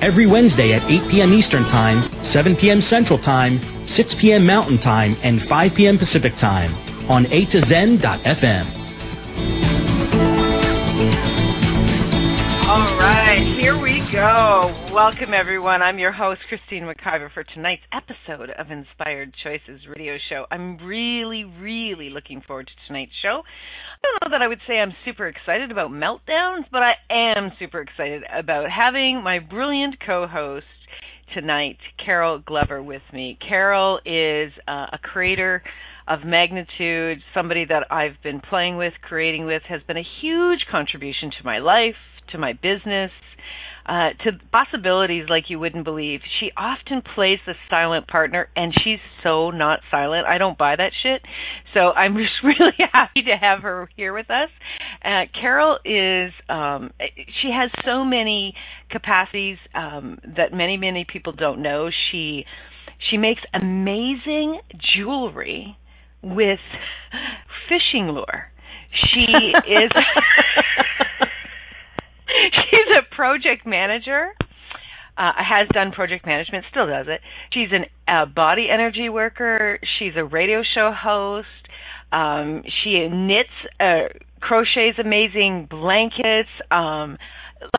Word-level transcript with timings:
Every 0.00 0.26
Wednesday 0.26 0.74
at 0.74 0.82
8 0.88 1.08
p.m. 1.08 1.32
Eastern 1.32 1.64
Time, 1.64 2.02
7 2.22 2.56
p.m. 2.56 2.80
Central 2.80 3.18
Time, 3.18 3.60
6 3.86 4.14
p.m. 4.14 4.46
Mountain 4.46 4.78
Time, 4.78 5.16
and 5.22 5.42
5 5.42 5.74
p.m. 5.74 5.98
Pacific 5.98 6.36
Time 6.36 6.74
on 7.10 7.26
A 7.32 7.44
to 7.46 7.60
Zen.fm. 7.60 8.78
All 12.68 12.98
right, 12.98 13.40
here 13.58 13.78
we 13.78 14.00
go. 14.12 14.74
Welcome, 14.92 15.32
everyone. 15.32 15.80
I'm 15.80 15.98
your 15.98 16.12
host, 16.12 16.42
Christine 16.48 16.84
McIver, 16.84 17.32
for 17.32 17.42
tonight's 17.42 17.82
episode 17.92 18.50
of 18.50 18.70
Inspired 18.70 19.34
Choices 19.42 19.86
Radio 19.88 20.18
Show. 20.28 20.44
I'm 20.50 20.76
really, 20.78 21.44
really 21.44 22.10
looking 22.10 22.42
forward 22.42 22.66
to 22.66 22.86
tonight's 22.86 23.12
show. 23.22 23.42
I 23.98 24.06
don't 24.06 24.30
know 24.30 24.38
that 24.38 24.42
I 24.42 24.48
would 24.48 24.60
say 24.66 24.78
I'm 24.78 24.94
super 25.04 25.26
excited 25.26 25.70
about 25.70 25.90
meltdowns, 25.90 26.64
but 26.70 26.82
I 26.82 26.92
am 27.10 27.52
super 27.58 27.80
excited 27.80 28.22
about 28.32 28.70
having 28.70 29.22
my 29.24 29.40
brilliant 29.40 29.96
co 30.04 30.26
host 30.26 30.66
tonight, 31.34 31.78
Carol 32.04 32.38
Glover, 32.38 32.82
with 32.82 33.02
me. 33.12 33.38
Carol 33.46 33.98
is 34.06 34.52
uh, 34.68 34.86
a 34.92 34.98
creator 35.02 35.62
of 36.06 36.20
magnitude, 36.24 37.18
somebody 37.34 37.64
that 37.66 37.90
I've 37.90 38.22
been 38.22 38.40
playing 38.40 38.76
with, 38.76 38.94
creating 39.02 39.46
with, 39.46 39.62
has 39.68 39.82
been 39.86 39.98
a 39.98 40.06
huge 40.22 40.60
contribution 40.70 41.30
to 41.38 41.44
my 41.44 41.58
life, 41.58 41.96
to 42.32 42.38
my 42.38 42.52
business, 42.52 43.10
uh, 43.88 44.10
to 44.22 44.32
possibilities 44.52 45.24
like 45.28 45.44
you 45.48 45.58
wouldn't 45.58 45.84
believe. 45.84 46.20
She 46.38 46.50
often 46.56 47.02
plays 47.14 47.38
the 47.46 47.54
silent 47.70 48.06
partner, 48.06 48.48
and 48.54 48.72
she's 48.84 48.98
so 49.22 49.50
not 49.50 49.80
silent. 49.90 50.26
I 50.26 50.36
don't 50.36 50.58
buy 50.58 50.76
that 50.76 50.92
shit. 51.02 51.22
So 51.72 51.90
I'm 51.92 52.14
just 52.18 52.44
really 52.44 52.72
happy 52.92 53.22
to 53.22 53.36
have 53.40 53.62
her 53.62 53.88
here 53.96 54.12
with 54.12 54.30
us. 54.30 54.50
Uh, 55.02 55.22
Carol 55.40 55.78
is, 55.84 56.32
um, 56.48 56.90
she 57.42 57.50
has 57.50 57.70
so 57.84 58.04
many 58.04 58.54
capacities 58.90 59.56
um, 59.74 60.18
that 60.36 60.52
many, 60.52 60.76
many 60.76 61.06
people 61.10 61.32
don't 61.32 61.62
know. 61.62 61.88
She 62.10 62.44
she 63.10 63.16
makes 63.16 63.40
amazing 63.54 64.60
jewelry 64.94 65.76
with 66.22 66.58
fishing 67.68 68.08
lure. 68.08 68.50
She 69.12 69.22
is 69.22 69.90
project 73.18 73.66
manager. 73.66 74.28
Uh, 75.16 75.32
has 75.36 75.66
done 75.74 75.90
project 75.90 76.24
management, 76.24 76.64
still 76.70 76.86
does 76.86 77.06
it. 77.08 77.20
She's 77.52 77.70
an, 77.72 77.86
a 78.06 78.24
body 78.24 78.68
energy 78.72 79.08
worker. 79.08 79.80
She's 79.98 80.12
a 80.14 80.24
radio 80.24 80.62
show 80.62 80.92
host. 80.92 81.48
Um, 82.12 82.62
she 82.62 83.08
knits, 83.08 83.48
uh, 83.80 84.14
crochets 84.38 84.96
amazing 85.00 85.66
blankets. 85.68 86.50
Um, 86.70 87.18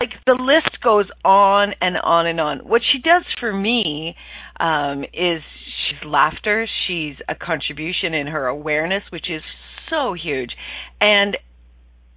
like 0.02 0.12
the 0.26 0.34
list 0.34 0.82
goes 0.84 1.06
on 1.24 1.74
and 1.80 1.96
on 2.04 2.28
and 2.28 2.42
on. 2.42 2.58
What 2.60 2.82
she 2.92 3.00
does 3.00 3.24
for 3.40 3.54
me 3.54 4.18
um, 4.60 5.06
is 5.14 5.42
she's 5.88 6.06
laughter. 6.06 6.68
She's 6.86 7.16
a 7.30 7.36
contribution 7.36 8.14
in 8.14 8.28
her 8.28 8.48
awareness, 8.48 9.04
which 9.12 9.30
is 9.30 9.44
so 9.90 10.14
huge, 10.14 10.52
and 11.00 11.38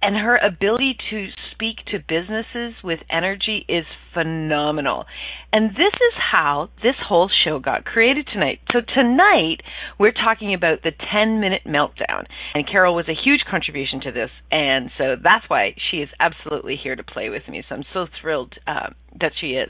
and 0.03 0.17
her 0.17 0.35
ability 0.35 0.97
to 1.09 1.29
speak 1.51 1.77
to 1.87 1.97
businesses 1.97 2.73
with 2.83 2.99
energy 3.09 3.65
is 3.69 3.85
phenomenal. 4.13 5.05
And 5.53 5.69
this 5.69 5.93
is 5.93 6.13
how 6.31 6.69
this 6.83 6.95
whole 7.07 7.29
show 7.45 7.59
got 7.59 7.85
created 7.85 8.27
tonight. 8.27 8.59
So 8.73 8.81
tonight 8.81 9.61
we're 9.97 10.11
talking 10.11 10.53
about 10.53 10.83
the 10.83 10.91
10 11.09 11.39
minute 11.39 11.61
meltdown. 11.65 12.25
And 12.53 12.69
Carol 12.69 12.95
was 12.95 13.07
a 13.07 13.15
huge 13.15 13.45
contribution 13.49 14.01
to 14.01 14.11
this. 14.11 14.29
And 14.51 14.91
so 14.97 15.15
that's 15.23 15.49
why 15.49 15.73
she 15.89 15.97
is 15.97 16.09
absolutely 16.19 16.75
here 16.75 16.97
to 16.97 17.03
play 17.03 17.29
with 17.29 17.47
me. 17.47 17.63
So 17.69 17.75
I'm 17.75 17.85
so 17.93 18.07
thrilled 18.21 18.55
uh, 18.67 18.89
that 19.21 19.31
she 19.39 19.51
is. 19.51 19.69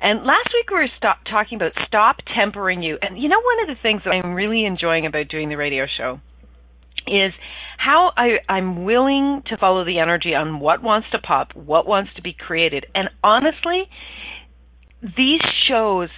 And 0.00 0.24
last 0.24 0.48
week 0.54 0.70
we 0.70 0.76
were 0.76 0.88
stop, 0.96 1.18
talking 1.30 1.56
about 1.56 1.72
stop 1.86 2.16
tempering 2.34 2.82
you. 2.82 2.96
And 3.02 3.20
you 3.20 3.28
know, 3.28 3.40
one 3.40 3.68
of 3.68 3.76
the 3.76 3.82
things 3.82 4.00
that 4.06 4.12
I'm 4.12 4.32
really 4.32 4.64
enjoying 4.64 5.04
about 5.04 5.28
doing 5.28 5.50
the 5.50 5.56
radio 5.56 5.84
show 5.98 6.18
is 7.06 7.32
how 7.78 8.12
I, 8.16 8.38
I'm 8.48 8.84
willing 8.84 9.42
to 9.46 9.56
follow 9.56 9.84
the 9.84 9.98
energy 9.98 10.34
on 10.34 10.60
what 10.60 10.82
wants 10.82 11.08
to 11.12 11.18
pop, 11.18 11.54
what 11.54 11.86
wants 11.86 12.10
to 12.16 12.22
be 12.22 12.32
created. 12.32 12.86
And 12.94 13.08
honestly, 13.22 13.84
these 15.02 15.42
shows 15.68 16.08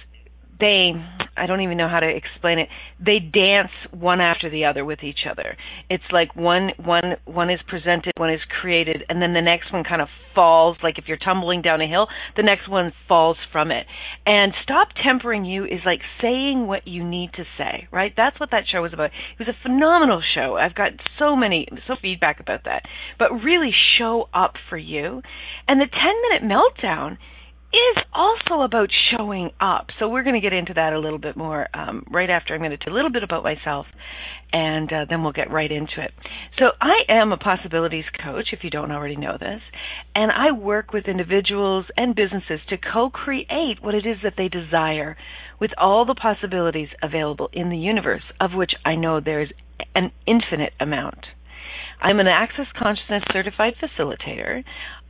they 0.59 0.93
I 1.39 1.45
don't 1.45 1.61
even 1.61 1.77
know 1.77 1.87
how 1.87 2.01
to 2.01 2.07
explain 2.07 2.59
it. 2.59 2.67
They 2.99 3.19
dance 3.19 3.71
one 3.91 4.19
after 4.19 4.49
the 4.49 4.65
other 4.65 4.83
with 4.83 5.03
each 5.03 5.19
other. 5.29 5.55
It's 5.89 6.03
like 6.11 6.35
one 6.35 6.71
one 6.77 7.15
one 7.25 7.49
is 7.49 7.59
presented, 7.67 8.13
one 8.17 8.33
is 8.33 8.41
created, 8.61 9.03
and 9.07 9.21
then 9.21 9.33
the 9.33 9.41
next 9.41 9.71
one 9.71 9.83
kind 9.83 10.01
of 10.01 10.09
falls. 10.35 10.77
Like 10.83 10.97
if 10.97 11.05
you're 11.07 11.17
tumbling 11.17 11.61
down 11.61 11.81
a 11.81 11.87
hill, 11.87 12.07
the 12.35 12.43
next 12.43 12.69
one 12.69 12.91
falls 13.07 13.37
from 13.51 13.71
it. 13.71 13.85
And 14.25 14.53
stop 14.63 14.89
tempering 15.01 15.45
you 15.45 15.63
is 15.63 15.79
like 15.85 16.01
saying 16.21 16.67
what 16.67 16.87
you 16.87 17.03
need 17.03 17.31
to 17.33 17.43
say, 17.57 17.87
right? 17.91 18.13
That's 18.15 18.39
what 18.39 18.51
that 18.51 18.63
show 18.69 18.81
was 18.81 18.93
about. 18.93 19.11
It 19.39 19.39
was 19.39 19.47
a 19.47 19.63
phenomenal 19.63 20.21
show. 20.35 20.57
I've 20.57 20.75
got 20.75 20.91
so 21.17 21.35
many 21.35 21.67
so 21.87 21.95
feedback 22.01 22.39
about 22.39 22.65
that. 22.65 22.83
But 23.17 23.31
really 23.43 23.71
show 23.97 24.27
up 24.33 24.53
for 24.69 24.77
you. 24.77 25.21
And 25.67 25.79
the 25.79 25.87
10 25.87 26.41
minute 26.41 26.43
meltdown 26.43 27.17
is 27.71 28.03
also 28.13 28.61
about 28.61 28.89
showing 29.15 29.51
up. 29.59 29.87
So 29.99 30.09
we're 30.09 30.23
going 30.23 30.35
to 30.35 30.41
get 30.41 30.53
into 30.53 30.73
that 30.73 30.93
a 30.93 30.99
little 30.99 31.19
bit 31.19 31.37
more 31.37 31.67
um, 31.73 32.03
right 32.09 32.29
after 32.29 32.55
I'm 32.55 32.61
going 32.61 32.71
to 32.71 32.77
tell 32.77 32.93
a 32.93 32.95
little 32.95 33.11
bit 33.11 33.23
about 33.23 33.43
myself, 33.43 33.85
and 34.51 34.91
uh, 34.91 35.05
then 35.07 35.21
we'll 35.21 35.33
get 35.33 35.51
right 35.51 35.71
into 35.71 36.01
it. 36.01 36.11
So 36.57 36.71
I 36.81 37.03
am 37.07 37.31
a 37.31 37.37
possibilities 37.37 38.05
coach, 38.23 38.47
if 38.51 38.63
you 38.63 38.71
don't 38.71 38.91
already 38.91 39.15
know 39.15 39.37
this, 39.39 39.61
and 40.15 40.31
I 40.31 40.51
work 40.51 40.93
with 40.93 41.07
individuals 41.07 41.85
and 41.95 42.15
businesses 42.15 42.59
to 42.69 42.77
co-create 42.77 43.81
what 43.81 43.93
it 43.93 44.05
is 44.05 44.17
that 44.23 44.33
they 44.35 44.47
desire 44.47 45.15
with 45.59 45.71
all 45.77 46.05
the 46.05 46.15
possibilities 46.15 46.89
available 47.03 47.49
in 47.53 47.69
the 47.69 47.77
universe, 47.77 48.23
of 48.41 48.51
which 48.53 48.71
I 48.83 48.95
know 48.95 49.19
there's 49.19 49.51
an 49.93 50.11
infinite 50.25 50.73
amount. 50.79 51.25
I'm 52.01 52.19
an 52.19 52.27
Access 52.27 52.67
Consciousness 52.81 53.23
certified 53.31 53.73
facilitator, 53.81 54.63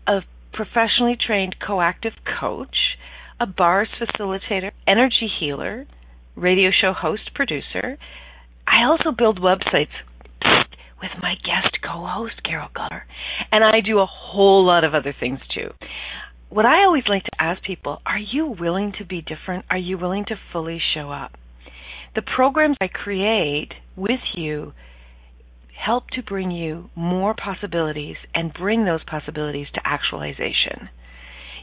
a 0.08 0.22
professionally 0.54 1.18
trained 1.20 1.56
coactive 1.60 2.14
coach, 2.40 2.76
a 3.40 3.46
bars 3.46 3.90
facilitator, 4.00 4.72
energy 4.88 5.30
healer, 5.40 5.86
radio 6.36 6.70
show 6.72 6.94
host, 6.94 7.34
producer. 7.34 7.98
I 8.68 8.84
also 8.84 9.12
build 9.12 9.40
websites 9.40 9.88
with 11.02 11.12
my 11.22 11.36
guest 11.44 11.78
co-host 11.82 12.44
Carol 12.44 12.70
Glover, 12.74 13.04
and 13.52 13.64
I 13.64 13.80
do 13.82 14.00
a 14.00 14.06
whole 14.06 14.66
lot 14.66 14.84
of 14.84 14.94
other 14.94 15.16
things 15.18 15.40
too. 15.54 15.70
What 16.50 16.66
I 16.66 16.84
always 16.84 17.04
like 17.08 17.24
to 17.24 17.42
ask 17.42 17.62
people, 17.64 18.02
are 18.06 18.20
you 18.20 18.48
willing 18.48 18.94
to 18.98 19.06
be 19.06 19.22
different? 19.22 19.66
Are 19.70 19.78
you 19.78 19.98
willing 19.98 20.26
to 20.26 20.36
fully 20.52 20.81
show 20.94 21.12
up? 21.12 21.34
The 22.16 22.24
programs 22.24 22.76
I 22.81 22.88
create 22.88 23.74
with 23.96 24.20
you 24.34 24.74
help 25.86 26.10
to 26.12 26.24
bring 26.24 26.52
you 26.52 26.90
more 26.96 27.34
possibilities 27.34 28.18
and 28.34 28.54
bring 28.54 28.86
those 28.86 29.04
possibilities 29.06 29.68
to 29.74 29.82
actualization. 29.86 30.90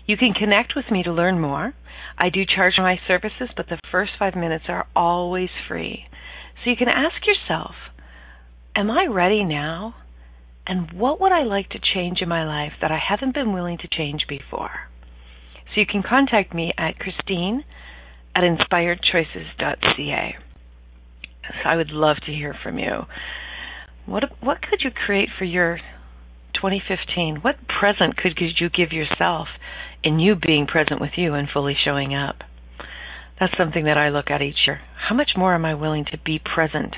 You 0.06 0.16
can 0.16 0.32
connect 0.32 0.74
with 0.74 0.86
me 0.90 1.02
to 1.02 1.12
learn 1.12 1.40
more. 1.40 1.74
I 2.18 2.30
do 2.30 2.42
charge 2.46 2.74
my 2.78 2.98
services, 3.06 3.50
but 3.56 3.66
the 3.68 3.78
first 3.90 4.12
five 4.18 4.34
minutes 4.34 4.66
are 4.68 4.86
always 4.94 5.50
free. 5.68 6.04
So 6.64 6.70
you 6.70 6.76
can 6.76 6.88
ask 6.88 7.16
yourself, 7.26 7.74
Am 8.74 8.90
I 8.90 9.06
ready 9.06 9.42
now? 9.42 9.94
And 10.66 10.92
what 10.92 11.20
would 11.20 11.32
I 11.32 11.44
like 11.44 11.70
to 11.70 11.78
change 11.94 12.18
in 12.20 12.28
my 12.28 12.44
life 12.44 12.72
that 12.80 12.90
I 12.90 12.98
haven't 12.98 13.34
been 13.34 13.52
willing 13.52 13.78
to 13.78 13.88
change 13.88 14.26
before? 14.28 14.70
So 15.74 15.80
you 15.80 15.86
can 15.86 16.02
contact 16.02 16.54
me 16.54 16.72
at 16.76 16.98
Christine 16.98 17.64
at 18.34 18.42
inspiredchoices.ca. 18.42 20.36
So 21.48 21.68
I 21.68 21.76
would 21.76 21.90
love 21.90 22.16
to 22.26 22.32
hear 22.32 22.54
from 22.62 22.78
you. 22.78 23.06
What 24.06 24.24
what 24.40 24.62
could 24.62 24.82
you 24.82 24.90
create 24.90 25.28
for 25.36 25.44
your 25.44 25.78
2015? 26.54 27.38
What 27.42 27.56
present 27.68 28.16
could 28.16 28.38
you 28.38 28.70
give 28.70 28.92
yourself 28.92 29.48
in 30.04 30.20
you 30.20 30.36
being 30.36 30.66
present 30.66 31.00
with 31.00 31.12
you 31.16 31.34
and 31.34 31.48
fully 31.52 31.76
showing 31.84 32.14
up? 32.14 32.36
That's 33.38 33.56
something 33.58 33.84
that 33.84 33.98
I 33.98 34.08
look 34.08 34.30
at 34.30 34.42
each 34.42 34.66
year. 34.66 34.80
How 35.08 35.14
much 35.14 35.30
more 35.36 35.54
am 35.54 35.64
I 35.64 35.74
willing 35.74 36.04
to 36.12 36.18
be 36.18 36.38
present? 36.38 36.94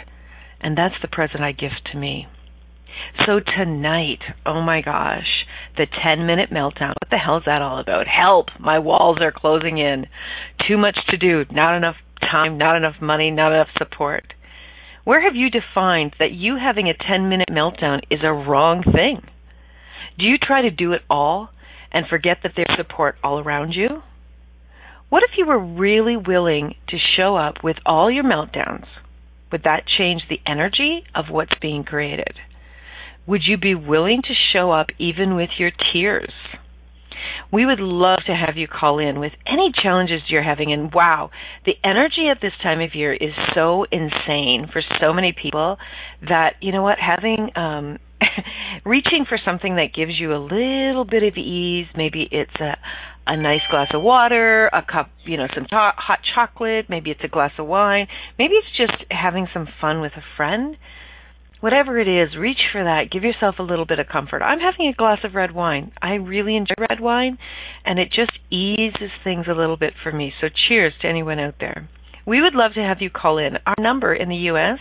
And 0.60 0.76
that's 0.76 0.94
the 1.00 1.08
present 1.08 1.42
I 1.42 1.52
give 1.52 1.72
to 1.92 1.98
me. 1.98 2.26
So 3.26 3.40
tonight, 3.40 4.20
oh 4.44 4.60
my 4.60 4.82
gosh, 4.82 5.46
the 5.76 5.86
10 6.02 6.26
minute 6.26 6.50
meltdown. 6.50 6.94
What 7.00 7.10
the 7.10 7.16
hell 7.16 7.38
is 7.38 7.44
that 7.46 7.62
all 7.62 7.78
about? 7.78 8.06
Help! 8.06 8.46
My 8.58 8.78
walls 8.78 9.18
are 9.20 9.32
closing 9.32 9.78
in. 9.78 10.06
Too 10.66 10.76
much 10.76 10.98
to 11.08 11.16
do. 11.16 11.44
Not 11.50 11.76
enough 11.76 11.96
time, 12.20 12.58
not 12.58 12.76
enough 12.76 12.96
money, 13.00 13.30
not 13.30 13.52
enough 13.52 13.68
support. 13.78 14.34
Where 15.08 15.22
have 15.22 15.34
you 15.34 15.48
defined 15.48 16.14
that 16.18 16.32
you 16.32 16.58
having 16.58 16.90
a 16.90 16.92
10 16.92 17.30
minute 17.30 17.48
meltdown 17.50 18.02
is 18.10 18.20
a 18.22 18.30
wrong 18.30 18.82
thing? 18.82 19.22
Do 20.18 20.26
you 20.26 20.36
try 20.36 20.60
to 20.60 20.70
do 20.70 20.92
it 20.92 21.00
all 21.08 21.48
and 21.90 22.06
forget 22.06 22.40
that 22.42 22.52
there's 22.54 22.76
support 22.76 23.16
all 23.24 23.38
around 23.38 23.72
you? 23.72 24.02
What 25.08 25.22
if 25.22 25.30
you 25.38 25.46
were 25.46 25.58
really 25.58 26.18
willing 26.18 26.74
to 26.88 26.98
show 27.16 27.36
up 27.36 27.64
with 27.64 27.76
all 27.86 28.10
your 28.10 28.22
meltdowns? 28.22 28.84
Would 29.50 29.62
that 29.62 29.84
change 29.86 30.24
the 30.28 30.40
energy 30.46 31.04
of 31.14 31.30
what's 31.30 31.58
being 31.58 31.84
created? 31.84 32.34
Would 33.26 33.44
you 33.46 33.56
be 33.56 33.74
willing 33.74 34.20
to 34.20 34.34
show 34.52 34.72
up 34.72 34.88
even 34.98 35.34
with 35.36 35.48
your 35.56 35.70
tears? 35.90 36.34
We 37.52 37.66
would 37.66 37.80
love 37.80 38.18
to 38.26 38.34
have 38.34 38.56
you 38.56 38.68
call 38.68 38.98
in 38.98 39.20
with 39.20 39.32
any 39.46 39.72
challenges 39.82 40.22
you're 40.28 40.42
having. 40.42 40.72
And 40.72 40.92
wow, 40.92 41.30
the 41.64 41.74
energy 41.84 42.28
at 42.30 42.40
this 42.40 42.52
time 42.62 42.80
of 42.80 42.94
year 42.94 43.12
is 43.12 43.32
so 43.54 43.84
insane 43.90 44.68
for 44.72 44.82
so 45.00 45.12
many 45.12 45.32
people 45.32 45.78
that, 46.28 46.54
you 46.60 46.72
know 46.72 46.82
what, 46.82 46.98
having, 46.98 47.50
um, 47.56 47.98
reaching 48.84 49.24
for 49.28 49.38
something 49.44 49.76
that 49.76 49.94
gives 49.94 50.18
you 50.18 50.34
a 50.34 50.38
little 50.38 51.04
bit 51.04 51.22
of 51.22 51.36
ease, 51.36 51.86
maybe 51.96 52.28
it's 52.30 52.54
a, 52.60 52.76
a 53.26 53.36
nice 53.36 53.60
glass 53.70 53.88
of 53.94 54.02
water, 54.02 54.68
a 54.68 54.82
cup, 54.82 55.10
you 55.24 55.36
know, 55.36 55.46
some 55.54 55.66
to- 55.66 55.92
hot 55.96 56.20
chocolate, 56.34 56.86
maybe 56.88 57.10
it's 57.10 57.22
a 57.22 57.28
glass 57.28 57.52
of 57.58 57.66
wine, 57.66 58.06
maybe 58.38 58.54
it's 58.54 58.76
just 58.76 59.04
having 59.10 59.46
some 59.52 59.68
fun 59.80 60.00
with 60.00 60.12
a 60.16 60.22
friend 60.36 60.76
whatever 61.60 61.98
it 61.98 62.08
is, 62.08 62.36
reach 62.36 62.60
for 62.72 62.84
that. 62.84 63.10
Give 63.10 63.24
yourself 63.24 63.56
a 63.58 63.62
little 63.62 63.86
bit 63.86 63.98
of 63.98 64.08
comfort. 64.08 64.42
I'm 64.42 64.60
having 64.60 64.88
a 64.88 64.96
glass 64.96 65.18
of 65.24 65.34
red 65.34 65.54
wine. 65.54 65.92
I 66.00 66.14
really 66.14 66.56
enjoy 66.56 66.74
red 66.90 67.00
wine, 67.00 67.38
and 67.84 67.98
it 67.98 68.08
just 68.08 68.32
eases 68.50 69.10
things 69.24 69.46
a 69.48 69.54
little 69.54 69.76
bit 69.76 69.94
for 70.02 70.12
me. 70.12 70.32
So 70.40 70.48
cheers 70.68 70.94
to 71.02 71.08
anyone 71.08 71.38
out 71.38 71.56
there. 71.60 71.88
We 72.26 72.42
would 72.42 72.54
love 72.54 72.74
to 72.74 72.82
have 72.82 73.00
you 73.00 73.10
call 73.10 73.38
in. 73.38 73.56
Our 73.66 73.74
number 73.80 74.14
in 74.14 74.28
the 74.28 74.36
U.S. 74.52 74.78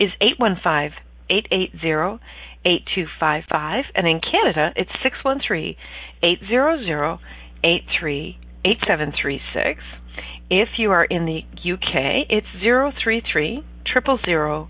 is 0.00 0.10
815 0.20 0.98
880 1.30 2.24
8255, 2.64 3.84
and 3.94 4.08
in 4.08 4.20
Canada, 4.20 4.72
it's 4.74 4.90
613 5.02 5.76
800 6.22 7.18
8736. 7.64 9.80
If 10.50 10.68
you 10.78 10.90
are 10.90 11.04
in 11.04 11.26
the 11.26 11.42
UK, 11.54 12.26
it's 12.28 12.48
033 12.60 13.62
000 13.94 14.68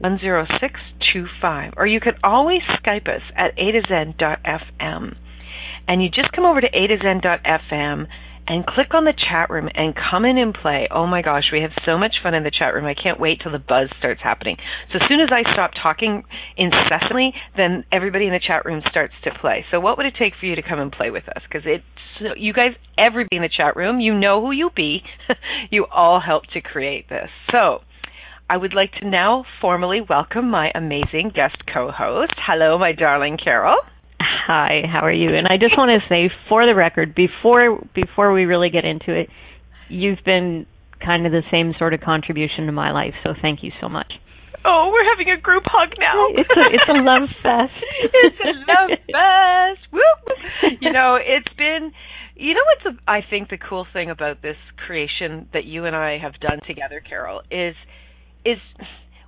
10625. 0.00 1.74
Or 1.76 1.86
you 1.86 2.00
can 2.00 2.14
always 2.22 2.60
Skype 2.82 3.08
us 3.08 3.22
at 3.36 3.58
a 3.58 3.72
to 3.72 3.82
zen.fm. 3.88 5.16
And 5.86 6.02
you 6.02 6.08
just 6.10 6.32
come 6.32 6.44
over 6.44 6.60
to 6.60 6.66
a 6.66 6.86
to 6.86 6.98
zen.fm 7.02 8.06
and 8.48 8.66
click 8.66 8.94
on 8.94 9.04
the 9.04 9.12
chat 9.12 9.50
room 9.50 9.68
and 9.74 9.94
come 9.94 10.24
in 10.24 10.38
and 10.38 10.54
play. 10.54 10.88
Oh 10.90 11.06
my 11.06 11.20
gosh, 11.20 11.44
we 11.52 11.60
have 11.60 11.70
so 11.84 11.98
much 11.98 12.16
fun 12.22 12.34
in 12.34 12.44
the 12.44 12.50
chat 12.50 12.72
room. 12.72 12.86
I 12.86 12.94
can't 12.94 13.20
wait 13.20 13.40
till 13.42 13.52
the 13.52 13.58
buzz 13.58 13.90
starts 13.98 14.22
happening. 14.22 14.56
So 14.90 14.98
as 15.02 15.08
soon 15.08 15.20
as 15.20 15.28
I 15.30 15.42
stop 15.52 15.72
talking 15.80 16.24
incessantly, 16.56 17.34
then 17.56 17.84
everybody 17.92 18.26
in 18.26 18.32
the 18.32 18.40
chat 18.40 18.64
room 18.64 18.82
starts 18.90 19.12
to 19.24 19.30
play. 19.38 19.66
So 19.70 19.80
what 19.80 19.98
would 19.98 20.06
it 20.06 20.14
take 20.18 20.32
for 20.40 20.46
you 20.46 20.56
to 20.56 20.62
come 20.62 20.78
and 20.78 20.90
play 20.90 21.10
with 21.10 21.28
us? 21.28 21.42
Because 21.48 21.66
it's 21.66 21.84
you 22.36 22.52
guys, 22.52 22.72
everybody 22.96 23.36
in 23.36 23.42
the 23.42 23.50
chat 23.54 23.76
room, 23.76 24.00
you 24.00 24.14
know 24.14 24.40
who 24.40 24.50
you 24.50 24.70
be. 24.74 25.02
you 25.70 25.86
all 25.86 26.20
help 26.20 26.44
to 26.54 26.60
create 26.60 27.08
this. 27.08 27.28
So 27.52 27.80
I 28.50 28.56
would 28.56 28.72
like 28.72 28.92
to 29.00 29.08
now 29.08 29.44
formally 29.60 30.00
welcome 30.00 30.50
my 30.50 30.70
amazing 30.74 31.32
guest 31.34 31.56
co-host. 31.72 32.32
Hello, 32.38 32.78
my 32.78 32.92
darling 32.92 33.36
Carol. 33.36 33.76
Hi, 34.20 34.80
how 34.90 35.00
are 35.00 35.12
you? 35.12 35.36
And 35.36 35.46
I 35.50 35.58
just 35.60 35.76
want 35.76 35.90
to 35.90 36.08
say 36.08 36.32
for 36.48 36.64
the 36.64 36.74
record 36.74 37.14
before 37.14 37.78
before 37.94 38.32
we 38.32 38.46
really 38.46 38.70
get 38.70 38.86
into 38.86 39.12
it, 39.12 39.28
you've 39.90 40.24
been 40.24 40.64
kind 41.04 41.26
of 41.26 41.32
the 41.32 41.42
same 41.50 41.74
sort 41.78 41.92
of 41.92 42.00
contribution 42.00 42.64
to 42.66 42.72
my 42.72 42.90
life, 42.90 43.12
so 43.22 43.34
thank 43.42 43.62
you 43.62 43.70
so 43.82 43.88
much. 43.88 44.14
Oh, 44.64 44.88
we're 44.90 45.04
having 45.04 45.28
a 45.30 45.38
group 45.38 45.64
hug 45.66 45.92
now. 46.00 46.28
It's 46.32 46.48
a 46.48 46.72
it's 46.72 46.88
a 46.88 47.02
love 47.04 47.28
fest. 47.42 47.84
it's 48.00 48.40
a 48.40 48.54
love 48.64 48.98
fest. 49.12 49.92
Woo! 49.92 50.80
You 50.80 50.90
know, 50.90 51.18
it's 51.20 51.52
been 51.58 51.92
you 52.34 52.54
know 52.54 52.64
what's 52.64 52.96
a, 52.96 53.10
I 53.10 53.20
think 53.28 53.50
the 53.50 53.58
cool 53.58 53.86
thing 53.92 54.08
about 54.08 54.40
this 54.40 54.56
creation 54.86 55.50
that 55.52 55.66
you 55.66 55.84
and 55.84 55.94
I 55.94 56.16
have 56.16 56.40
done 56.40 56.60
together, 56.66 57.02
Carol, 57.06 57.42
is 57.50 57.74
is 58.44 58.58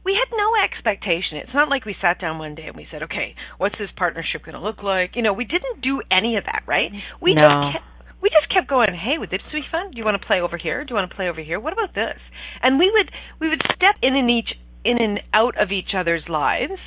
we 0.04 0.16
had 0.16 0.34
no 0.36 0.52
expectation. 0.64 1.38
It's 1.38 1.54
not 1.54 1.68
like 1.68 1.84
we 1.84 1.94
sat 2.00 2.20
down 2.20 2.38
one 2.38 2.54
day 2.54 2.66
and 2.66 2.76
we 2.76 2.86
said, 2.90 3.02
"Okay, 3.04 3.34
what's 3.58 3.76
this 3.78 3.90
partnership 3.96 4.44
going 4.44 4.54
to 4.54 4.60
look 4.60 4.82
like?" 4.82 5.16
You 5.16 5.22
know, 5.22 5.32
we 5.32 5.44
didn't 5.44 5.82
do 5.82 6.02
any 6.10 6.36
of 6.36 6.44
that, 6.44 6.62
right? 6.66 6.90
We 7.20 7.34
no. 7.34 7.42
just 7.42 7.72
kept, 7.72 7.84
we 8.22 8.30
just 8.30 8.52
kept 8.52 8.68
going. 8.68 8.94
Hey, 8.94 9.18
would 9.18 9.30
this 9.30 9.42
be 9.52 9.62
fun? 9.70 9.90
Do 9.90 9.98
you 9.98 10.04
want 10.04 10.20
to 10.20 10.26
play 10.26 10.40
over 10.40 10.56
here? 10.56 10.84
Do 10.84 10.90
you 10.90 10.96
want 10.96 11.10
to 11.10 11.16
play 11.16 11.28
over 11.28 11.40
here? 11.40 11.60
What 11.60 11.72
about 11.72 11.94
this? 11.94 12.18
And 12.62 12.78
we 12.78 12.90
would 12.90 13.10
we 13.40 13.48
would 13.48 13.62
step 13.76 13.96
in 14.02 14.16
and 14.16 14.30
each 14.30 14.50
in 14.84 15.02
and 15.02 15.20
out 15.32 15.60
of 15.60 15.70
each 15.70 15.94
other's 15.96 16.22
lives. 16.28 16.80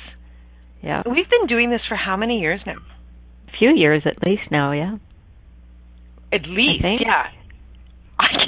Yeah. 0.82 1.02
We've 1.06 1.28
been 1.28 1.46
doing 1.46 1.70
this 1.70 1.80
for 1.88 1.96
how 1.96 2.16
many 2.16 2.40
years 2.40 2.60
now? 2.66 2.76
A 3.48 3.56
few 3.58 3.70
years 3.70 4.02
at 4.04 4.26
least 4.26 4.50
now, 4.50 4.72
yeah. 4.72 4.96
At 6.32 6.42
least, 6.48 6.84
yeah. 7.00 7.28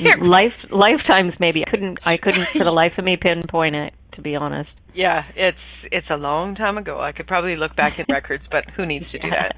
Can't 0.03 0.23
life 0.23 0.53
lifetimes 0.71 1.33
maybe. 1.41 1.63
I 1.67 1.71
couldn't 1.71 1.99
I 2.05 2.17
couldn't 2.17 2.47
for 2.57 2.65
the 2.65 2.71
life 2.71 2.93
of 2.99 3.05
me 3.05 3.17
pinpoint 3.21 3.75
it 3.75 3.95
to 4.17 4.23
be 4.23 4.35
honest. 4.35 4.71
Yeah, 4.95 5.25
it's 5.37 5.59
it's 5.93 6.07
a 6.11 6.17
long 6.17 6.55
time 6.55 6.79
ago. 6.79 7.01
I 7.01 7.13
could 7.13 7.27
probably 7.27 7.55
look 7.57 7.77
back 7.77 7.99
in 7.99 8.07
records, 8.11 8.45
but 8.51 8.65
who 8.77 8.87
needs 8.87 9.05
to 9.13 9.19
do 9.19 9.29
that? 9.29 9.55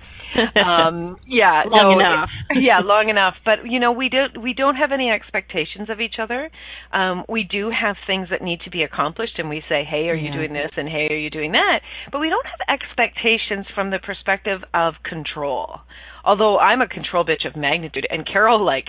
Um, 0.61 1.17
yeah, 1.27 1.63
long 1.71 1.97
no, 1.97 2.01
enough. 2.01 2.29
yeah, 2.61 2.81
long 2.81 3.09
enough. 3.09 3.35
But 3.45 3.71
you 3.71 3.79
know, 3.79 3.93
we 3.93 4.09
don't 4.09 4.43
we 4.43 4.53
don't 4.53 4.75
have 4.75 4.91
any 4.91 5.11
expectations 5.11 5.91
of 5.91 6.01
each 6.01 6.17
other. 6.21 6.51
Um, 6.93 7.25
we 7.29 7.45
do 7.45 7.71
have 7.71 7.95
things 8.07 8.29
that 8.31 8.43
need 8.43 8.61
to 8.65 8.71
be 8.71 8.83
accomplished, 8.83 9.39
and 9.39 9.49
we 9.49 9.63
say, 9.69 9.85
"Hey, 9.85 10.09
are 10.09 10.15
you 10.15 10.31
Yeah. 10.31 10.37
doing 10.37 10.53
this?" 10.53 10.73
and 10.77 10.89
"Hey, 10.89 11.07
are 11.09 11.17
you 11.17 11.31
doing 11.31 11.53
that?" 11.53 11.81
But 12.11 12.19
we 12.21 12.29
don't 12.31 12.47
have 12.47 12.61
expectations 12.81 13.67
from 13.77 13.91
the 13.91 14.01
perspective 14.01 14.65
of 14.75 14.95
control. 15.05 15.81
Although 16.25 16.59
I'm 16.59 16.83
a 16.83 16.89
control 16.89 17.25
bitch 17.25 17.47
of 17.47 17.57
magnitude, 17.57 18.07
and 18.11 18.27
Carol 18.27 18.63
like 18.65 18.89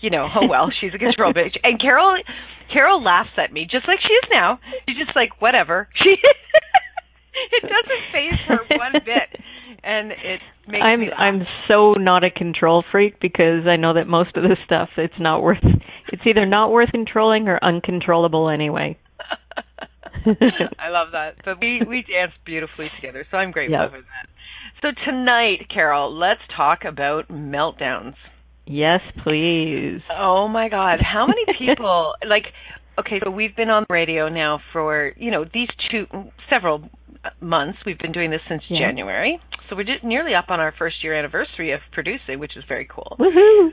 you 0.00 0.10
know, 0.10 0.28
oh 0.34 0.46
well, 0.48 0.70
she's 0.80 0.94
a 0.94 0.98
control 0.98 1.32
bitch. 1.32 1.56
And 1.62 1.80
Carol 1.80 2.16
Carol 2.72 3.02
laughs 3.02 3.30
at 3.36 3.52
me 3.52 3.66
just 3.70 3.86
like 3.88 3.98
she 4.00 4.12
is 4.12 4.28
now. 4.30 4.58
She's 4.88 4.98
just 4.98 5.16
like, 5.16 5.40
whatever. 5.40 5.88
She 6.02 6.16
it 7.52 7.62
doesn't 7.62 8.02
faze 8.12 8.38
her 8.48 8.58
one 8.76 8.94
bit. 9.04 9.40
And 9.84 10.10
it 10.12 10.40
makes 10.66 10.82
I'm 10.82 11.00
me 11.00 11.10
laugh. 11.10 11.18
I'm 11.20 11.46
so 11.68 11.92
not 11.96 12.24
a 12.24 12.30
control 12.30 12.82
freak 12.90 13.20
because 13.20 13.66
I 13.68 13.76
know 13.76 13.94
that 13.94 14.08
most 14.08 14.36
of 14.36 14.42
this 14.42 14.58
stuff 14.64 14.88
it's 14.96 15.14
not 15.20 15.42
worth 15.42 15.62
it's 16.12 16.22
either 16.26 16.46
not 16.46 16.72
worth 16.72 16.90
controlling 16.90 17.46
or 17.48 17.58
uncontrollable 17.62 18.48
anyway. 18.48 18.98
I 20.78 20.88
love 20.90 21.08
that. 21.12 21.36
But 21.44 21.60
we 21.60 21.82
we 21.88 22.02
dance 22.02 22.32
beautifully 22.44 22.90
together, 23.00 23.24
so 23.30 23.36
I'm 23.36 23.50
grateful 23.52 23.78
Yeah. 23.78 23.88
for 23.90 24.00
that. 24.00 24.28
So 24.82 24.88
tonight, 25.04 25.68
Carol, 25.72 26.16
let's 26.16 26.40
talk 26.56 26.84
about 26.84 27.28
meltdowns. 27.28 28.14
Yes, 28.68 29.00
please. 29.24 30.00
Oh 30.16 30.46
my 30.46 30.68
God! 30.68 31.00
How 31.00 31.26
many 31.26 31.44
people 31.58 32.12
like? 32.28 32.44
Okay, 32.98 33.20
so 33.24 33.30
we've 33.30 33.56
been 33.56 33.70
on 33.70 33.84
the 33.88 33.92
radio 33.94 34.28
now 34.28 34.60
for 34.72 35.12
you 35.16 35.30
know 35.30 35.44
these 35.52 35.68
two 35.90 36.06
several 36.50 36.88
months. 37.40 37.78
We've 37.86 37.98
been 37.98 38.12
doing 38.12 38.30
this 38.30 38.40
since 38.48 38.62
Yeah. 38.68 38.88
January, 38.88 39.40
so 39.68 39.76
we're 39.76 39.84
just 39.84 40.04
nearly 40.04 40.34
up 40.34 40.46
on 40.50 40.60
our 40.60 40.72
first 40.78 41.02
year 41.02 41.14
anniversary 41.14 41.72
of 41.72 41.80
producing, 41.92 42.38
which 42.38 42.56
is 42.56 42.64
very 42.68 42.86
cool. 42.90 43.16
Woohoo. 43.18 43.70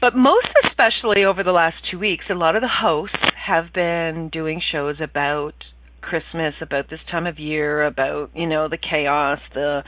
But 0.00 0.16
most 0.16 0.48
especially 0.68 1.24
over 1.24 1.42
the 1.42 1.52
last 1.52 1.76
two 1.90 1.98
weeks, 1.98 2.24
a 2.30 2.34
lot 2.34 2.56
of 2.56 2.62
the 2.62 2.68
hosts 2.68 3.16
have 3.46 3.72
been 3.72 4.30
doing 4.32 4.60
shows 4.72 4.96
about 5.00 5.54
Christmas, 6.00 6.54
about 6.60 6.90
this 6.90 6.98
time 7.10 7.26
of 7.26 7.38
year, 7.38 7.84
about 7.84 8.30
you 8.34 8.46
know 8.46 8.68
the 8.68 8.78
chaos, 8.78 9.38
the 9.54 9.82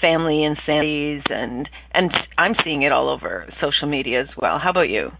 family 0.00 0.44
insanities, 0.44 1.22
and 1.28 1.68
and 1.92 2.10
I'm 2.38 2.54
seeing 2.64 2.82
it 2.82 2.92
all 2.92 3.08
over 3.08 3.46
social 3.60 3.88
media 3.88 4.20
as 4.22 4.28
well. 4.40 4.58
How 4.62 4.70
about 4.70 4.88
you? 4.88 5.10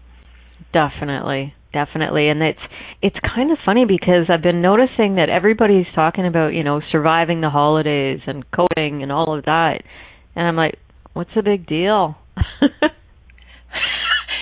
Definitely, 0.73 1.53
definitely, 1.73 2.29
and 2.29 2.41
it's 2.41 2.59
it's 3.01 3.17
kind 3.35 3.51
of 3.51 3.57
funny 3.65 3.85
because 3.85 4.29
I've 4.29 4.43
been 4.43 4.61
noticing 4.61 5.15
that 5.15 5.29
everybody's 5.29 5.87
talking 5.93 6.25
about 6.25 6.49
you 6.49 6.63
know 6.63 6.81
surviving 6.91 7.41
the 7.41 7.49
holidays 7.49 8.19
and 8.27 8.43
coping 8.51 9.03
and 9.03 9.11
all 9.11 9.37
of 9.37 9.45
that, 9.45 9.83
and 10.35 10.47
I'm 10.47 10.55
like, 10.55 10.77
what's 11.13 11.31
the 11.35 11.43
big 11.43 11.67
deal? 11.67 12.17
but 12.71 12.91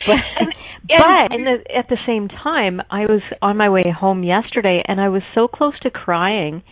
but 0.87 1.31
in 1.31 1.45
the, 1.45 1.63
at 1.75 1.87
the 1.89 1.97
same 2.05 2.27
time, 2.27 2.81
I 2.89 3.01
was 3.01 3.21
on 3.41 3.57
my 3.57 3.69
way 3.69 3.83
home 3.89 4.23
yesterday, 4.23 4.83
and 4.85 4.99
I 4.99 5.09
was 5.09 5.21
so 5.33 5.47
close 5.47 5.79
to 5.83 5.89
crying, 5.89 6.63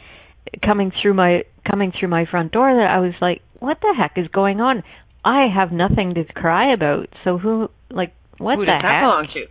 coming 0.65 0.91
through 1.01 1.13
my 1.13 1.43
coming 1.69 1.93
through 1.97 2.09
my 2.09 2.25
front 2.29 2.51
door 2.51 2.73
that 2.73 2.89
I 2.89 2.99
was 2.99 3.13
like, 3.21 3.41
"What 3.61 3.79
the 3.81 3.93
heck 3.97 4.17
is 4.17 4.27
going 4.27 4.59
on? 4.59 4.83
I 5.23 5.47
have 5.53 5.71
nothing 5.71 6.15
to 6.15 6.25
cry 6.33 6.73
about. 6.73 7.07
So 7.23 7.37
who 7.37 7.69
like 7.89 8.13
what 8.37 8.55
Who 8.55 8.65
the 8.65 8.71
does 8.71 8.81
that 8.81 8.91
heck? 8.91 9.01
belong 9.03 9.27
to? 9.33 9.45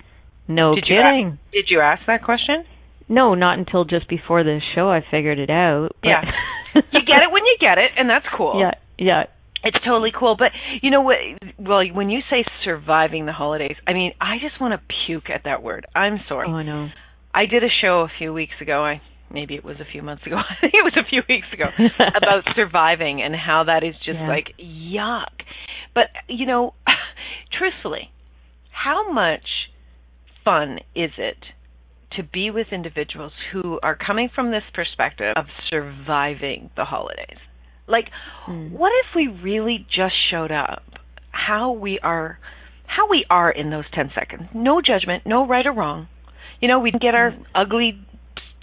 No 0.52 0.74
Did 0.74 0.84
you 0.88 1.00
kidding. 1.02 1.38
Did 1.52 1.66
you 1.68 1.80
ask 1.80 2.02
that 2.06 2.24
question? 2.24 2.64
No, 3.08 3.34
not 3.34 3.58
until 3.58 3.84
just 3.84 4.08
before 4.08 4.42
this 4.44 4.62
show 4.74 4.90
I 4.90 5.00
figured 5.10 5.38
it 5.38 5.50
out. 5.50 5.90
But 6.02 6.08
Yeah. 6.08 6.22
You 6.74 7.00
get 7.04 7.22
it 7.22 7.32
when 7.32 7.44
you 7.44 7.56
get 7.60 7.78
it, 7.78 7.90
and 7.96 8.08
that's 8.08 8.26
cool. 8.36 8.60
yeah, 8.60 8.74
yeah. 8.96 9.24
it's 9.64 9.76
totally 9.84 10.12
cool. 10.16 10.36
But 10.36 10.52
you 10.82 10.90
know 10.90 11.00
what? 11.02 11.16
Well, 11.58 11.82
when 11.92 12.10
you 12.10 12.20
say 12.30 12.44
surviving 12.64 13.26
the 13.26 13.32
holidays, 13.32 13.74
I 13.88 13.92
mean, 13.92 14.12
I 14.20 14.36
just 14.40 14.60
want 14.60 14.78
to 14.80 14.94
puke 15.06 15.30
at 15.30 15.42
that 15.44 15.64
word. 15.64 15.86
I'm 15.96 16.20
sorry. 16.28 16.46
Oh, 16.48 16.62
know. 16.62 16.88
I 17.34 17.46
did 17.46 17.64
a 17.64 17.68
show 17.82 18.02
a 18.02 18.08
few 18.18 18.32
weeks 18.32 18.54
ago. 18.60 18.84
I 18.84 19.00
maybe 19.30 19.54
it 19.54 19.64
was 19.64 19.76
a 19.80 19.84
few 19.90 20.02
months 20.02 20.26
ago. 20.26 20.36
I 20.50 20.54
think 20.60 20.74
it 20.74 20.82
was 20.84 20.94
a 20.96 21.08
few 21.08 21.22
weeks 21.28 21.46
ago 21.52 21.66
about 22.16 22.44
surviving 22.56 23.22
and 23.22 23.34
how 23.34 23.64
that 23.64 23.82
is 23.84 23.94
just 24.04 24.18
Yeah. 24.20 24.28
like 24.28 24.48
yuck. 24.58 25.44
But 25.94 26.06
you 26.28 26.46
know, 26.46 26.74
truthfully, 27.58 28.10
how 28.70 29.10
much 29.12 29.46
fun 30.44 30.78
is 30.94 31.10
it 31.18 31.36
to 32.16 32.22
be 32.24 32.50
with 32.50 32.68
individuals 32.72 33.32
who 33.52 33.78
are 33.82 33.94
coming 33.96 34.28
from 34.34 34.50
this 34.50 34.64
perspective 34.74 35.34
of 35.36 35.44
surviving 35.68 36.70
the 36.76 36.84
holidays? 36.84 37.38
Like 37.86 38.06
Mm. 38.48 38.70
what 38.72 38.92
if 39.04 39.14
we 39.14 39.26
really 39.26 39.84
just 39.94 40.14
showed 40.30 40.50
up 40.52 40.82
how 41.32 41.72
we 41.72 41.98
are 42.02 42.38
how 42.86 43.08
we 43.08 43.24
are 43.28 43.50
in 43.50 43.70
those 43.70 43.84
10 43.94 44.10
seconds 44.14 44.42
no 44.54 44.80
judgment 44.80 45.24
no 45.26 45.46
right 45.46 45.66
or 45.66 45.72
wrong 45.72 46.08
you 46.60 46.66
know 46.68 46.78
we 46.80 46.90
get 46.90 47.14
our 47.14 47.34
ugly 47.54 47.98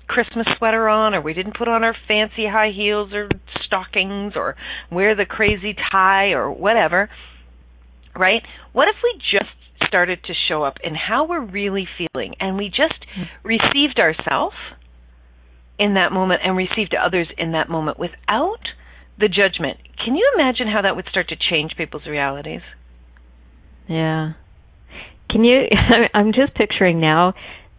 christmas 0.08 0.48
sweater 0.58 0.88
on 0.88 1.14
or 1.14 1.22
we 1.22 1.34
didn't 1.34 1.58
put 1.58 1.68
on 1.68 1.84
our 1.84 1.96
fancy 2.08 2.48
high 2.48 2.72
heels 2.76 3.12
or 3.14 3.30
stockings 3.64 4.34
or 4.36 4.56
wear 4.92 5.16
the 5.16 5.26
crazy 5.26 5.76
tie 5.92 6.30
or 6.30 6.52
whatever 6.52 7.10
right 8.16 8.42
what 8.74 8.88
if 8.88 8.96
we 9.04 9.22
just 9.32 9.52
started 9.86 10.20
to 10.24 10.34
show 10.48 10.64
up 10.64 10.76
in 10.84 10.96
how 10.96 11.26
we're 11.28 11.46
really 11.46 11.88
feeling 11.98 12.34
and 12.40 12.58
we 12.58 12.68
just 12.68 13.06
received 13.44 14.00
ourselves 14.00 14.56
in 15.80 15.94
that 15.94 16.12
moment 16.12 16.42
and 16.44 16.58
received 16.58 16.96
others 16.96 17.28
in 17.38 17.52
that 17.52 17.70
moment 17.70 18.00
without 18.00 18.62
the 19.20 19.28
judgment. 19.28 19.78
Can 20.04 20.16
you 20.16 20.32
imagine 20.36 20.68
how 20.68 20.82
that 20.82 20.96
would 20.96 21.06
start 21.10 21.30
to 21.30 21.36
change 21.36 21.74
people's 21.78 22.06
realities? 22.06 22.62
Yeah. 23.88 24.34
Can 25.30 25.44
you? 25.44 25.64
I'm 26.14 26.34
just 26.34 26.54
picturing 26.56 27.00
now, 27.00 27.34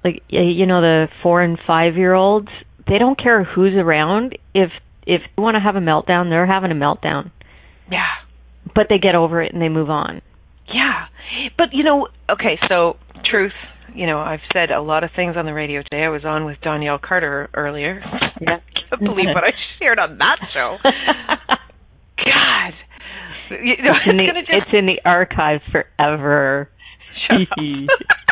like 0.04 0.22
y- 0.32 0.40
you 0.40 0.66
know, 0.66 0.80
the 0.80 1.06
four 1.22 1.42
and 1.42 1.58
five 1.66 1.96
year 1.96 2.14
olds. 2.14 2.48
They 2.86 2.98
don't 2.98 3.20
care 3.20 3.44
who's 3.44 3.74
around. 3.74 4.38
If 4.54 4.70
if 5.06 5.22
they 5.36 5.42
want 5.42 5.56
to 5.56 5.60
have 5.60 5.76
a 5.76 5.80
meltdown, 5.80 6.30
they're 6.30 6.46
having 6.46 6.70
a 6.70 6.74
meltdown. 6.74 7.30
Yeah. 7.90 8.06
But 8.74 8.86
they 8.88 8.98
get 8.98 9.14
over 9.14 9.42
it 9.42 9.52
and 9.52 9.60
they 9.62 9.68
move 9.68 9.90
on. 9.90 10.22
Yeah. 10.72 11.06
But 11.56 11.68
you 11.72 11.84
know, 11.84 12.08
okay, 12.30 12.58
so 12.68 12.96
truth, 13.24 13.52
you 13.94 14.06
know, 14.06 14.18
I've 14.18 14.40
said 14.52 14.70
a 14.70 14.80
lot 14.80 15.04
of 15.04 15.10
things 15.16 15.36
on 15.36 15.46
the 15.46 15.54
radio 15.54 15.82
today. 15.82 16.04
I 16.04 16.08
was 16.08 16.24
on 16.24 16.44
with 16.44 16.58
Danielle 16.62 16.98
Carter 16.98 17.48
earlier. 17.54 18.02
Yeah. 18.40 18.58
I 18.76 18.90
can't 18.90 19.00
believe 19.00 19.28
what 19.34 19.44
I 19.44 19.52
shared 19.78 19.98
on 19.98 20.18
that 20.18 20.38
show. 20.54 20.76
God. 22.24 22.72
You 23.50 23.82
know, 23.82 23.92
it's, 23.96 24.10
in 24.10 24.16
the, 24.16 24.24
just 24.46 24.58
it's 24.58 24.70
in 24.72 24.86
the 24.86 25.00
archives 25.04 25.62
forever. 25.72 26.68
Shut 27.26 27.40
up. 27.42 27.58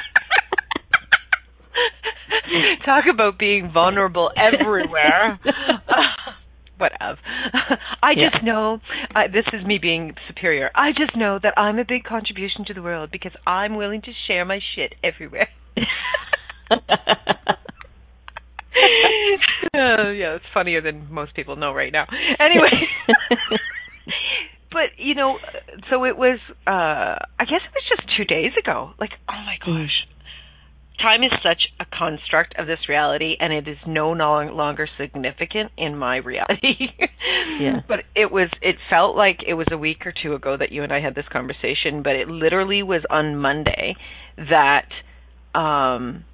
Talk 2.84 3.04
about 3.12 3.38
being 3.38 3.70
vulnerable 3.72 4.30
everywhere. 4.36 5.38
Whatever. 6.78 7.18
I 8.02 8.12
Yeah. 8.16 8.30
just 8.30 8.44
know 8.44 8.80
uh, 9.14 9.22
this 9.32 9.46
is 9.52 9.64
me 9.66 9.78
being 9.78 10.14
superior. 10.28 10.70
I 10.74 10.92
just 10.92 11.16
know 11.16 11.38
that 11.42 11.54
I'm 11.58 11.78
a 11.78 11.84
big 11.84 12.04
contribution 12.04 12.64
to 12.66 12.74
the 12.74 12.82
world 12.82 13.10
because 13.10 13.32
I'm 13.46 13.76
willing 13.76 14.02
to 14.02 14.12
share 14.26 14.44
my 14.44 14.60
shit 14.74 14.94
everywhere. 15.02 15.48
uh, 19.74 20.10
yeah, 20.10 20.34
it's 20.36 20.44
funnier 20.52 20.80
than 20.80 21.10
most 21.12 21.34
people 21.34 21.56
know 21.56 21.72
right 21.72 21.92
now. 21.92 22.06
Anyway, 22.38 22.88
but 24.70 24.90
you 24.98 25.14
know, 25.14 25.38
so 25.90 26.04
it 26.04 26.16
was. 26.16 26.38
uh 26.66 26.70
I 27.38 27.44
guess 27.44 27.60
it 27.64 27.72
was 27.74 27.84
just 27.88 28.08
two 28.16 28.24
days 28.24 28.52
ago. 28.58 28.90
Like, 29.00 29.10
oh 29.28 29.42
my 29.44 29.56
gosh, 29.64 30.06
time 31.00 31.22
is 31.22 31.32
such 31.42 31.62
a 31.80 31.84
construct 31.96 32.54
of 32.58 32.66
this 32.66 32.88
reality, 32.88 33.36
and 33.40 33.52
it 33.52 33.68
is 33.68 33.78
no 33.86 34.10
longer 34.12 34.88
significant 34.98 35.72
in 35.76 35.96
my 35.96 36.16
reality. 36.16 36.88
Yeah. 37.60 37.80
But 37.88 38.00
it 38.14 38.30
was. 38.30 38.50
It 38.60 38.76
felt 38.90 39.16
like 39.16 39.38
it 39.46 39.54
was 39.54 39.66
a 39.70 39.78
week 39.78 40.06
or 40.06 40.12
two 40.22 40.34
ago 40.34 40.56
that 40.58 40.72
you 40.72 40.82
and 40.82 40.92
I 40.92 41.00
had 41.00 41.14
this 41.14 41.24
conversation, 41.32 42.02
but 42.02 42.14
it 42.14 42.28
literally 42.28 42.82
was 42.82 43.02
on 43.10 43.36
Monday 43.36 43.96
that. 44.36 44.88
um 45.58 46.24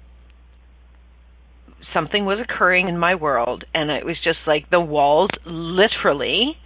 something 1.93 2.25
was 2.25 2.39
occurring 2.39 2.87
in 2.87 2.97
my 2.97 3.13
world 3.15 3.63
and 3.73 3.91
it 3.91 4.05
was 4.05 4.15
just 4.23 4.39
like 4.47 4.69
the 4.71 4.79
walls 4.79 5.29
literally 5.45 6.57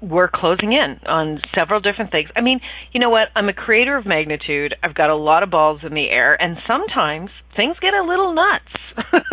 were 0.00 0.30
closing 0.32 0.72
in 0.72 0.98
on 1.06 1.40
several 1.54 1.80
different 1.80 2.10
things. 2.10 2.28
I 2.34 2.40
mean, 2.40 2.60
you 2.92 3.00
know 3.00 3.10
what? 3.10 3.28
I'm 3.36 3.48
a 3.48 3.52
creator 3.52 3.96
of 3.96 4.06
magnitude. 4.06 4.74
I've 4.82 4.94
got 4.94 5.10
a 5.10 5.16
lot 5.16 5.42
of 5.42 5.50
balls 5.50 5.80
in 5.82 5.94
the 5.94 6.08
air 6.08 6.40
and 6.40 6.56
sometimes 6.66 7.30
things 7.54 7.76
get 7.80 7.92
a 7.94 8.02
little 8.02 8.32
nuts. 8.34 9.04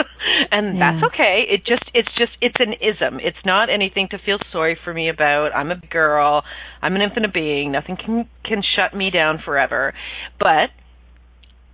and 0.51 0.77
Yeah. 0.77 0.91
that's 0.99 1.13
okay. 1.13 1.45
It 1.49 1.65
just 1.65 1.83
it's 1.93 2.09
just 2.17 2.31
it's 2.41 2.59
an 2.59 2.73
ism. 2.73 3.19
It's 3.21 3.37
not 3.45 3.69
anything 3.69 4.09
to 4.11 4.17
feel 4.19 4.39
sorry 4.51 4.77
for 4.83 4.93
me 4.93 5.09
about. 5.09 5.55
I'm 5.55 5.71
a 5.71 5.77
girl. 5.77 6.43
I'm 6.81 6.95
an 6.95 7.01
infinite 7.01 7.33
being. 7.33 7.71
Nothing 7.71 7.95
can 7.97 8.27
can 8.43 8.61
shut 8.75 8.93
me 8.95 9.09
down 9.09 9.39
forever. 9.43 9.93
But 10.39 10.69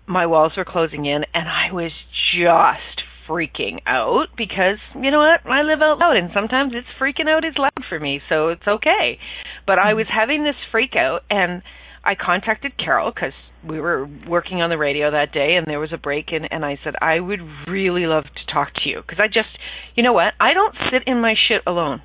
my 0.05 0.25
walls 0.27 0.53
were 0.57 0.65
closing 0.65 1.05
in 1.05 1.23
and 1.33 1.47
I 1.47 1.71
was 1.71 1.91
just 2.33 3.02
freaking 3.27 3.79
out 3.85 4.27
because 4.37 4.77
you 4.95 5.11
know 5.11 5.19
what? 5.19 5.45
I 5.45 5.63
live 5.63 5.81
out 5.81 5.99
loud 5.99 6.17
and 6.17 6.29
sometimes 6.33 6.73
it's 6.75 6.87
freaking 6.99 7.29
out 7.29 7.45
is 7.45 7.57
loud 7.57 7.85
for 7.87 7.99
me 7.99 8.21
so 8.29 8.49
it's 8.49 8.67
okay. 8.67 9.19
But 9.65 9.79
I 9.79 9.93
was 9.93 10.07
having 10.13 10.43
this 10.43 10.55
freak 10.71 10.95
out 10.95 11.23
and 11.29 11.61
I 12.03 12.15
contacted 12.15 12.77
Carol 12.77 13.11
cuz 13.11 13.33
we 13.63 13.79
were 13.79 14.09
working 14.27 14.61
on 14.61 14.69
the 14.69 14.77
radio 14.77 15.11
that 15.11 15.31
day 15.31 15.55
and 15.55 15.65
there 15.67 15.79
was 15.79 15.93
a 15.93 15.97
break 15.97 16.33
in 16.33 16.45
and 16.45 16.65
I 16.65 16.77
said 16.83 16.95
I 17.01 17.19
would 17.19 17.41
really 17.67 18.05
love 18.05 18.25
to 18.25 18.53
talk 18.53 18.73
to 18.83 18.89
you. 18.89 19.03
Cuz 19.03 19.19
I 19.19 19.27
just 19.27 19.49
you 19.95 20.03
know 20.03 20.13
what? 20.13 20.33
I 20.39 20.53
don't 20.53 20.75
sit 20.91 21.03
in 21.07 21.21
my 21.21 21.35
shit 21.47 21.61
alone. 21.65 22.01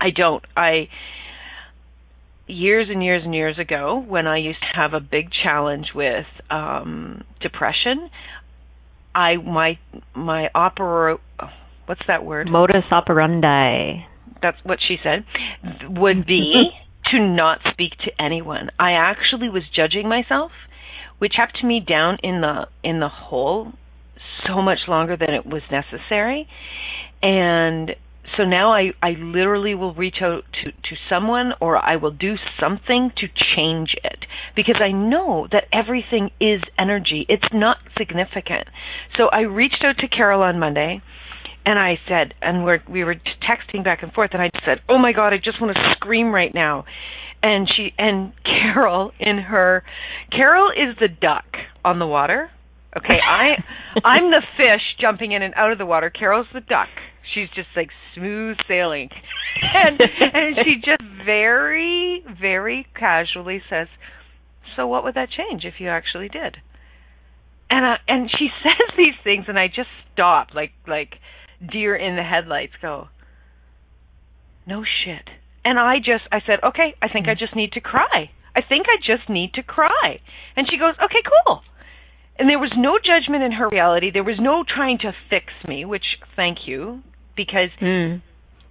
I 0.00 0.10
don't. 0.10 0.44
I 0.56 0.88
years 2.46 2.88
and 2.90 3.02
years 3.02 3.22
and 3.24 3.34
years 3.34 3.58
ago 3.58 4.04
when 4.06 4.26
I 4.26 4.38
used 4.38 4.60
to 4.60 4.78
have 4.78 4.92
a 4.92 5.00
big 5.00 5.30
challenge 5.42 5.88
with 5.94 6.26
um 6.50 7.24
depression 7.40 8.10
I 9.14 9.36
my 9.36 9.78
my 10.14 10.48
opera 10.54 11.18
what's 11.86 12.02
that 12.06 12.24
word? 12.24 12.48
Modus 12.48 12.84
operandi. 12.90 14.04
that's 14.42 14.58
what 14.64 14.78
she 14.86 14.96
said. 15.02 15.24
Would 15.88 16.26
be 16.26 16.54
to 17.12 17.20
not 17.20 17.60
speak 17.72 17.92
to 18.04 18.22
anyone. 18.22 18.70
I 18.78 18.92
actually 18.92 19.48
was 19.48 19.62
judging 19.74 20.08
myself 20.08 20.50
which 21.18 21.32
kept 21.36 21.62
me 21.62 21.80
down 21.80 22.18
in 22.22 22.40
the 22.40 22.66
in 22.82 23.00
the 23.00 23.08
hole 23.08 23.72
so 24.46 24.60
much 24.60 24.80
longer 24.88 25.16
than 25.16 25.34
it 25.34 25.46
was 25.46 25.62
necessary. 25.70 26.46
And 27.22 27.94
so 28.36 28.44
now 28.44 28.72
I, 28.72 28.92
I 29.02 29.10
literally 29.10 29.74
will 29.74 29.94
reach 29.94 30.16
out 30.22 30.44
to, 30.62 30.70
to 30.70 30.96
someone 31.08 31.52
or 31.60 31.76
I 31.76 31.96
will 31.96 32.10
do 32.10 32.34
something 32.60 33.12
to 33.16 33.26
change 33.56 33.94
it 34.02 34.24
because 34.56 34.80
I 34.82 34.92
know 34.92 35.46
that 35.52 35.64
everything 35.72 36.30
is 36.40 36.62
energy. 36.78 37.26
It's 37.28 37.44
not 37.52 37.78
significant. 37.98 38.68
So 39.16 39.28
I 39.28 39.40
reached 39.40 39.84
out 39.84 39.98
to 39.98 40.08
Carol 40.08 40.42
on 40.42 40.58
Monday 40.58 41.02
and 41.66 41.78
I 41.78 41.98
said, 42.08 42.34
and 42.42 42.64
we're, 42.64 42.82
we 42.88 43.04
were 43.04 43.16
texting 43.42 43.84
back 43.84 44.02
and 44.02 44.12
forth, 44.12 44.30
and 44.32 44.42
I 44.42 44.50
said, 44.64 44.80
"Oh 44.88 44.98
my 44.98 45.12
God, 45.12 45.32
I 45.32 45.38
just 45.38 45.60
want 45.60 45.74
to 45.74 45.94
scream 45.96 46.32
right 46.32 46.52
now." 46.52 46.84
And 47.42 47.68
she 47.74 47.92
and 47.98 48.32
Carol 48.44 49.12
in 49.18 49.38
her, 49.38 49.82
Carol 50.30 50.70
is 50.70 50.96
the 51.00 51.08
duck 51.08 51.46
on 51.84 51.98
the 51.98 52.06
water. 52.06 52.50
Okay, 52.96 53.18
I 53.18 53.62
I'm 54.04 54.30
the 54.30 54.42
fish 54.56 54.82
jumping 55.00 55.32
in 55.32 55.42
and 55.42 55.54
out 55.54 55.72
of 55.72 55.78
the 55.78 55.86
water. 55.86 56.10
Carol's 56.10 56.46
the 56.52 56.60
duck. 56.60 56.88
She's 57.32 57.48
just 57.54 57.68
like 57.76 57.90
smooth 58.14 58.56
sailing, 58.68 59.10
and 59.62 60.00
and 60.00 60.56
she 60.64 60.76
just 60.76 61.02
very 61.24 62.24
very 62.40 62.86
casually 62.94 63.62
says, 63.70 63.88
"So 64.76 64.86
what 64.86 65.04
would 65.04 65.14
that 65.14 65.30
change 65.30 65.64
if 65.64 65.74
you 65.78 65.88
actually 65.88 66.28
did?" 66.28 66.56
And 67.70 67.86
I, 67.86 67.96
and 68.06 68.30
she 68.30 68.48
says 68.62 68.96
these 68.96 69.14
things, 69.22 69.46
and 69.48 69.58
I 69.58 69.68
just 69.68 69.88
stop 70.12 70.48
like 70.54 70.72
like 70.86 71.14
deer 71.72 71.96
in 71.96 72.16
the 72.16 72.22
headlights. 72.22 72.74
Go, 72.80 73.08
no 74.66 74.84
shit. 74.84 75.28
And 75.64 75.78
I 75.78 75.98
just 75.98 76.24
I 76.30 76.40
said, 76.46 76.60
okay, 76.62 76.94
I 77.00 77.08
think 77.08 77.26
I 77.26 77.34
mm. 77.34 77.38
just 77.38 77.56
need 77.56 77.72
to 77.72 77.80
cry. 77.80 78.30
I 78.56 78.60
think 78.62 78.86
I 78.86 78.96
just 78.98 79.28
need 79.28 79.54
to 79.54 79.62
cry. 79.62 80.20
And 80.56 80.66
she 80.70 80.78
goes, 80.78 80.94
okay, 81.02 81.22
cool. 81.24 81.62
And 82.38 82.48
there 82.48 82.58
was 82.58 82.72
no 82.76 82.98
judgment 82.98 83.42
in 83.42 83.52
her 83.52 83.68
reality. 83.68 84.10
There 84.12 84.24
was 84.24 84.38
no 84.40 84.64
trying 84.66 84.98
to 84.98 85.12
fix 85.30 85.46
me, 85.68 85.84
which 85.84 86.04
thank 86.36 86.66
you, 86.66 87.02
because 87.36 87.70
Mm. 87.80 88.22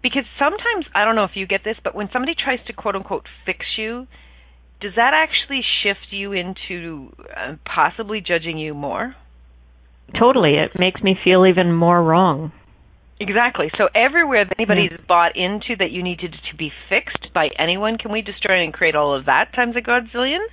because 0.01 0.25
sometimes 0.37 0.85
I 0.93 1.05
don't 1.05 1.15
know 1.15 1.23
if 1.23 1.35
you 1.35 1.45
get 1.47 1.63
this, 1.63 1.77
but 1.83 1.95
when 1.95 2.09
somebody 2.11 2.35
tries 2.35 2.59
to 2.67 2.73
quote 2.73 2.95
unquote 2.95 3.25
fix 3.45 3.65
you, 3.77 4.07
does 4.81 4.93
that 4.95 5.13
actually 5.13 5.61
shift 5.81 6.11
you 6.11 6.33
into 6.33 7.15
uh, 7.35 7.55
possibly 7.65 8.21
judging 8.21 8.57
you 8.57 8.73
more? 8.73 9.15
Totally. 10.19 10.55
It 10.55 10.77
makes 10.77 11.01
me 11.01 11.17
feel 11.23 11.45
even 11.45 11.71
more 11.71 12.03
wrong. 12.03 12.51
Exactly. 13.19 13.71
So 13.77 13.87
everywhere 13.95 14.43
that 14.43 14.55
anybody's 14.59 14.91
yeah. 14.91 15.05
bought 15.07 15.37
into 15.37 15.75
that 15.79 15.91
you 15.91 16.03
needed 16.03 16.35
to 16.51 16.57
be 16.57 16.71
fixed 16.89 17.33
by 17.33 17.47
anyone, 17.57 17.97
can 17.97 18.11
we 18.11 18.21
destroy 18.21 18.63
and 18.63 18.73
create 18.73 18.95
all 18.95 19.15
of 19.17 19.25
that 19.25 19.53
times 19.55 19.75
a 19.77 19.81
godzillion? 19.81 20.43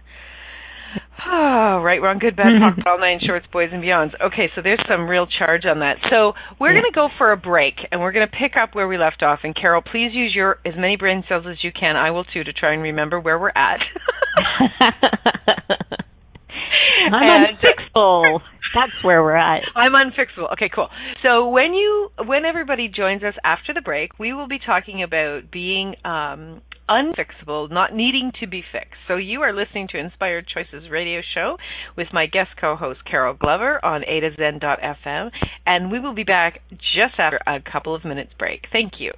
Oh, 1.32 1.80
right, 1.84 2.00
wrong, 2.00 2.18
good, 2.18 2.34
bad, 2.34 2.48
talk, 2.58 2.78
all 2.86 2.98
nine 2.98 3.20
shorts, 3.24 3.46
boys 3.52 3.68
and 3.72 3.82
beyonds. 3.82 4.12
Okay, 4.20 4.50
so 4.54 4.62
there's 4.62 4.82
some 4.88 5.06
real 5.06 5.26
charge 5.26 5.64
on 5.64 5.80
that. 5.80 5.96
So 6.10 6.32
we're 6.58 6.72
going 6.72 6.90
to 6.90 6.94
go 6.94 7.08
for 7.18 7.32
a 7.32 7.36
break, 7.36 7.74
and 7.92 8.00
we're 8.00 8.12
going 8.12 8.26
to 8.26 8.36
pick 8.36 8.52
up 8.60 8.74
where 8.74 8.88
we 8.88 8.98
left 8.98 9.22
off. 9.22 9.40
And 9.44 9.54
Carol, 9.54 9.82
please 9.82 10.10
use 10.12 10.34
your 10.34 10.58
as 10.64 10.74
many 10.76 10.96
brain 10.96 11.22
cells 11.28 11.44
as 11.48 11.62
you 11.62 11.70
can. 11.72 11.96
I 11.96 12.10
will 12.10 12.24
too 12.24 12.42
to 12.42 12.52
try 12.52 12.72
and 12.72 12.82
remember 12.82 13.20
where 13.20 13.38
we're 13.38 13.50
at. 13.50 13.80
I'm 17.12 17.28
and, 17.28 17.46
unfixable. 17.46 18.40
That's 18.74 18.92
where 19.02 19.22
we're 19.22 19.36
at. 19.36 19.62
I'm 19.74 19.92
unfixable. 19.92 20.52
Okay, 20.52 20.70
cool. 20.74 20.88
So 21.22 21.48
when 21.48 21.74
you 21.74 22.10
when 22.24 22.44
everybody 22.44 22.88
joins 22.88 23.22
us 23.22 23.34
after 23.44 23.74
the 23.74 23.80
break, 23.80 24.18
we 24.18 24.32
will 24.32 24.48
be 24.48 24.58
talking 24.58 25.02
about 25.02 25.50
being 25.50 25.96
um, 26.04 26.62
unfixable, 26.90 27.70
not 27.70 27.94
needing 27.94 28.32
to 28.40 28.46
be 28.46 28.62
fixed. 28.72 29.00
So 29.06 29.16
you 29.16 29.42
are 29.42 29.52
listening 29.52 29.88
to 29.92 29.98
Inspired 29.98 30.46
Choices 30.48 30.90
radio 30.90 31.20
show 31.34 31.56
with 31.96 32.08
my 32.12 32.26
guest 32.26 32.50
co-host 32.60 33.04
Carol 33.08 33.34
Glover 33.34 33.82
on 33.84 34.02
A 34.04 34.20
to 34.20 34.34
Zen.fm, 34.36 35.30
and 35.66 35.90
we 35.90 36.00
will 36.00 36.14
be 36.14 36.24
back 36.24 36.60
just 36.70 37.14
after 37.18 37.38
a 37.46 37.60
couple 37.60 37.94
of 37.94 38.04
minutes 38.04 38.32
break. 38.38 38.66
Thank 38.72 38.94
you. 38.98 39.12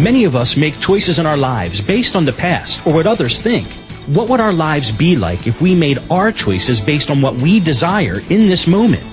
Many 0.00 0.24
of 0.24 0.34
us 0.34 0.56
make 0.56 0.80
choices 0.80 1.20
in 1.20 1.26
our 1.26 1.36
lives 1.36 1.80
based 1.80 2.16
on 2.16 2.24
the 2.24 2.32
past 2.32 2.84
or 2.84 2.92
what 2.92 3.06
others 3.06 3.40
think. 3.40 3.68
What 4.06 4.28
would 4.28 4.40
our 4.40 4.52
lives 4.52 4.90
be 4.90 5.14
like 5.14 5.46
if 5.46 5.62
we 5.62 5.76
made 5.76 5.98
our 6.10 6.32
choices 6.32 6.80
based 6.80 7.10
on 7.10 7.22
what 7.22 7.36
we 7.36 7.60
desire 7.60 8.18
in 8.28 8.48
this 8.48 8.66
moment? 8.66 9.04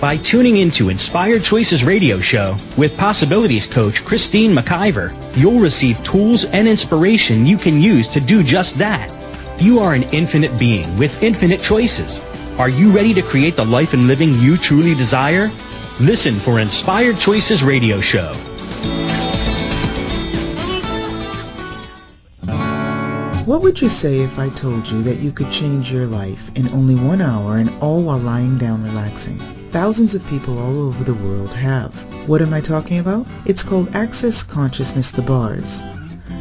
By 0.00 0.16
tuning 0.16 0.58
into 0.58 0.90
Inspired 0.90 1.42
Choices 1.42 1.82
radio 1.82 2.20
show 2.20 2.56
with 2.76 2.96
possibilities 2.96 3.66
coach 3.66 4.04
Christine 4.04 4.54
McIver, 4.54 5.12
you'll 5.36 5.58
receive 5.58 6.00
tools 6.04 6.44
and 6.44 6.68
inspiration 6.68 7.46
you 7.46 7.56
can 7.58 7.82
use 7.82 8.06
to 8.10 8.20
do 8.20 8.44
just 8.44 8.78
that. 8.78 9.10
You 9.60 9.80
are 9.80 9.94
an 9.94 10.04
infinite 10.12 10.56
being 10.56 10.98
with 10.98 11.20
infinite 11.20 11.62
choices. 11.62 12.20
Are 12.58 12.68
you 12.68 12.92
ready 12.92 13.12
to 13.14 13.22
create 13.22 13.56
the 13.56 13.64
life 13.64 13.92
and 13.92 14.06
living 14.06 14.34
you 14.34 14.56
truly 14.56 14.94
desire? 14.94 15.50
Listen 15.98 16.36
for 16.36 16.60
Inspired 16.60 17.18
Choices 17.18 17.64
radio 17.64 18.00
show. 18.00 18.32
What 23.46 23.62
would 23.62 23.80
you 23.80 23.88
say 23.88 24.20
if 24.20 24.38
I 24.38 24.48
told 24.50 24.86
you 24.86 25.02
that 25.02 25.18
you 25.18 25.32
could 25.32 25.50
change 25.50 25.90
your 25.90 26.06
life 26.06 26.52
in 26.54 26.68
only 26.68 26.94
one 26.94 27.20
hour 27.20 27.56
and 27.56 27.70
all 27.82 28.00
while 28.04 28.18
lying 28.18 28.58
down 28.58 28.84
relaxing? 28.84 29.57
Thousands 29.70 30.14
of 30.14 30.26
people 30.28 30.58
all 30.58 30.80
over 30.80 31.04
the 31.04 31.12
world 31.12 31.52
have. 31.52 31.94
What 32.26 32.40
am 32.40 32.54
I 32.54 32.60
talking 32.62 32.98
about? 32.98 33.26
It's 33.44 33.62
called 33.62 33.94
Access 33.94 34.42
Consciousness 34.42 35.12
The 35.12 35.20
Bars. 35.20 35.82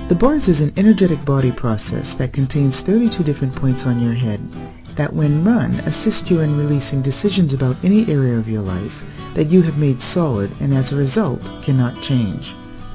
The 0.08 0.16
bars 0.16 0.48
is 0.48 0.62
an 0.62 0.72
energetic 0.78 1.26
body 1.26 1.52
process 1.52 2.14
that 2.16 2.32
contains 2.32 2.80
32 2.80 3.26
different 3.26 3.54
points 3.54 3.86
on 3.86 4.02
your 4.02 4.14
head 4.14 4.40
that 4.96 5.14
when 5.14 5.44
run 5.44 5.76
assist 5.82 6.30
you 6.30 6.40
in 6.40 6.58
releasing 6.58 7.02
decisions 7.02 7.52
about 7.52 7.76
any 7.84 8.08
area 8.08 8.38
of 8.38 8.48
your 8.48 8.62
life 8.62 9.04
that 9.34 9.48
you 9.48 9.62
have 9.62 9.78
made 9.78 10.02
solid 10.02 10.50
and 10.62 10.74
as 10.74 10.94
a 10.94 10.96
result 10.96 11.52
cannot 11.62 12.02
change. 12.02 12.56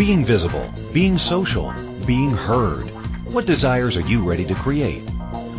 Being 0.00 0.24
visible, 0.24 0.66
being 0.94 1.18
social, 1.18 1.74
being 2.06 2.30
heard. 2.30 2.84
What 3.34 3.44
desires 3.44 3.98
are 3.98 4.08
you 4.08 4.26
ready 4.26 4.46
to 4.46 4.54
create? 4.54 5.02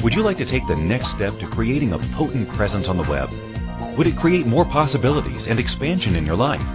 Would 0.02 0.16
you 0.16 0.24
like 0.24 0.40
to 0.40 0.48
take 0.48 0.66
the 0.66 0.76
next 0.76 1.10
step 1.10 1.38
to 1.38 1.46
creating 1.46 1.94
a 1.94 2.00
potent 2.00 2.50
presence 2.50 2.88
on 2.88 2.98
the 2.98 3.04
web? 3.04 3.30
Would 4.00 4.08
it 4.08 4.18
create 4.18 4.48
more 4.48 4.66
possibilities 4.66 5.46
and 5.46 5.60
expansion 5.60 6.16
in 6.16 6.26
your 6.26 6.38
life? 6.38 6.66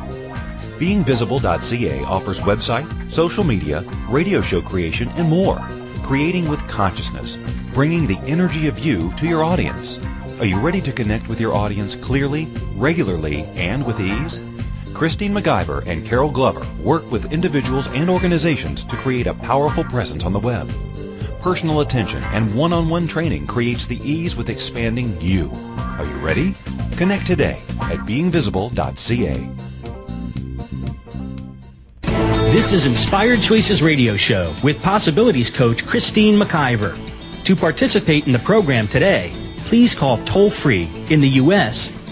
BeingVisible.ca 0.79 2.05
offers 2.05 2.39
website, 2.39 3.13
social 3.13 3.43
media, 3.43 3.81
radio 4.09 4.41
show 4.43 4.63
creation, 4.63 5.09
and 5.17 5.29
more. 5.29 5.59
Creating 6.05 6.49
with 6.49 6.69
consciousness, 6.69 7.37
bringing 7.73 8.07
the 8.07 8.21
energy 8.29 8.69
of 8.69 8.79
you 8.79 9.13
to 9.15 9.27
your 9.27 9.43
audience. 9.43 9.99
Are 10.39 10.47
you 10.47 10.61
ready 10.61 10.83
to 10.83 10.93
connect 10.93 11.27
with 11.27 11.41
your 11.41 11.53
audience 11.53 11.97
clearly, 11.97 12.47
regularly, 12.77 13.43
and 13.57 13.85
with 13.85 13.99
ease? 13.99 14.39
Christine 14.95 15.33
McIver 15.33 15.87
and 15.87 16.05
Carol 16.05 16.31
Glover 16.31 16.67
work 16.83 17.11
with 17.11 17.33
individuals 17.33 17.87
and 17.89 18.09
organizations 18.09 18.85
to 18.85 18.97
create 18.97 19.27
a 19.27 19.35
powerful 19.35 19.85
presence 19.85 20.25
on 20.25 20.33
the 20.33 20.41
web. 20.41 20.71
Personal 21.41 21.81
attention 21.81 22.23
and 22.25 22.55
one-on-one 22.55 23.07
training 23.07 23.47
creates 23.47 23.87
the 23.87 24.01
ease 24.03 24.35
with 24.37 24.49
expanding 24.49 25.21
you. 25.21 25.51
Are 25.79 26.05
you 26.05 26.17
ready? 26.17 26.55
Connect 26.97 27.27
today 27.27 27.61
at 27.83 27.99
beingvisible.ca. 28.01 29.51
This 32.53 32.73
is 32.73 32.87
Inspired 32.87 33.43
Choices 33.43 33.83
Radio 33.83 34.17
Show 34.17 34.55
with 34.63 34.83
Possibilities 34.83 35.51
Coach 35.51 35.87
Christine 35.87 36.37
McIver. 36.37 36.99
To 37.45 37.55
participate 37.55 38.27
in 38.27 38.33
the 38.33 38.39
program 38.39 38.89
today, 38.89 39.31
please 39.67 39.95
call 39.95 40.19
toll 40.25 40.51
free 40.51 40.89
in 41.11 41.21
the 41.21 41.29
U.S. 41.29 41.93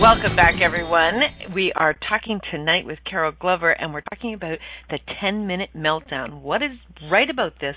Welcome 0.00 0.34
back, 0.34 0.62
everyone. 0.62 1.20
We 1.54 1.74
are 1.76 1.92
talking 1.92 2.40
tonight 2.50 2.86
with 2.86 3.00
Carol 3.04 3.32
Glover, 3.38 3.70
and 3.70 3.92
we're 3.92 4.00
talking 4.00 4.32
about 4.32 4.56
the 4.88 4.98
10 5.20 5.46
minute 5.46 5.68
meltdown. 5.76 6.40
What 6.40 6.62
is 6.62 6.70
right 7.12 7.28
about 7.28 7.60
this 7.60 7.76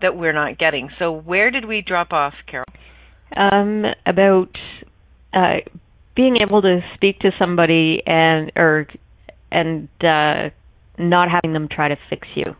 that 0.00 0.16
we're 0.16 0.32
not 0.32 0.58
getting? 0.58 0.90
So, 0.98 1.12
where 1.12 1.52
did 1.52 1.66
we 1.66 1.80
drop 1.80 2.12
off, 2.12 2.34
Carol? 2.50 2.66
Um, 3.36 3.84
about 4.04 4.50
uh, 5.32 5.58
being 6.16 6.38
able 6.42 6.62
to 6.62 6.80
speak 6.96 7.20
to 7.20 7.30
somebody 7.38 8.02
and 8.06 8.50
or 8.56 8.88
and 9.52 9.88
uh, 10.00 10.50
not 10.98 11.28
having 11.30 11.52
them 11.52 11.68
try 11.70 11.86
to 11.86 11.96
fix 12.10 12.26
you. 12.34 12.56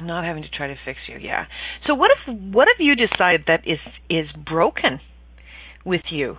Not 0.00 0.24
having 0.24 0.42
to 0.42 0.48
try 0.48 0.68
to 0.68 0.76
fix 0.86 0.98
you, 1.06 1.18
yeah. 1.18 1.44
So, 1.86 1.94
what 1.94 2.10
if 2.10 2.34
what 2.50 2.66
if 2.68 2.80
you 2.80 2.96
decide 2.96 3.44
that 3.46 3.68
is 3.68 3.78
is 4.08 4.24
broken 4.46 5.00
with 5.84 6.04
you? 6.10 6.38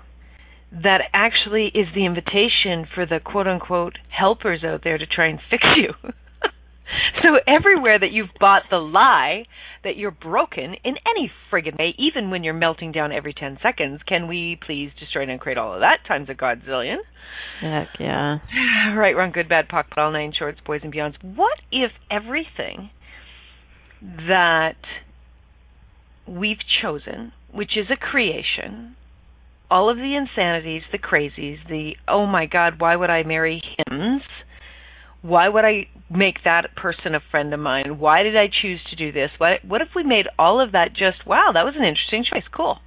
That 0.82 1.02
actually 1.14 1.68
is 1.68 1.88
the 1.94 2.06
invitation 2.06 2.88
for 2.94 3.06
the 3.06 3.20
quote 3.24 3.48
unquote 3.48 3.98
helpers 4.10 4.64
out 4.64 4.82
there 4.84 4.98
to 4.98 5.06
try 5.06 5.28
and 5.28 5.40
fix 5.50 5.64
you. 5.78 5.94
so 7.22 7.38
everywhere 7.48 8.00
that 8.00 8.12
you've 8.12 8.30
bought 8.40 8.64
the 8.72 8.78
lie 8.78 9.46
that 9.84 9.98
you're 9.98 10.12
broken 10.12 10.76
in 10.84 10.96
any 11.06 11.32
friggin' 11.52 11.78
way, 11.78 11.94
even 11.98 12.32
when 12.32 12.44
you're 12.44 12.54
melting 12.54 12.92
down 12.92 13.12
every 13.12 13.34
10 13.34 13.60
seconds, 13.62 14.02
can 14.08 14.28
we 14.28 14.58
please 14.66 14.90
destroy 15.00 15.24
and 15.24 15.40
create 15.40 15.58
all 15.58 15.74
of 15.74 15.82
that 15.82 16.00
times 16.08 16.28
a 16.30 16.34
godzillion? 16.34 16.98
Heck 17.62 17.90
yeah. 18.00 18.40
right, 18.96 19.16
wrong, 19.16 19.32
good, 19.32 19.50
bad, 19.50 19.68
pocket, 19.68 19.98
all 19.98 20.12
nine 20.12 20.34
shorts, 20.38 20.60
boys 20.66 20.82
and 20.84 20.94
beyonds. 20.94 21.16
What 21.22 21.60
if 21.72 21.92
everything 22.10 22.90
that 24.02 24.78
we've 26.28 26.58
chosen, 26.82 27.32
which 27.52 27.72
is 27.78 27.88
a 27.92 27.96
creation, 27.96 28.96
all 29.74 29.90
of 29.90 29.98
the 29.98 30.16
insanities, 30.16 30.84
the 30.92 31.00
crazies, 31.00 31.58
the 31.68 31.94
oh 32.08 32.28
my 32.28 32.46
god, 32.46 32.80
why 32.80 32.96
would 32.96 33.10
I 33.10 33.24
marry 33.24 33.60
hims? 33.90 34.22
Why 35.24 35.50
would 35.50 35.66
I 35.66 35.88
make 36.12 36.44
that 36.46 36.76
person 36.76 37.16
a 37.16 37.20
friend 37.32 37.52
of 37.56 37.60
mine? 37.60 37.98
Why 37.98 38.22
did 38.22 38.38
I 38.38 38.50
choose 38.62 38.82
to 38.92 38.96
do 38.96 39.12
this? 39.12 39.32
What 39.40 39.66
what 39.68 39.82
if 39.82 39.88
we 39.96 40.04
made 40.04 40.28
all 40.38 40.62
of 40.62 40.74
that 40.74 40.90
just 40.90 41.26
wow, 41.26 41.50
that 41.56 41.66
was 41.66 41.74
an 41.76 41.84
interesting 41.84 42.24
choice. 42.24 42.44
Cool. 42.56 42.78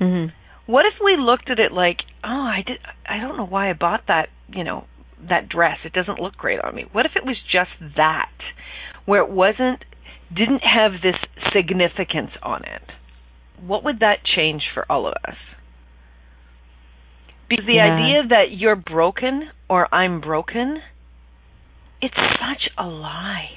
Mm-hmm. 0.00 0.30
What 0.70 0.86
if 0.86 0.94
we 1.04 1.16
looked 1.18 1.50
at 1.50 1.58
it 1.58 1.72
like, 1.72 1.96
oh, 2.22 2.28
I 2.28 2.62
did 2.64 2.78
I 3.04 3.18
don't 3.18 3.36
know 3.36 3.46
why 3.46 3.68
I 3.68 3.72
bought 3.72 4.02
that, 4.06 4.28
you 4.48 4.62
know, 4.62 4.84
that 5.28 5.48
dress. 5.48 5.78
It 5.84 5.92
doesn't 5.92 6.20
look 6.20 6.36
great 6.36 6.60
on 6.60 6.76
me. 6.76 6.84
What 6.92 7.06
if 7.06 7.12
it 7.16 7.24
was 7.24 7.38
just 7.50 7.70
that 7.96 8.30
where 9.04 9.22
it 9.22 9.30
wasn't 9.30 9.84
didn't 10.30 10.62
have 10.62 10.92
this 11.02 11.16
significance 11.52 12.30
on 12.40 12.62
it? 12.62 12.82
What 13.66 13.82
would 13.82 13.98
that 13.98 14.18
change 14.36 14.62
for 14.72 14.86
all 14.88 15.08
of 15.08 15.14
us? 15.26 15.34
Because 17.48 17.66
the 17.66 17.74
Yeah. 17.74 17.94
idea 17.94 18.26
that 18.28 18.52
you're 18.52 18.76
broken 18.76 19.50
or 19.68 19.92
I'm 19.94 20.20
broken, 20.20 20.82
it's 22.00 22.14
such 22.16 22.68
a 22.76 22.86
lie. 22.86 23.50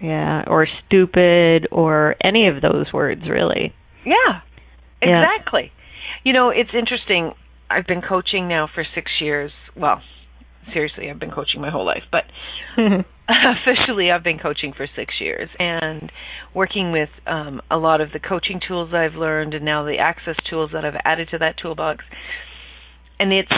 Yeah, 0.00 0.44
or 0.46 0.66
stupid 0.86 1.66
or 1.70 2.16
any 2.22 2.46
of 2.48 2.62
those 2.62 2.92
words 2.92 3.28
really. 3.28 3.74
Yeah, 4.04 4.40
Yeah. 5.02 5.22
exactly. 5.22 5.72
You 6.24 6.32
know, 6.32 6.50
it's 6.50 6.74
interesting. 6.74 7.34
I've 7.68 7.86
been 7.86 8.02
coaching 8.02 8.48
now 8.48 8.66
for 8.74 8.84
six 8.94 9.10
years. 9.20 9.52
Well, 9.76 10.02
seriously, 10.72 11.10
I've 11.10 11.18
been 11.18 11.30
coaching 11.30 11.60
my 11.60 11.70
whole 11.70 11.84
life, 11.84 12.04
but 12.10 12.24
officially 13.28 14.10
I've 14.10 14.24
been 14.24 14.38
coaching 14.38 14.72
for 14.72 14.86
six 14.96 15.14
years 15.20 15.48
and 15.58 16.10
working 16.54 16.92
with 16.92 17.10
um, 17.26 17.60
a 17.70 17.76
lot 17.76 18.00
of 18.00 18.12
the 18.12 18.18
coaching 18.18 18.60
tools 18.66 18.92
I've 18.94 19.14
learned 19.14 19.54
and 19.54 19.64
now 19.64 19.84
the 19.84 19.98
access 19.98 20.36
tools 20.48 20.70
that 20.72 20.84
I've 20.84 21.00
added 21.04 21.28
to 21.30 21.38
that 21.38 21.56
toolbox. 21.62 22.04
And 23.20 23.34
it's 23.34 23.52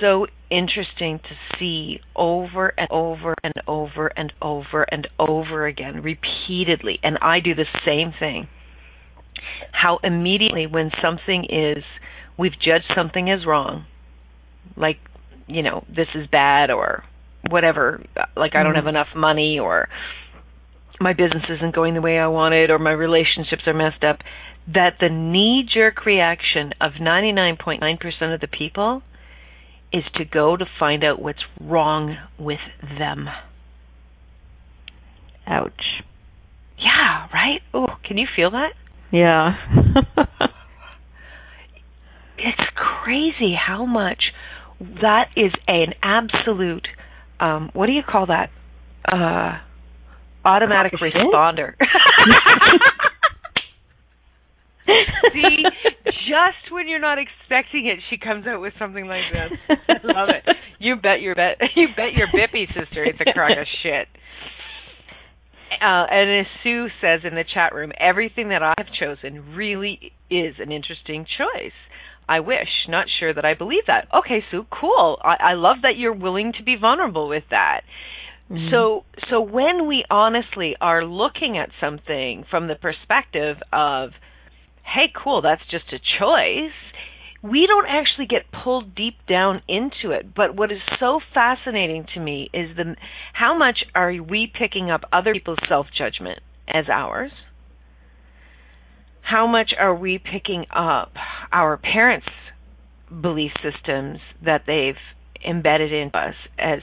so 0.00 0.28
interesting 0.48 1.18
to 1.18 1.58
see 1.58 2.00
over 2.14 2.72
and 2.78 2.88
over 2.88 3.34
and 3.42 3.54
over 3.66 4.06
and 4.16 4.32
over 4.40 4.84
and 4.84 5.08
over 5.18 5.66
again, 5.66 6.02
repeatedly. 6.02 7.00
And 7.02 7.18
I 7.20 7.40
do 7.40 7.56
the 7.56 7.66
same 7.84 8.12
thing. 8.16 8.46
How 9.72 9.98
immediately, 10.04 10.68
when 10.68 10.92
something 11.02 11.46
is, 11.50 11.82
we've 12.38 12.52
judged 12.52 12.92
something 12.94 13.28
as 13.28 13.44
wrong, 13.44 13.86
like, 14.76 14.98
you 15.48 15.64
know, 15.64 15.84
this 15.88 16.08
is 16.14 16.28
bad 16.28 16.70
or 16.70 17.02
whatever, 17.50 18.00
like 18.36 18.54
I 18.54 18.62
don't 18.62 18.74
mm-hmm. 18.74 18.76
have 18.76 18.86
enough 18.86 19.08
money 19.16 19.58
or 19.58 19.88
my 21.00 21.12
business 21.12 21.44
isn't 21.48 21.74
going 21.74 21.94
the 21.94 22.00
way 22.00 22.18
I 22.18 22.28
wanted 22.28 22.70
or 22.70 22.78
my 22.78 22.92
relationships 22.92 23.62
are 23.66 23.74
messed 23.74 24.04
up, 24.04 24.18
that 24.72 24.94
the 25.00 25.08
knee 25.08 25.68
jerk 25.72 26.04
reaction 26.04 26.72
of 26.80 26.92
99.9% 27.00 28.34
of 28.34 28.40
the 28.40 28.46
people 28.46 29.02
is 29.92 30.04
to 30.14 30.24
go 30.24 30.56
to 30.56 30.64
find 30.78 31.02
out 31.04 31.20
what's 31.20 31.44
wrong 31.60 32.16
with 32.38 32.60
them. 32.98 33.26
Ouch. 35.46 36.02
Yeah, 36.78 37.26
right? 37.32 37.60
Oh, 37.74 37.86
can 38.06 38.18
you 38.18 38.26
feel 38.36 38.50
that? 38.52 38.72
Yeah. 39.10 39.54
It's 42.38 42.70
crazy 43.04 43.54
how 43.58 43.84
much 43.84 44.22
that 44.80 45.24
is 45.36 45.52
an 45.66 45.94
absolute 46.02 46.86
um 47.40 47.70
what 47.72 47.86
do 47.86 47.92
you 47.92 48.02
call 48.08 48.26
that? 48.26 48.50
Uh 49.12 49.58
automatic 50.44 50.92
Crock 50.92 51.02
of 51.08 51.12
shit? 51.12 51.22
responder. 51.34 51.74
See, 55.32 55.64
just 56.28 56.72
when 56.72 56.88
you're 56.88 57.00
not 57.00 57.18
expecting 57.18 57.86
it, 57.86 57.98
she 58.10 58.18
comes 58.18 58.46
out 58.46 58.60
with 58.60 58.72
something 58.78 59.06
like 59.06 59.24
this. 59.32 59.78
I 59.88 59.94
love 60.04 60.28
it. 60.28 60.44
You 60.80 60.94
bet 60.94 61.20
your 61.20 61.34
bet 61.34 61.58
you 61.74 61.88
bet 61.96 62.12
your 62.14 62.28
bippy 62.28 62.68
sister 62.68 63.02
it's 63.02 63.18
a 63.20 63.32
crock 63.32 63.50
of 63.50 63.66
shit. 63.82 64.06
Uh, 65.82 66.06
and 66.08 66.40
as 66.40 66.46
Sue 66.62 66.86
says 67.00 67.22
in 67.24 67.34
the 67.34 67.42
chat 67.52 67.74
room, 67.74 67.90
everything 67.98 68.50
that 68.50 68.62
I 68.62 68.74
have 68.78 68.86
chosen 68.86 69.56
really 69.56 70.12
is 70.30 70.54
an 70.60 70.70
interesting 70.70 71.26
choice. 71.26 71.72
I 72.28 72.38
wish, 72.38 72.68
not 72.88 73.06
sure 73.18 73.34
that 73.34 73.44
I 73.44 73.54
believe 73.54 73.82
that. 73.88 74.06
Okay, 74.14 74.44
Sue, 74.52 74.66
cool. 74.70 75.18
I, 75.20 75.50
I 75.50 75.54
love 75.54 75.78
that 75.82 75.96
you're 75.96 76.14
willing 76.14 76.52
to 76.58 76.62
be 76.62 76.76
vulnerable 76.80 77.28
with 77.28 77.44
that. 77.50 77.80
So 78.70 79.04
so 79.30 79.42
when 79.42 79.86
we 79.86 80.04
honestly 80.10 80.74
are 80.80 81.04
looking 81.04 81.58
at 81.58 81.68
something 81.80 82.44
from 82.50 82.66
the 82.66 82.76
perspective 82.76 83.56
of 83.72 84.10
hey 84.94 85.12
cool 85.14 85.42
that's 85.42 85.62
just 85.70 85.92
a 85.92 85.98
choice. 85.98 86.72
We 87.40 87.68
don't 87.68 87.86
actually 87.86 88.26
get 88.26 88.50
pulled 88.50 88.96
deep 88.96 89.14
down 89.28 89.62
into 89.68 90.10
it 90.10 90.34
but 90.34 90.56
what 90.56 90.72
is 90.72 90.78
so 90.98 91.20
fascinating 91.32 92.06
to 92.14 92.20
me 92.20 92.50
is 92.52 92.76
the 92.76 92.96
how 93.32 93.56
much 93.56 93.78
are 93.94 94.12
we 94.12 94.50
picking 94.52 94.90
up 94.90 95.02
other 95.12 95.32
people's 95.32 95.58
self 95.68 95.86
judgment 95.96 96.40
as 96.66 96.86
ours? 96.92 97.32
How 99.22 99.46
much 99.46 99.72
are 99.78 99.94
we 99.94 100.18
picking 100.18 100.64
up 100.74 101.12
our 101.52 101.76
parents 101.76 102.28
belief 103.08 103.52
systems 103.62 104.18
that 104.44 104.62
they've 104.66 104.96
embedded 105.46 105.92
in 105.92 106.10
us 106.14 106.34
as 106.58 106.80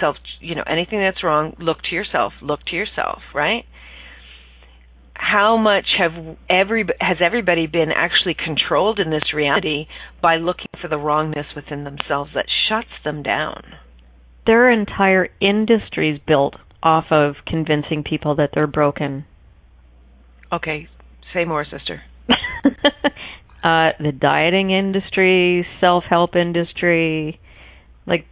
self 0.00 0.16
you 0.40 0.54
know 0.54 0.62
anything 0.66 0.98
that's 0.98 1.22
wrong 1.22 1.54
look 1.58 1.78
to 1.82 1.94
yourself 1.94 2.32
look 2.40 2.60
to 2.66 2.76
yourself 2.76 3.18
right 3.34 3.64
how 5.18 5.56
much 5.56 5.86
have 5.98 6.12
every 6.48 6.86
has 7.00 7.18
everybody 7.20 7.66
been 7.66 7.90
actually 7.94 8.34
controlled 8.34 8.98
in 8.98 9.10
this 9.10 9.34
reality 9.34 9.86
by 10.22 10.36
looking 10.36 10.70
for 10.80 10.88
the 10.88 10.96
wrongness 10.96 11.46
within 11.54 11.84
themselves 11.84 12.30
that 12.34 12.46
shuts 12.68 12.88
them 13.04 13.22
down 13.22 13.62
there 14.46 14.66
are 14.66 14.70
entire 14.70 15.28
industries 15.40 16.20
built 16.26 16.54
off 16.82 17.06
of 17.10 17.34
convincing 17.46 18.02
people 18.02 18.36
that 18.36 18.50
they're 18.54 18.68
broken. 18.68 19.24
okay 20.52 20.88
say 21.34 21.44
more 21.44 21.64
sister 21.64 22.00
uh 22.28 23.90
the 23.98 24.12
dieting 24.18 24.70
industry, 24.70 25.66
self-help 25.80 26.36
industry, 26.36 27.40
like 28.06 28.26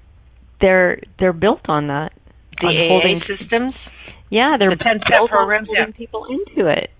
they're 0.60 1.00
they're 1.18 1.32
built 1.32 1.68
on 1.68 1.88
that. 1.88 2.12
the 2.60 2.66
on 2.66 2.76
AA 2.76 2.88
holding 2.88 3.20
systems 3.26 3.74
Yeah, 4.30 4.56
they're 4.58 4.70
The 4.70 4.76
10-step 4.76 5.28
programs, 5.28 5.68
holding 5.68 5.86
yeah. 5.88 5.96
people 5.96 6.26
into 6.26 6.68
it. 6.68 6.90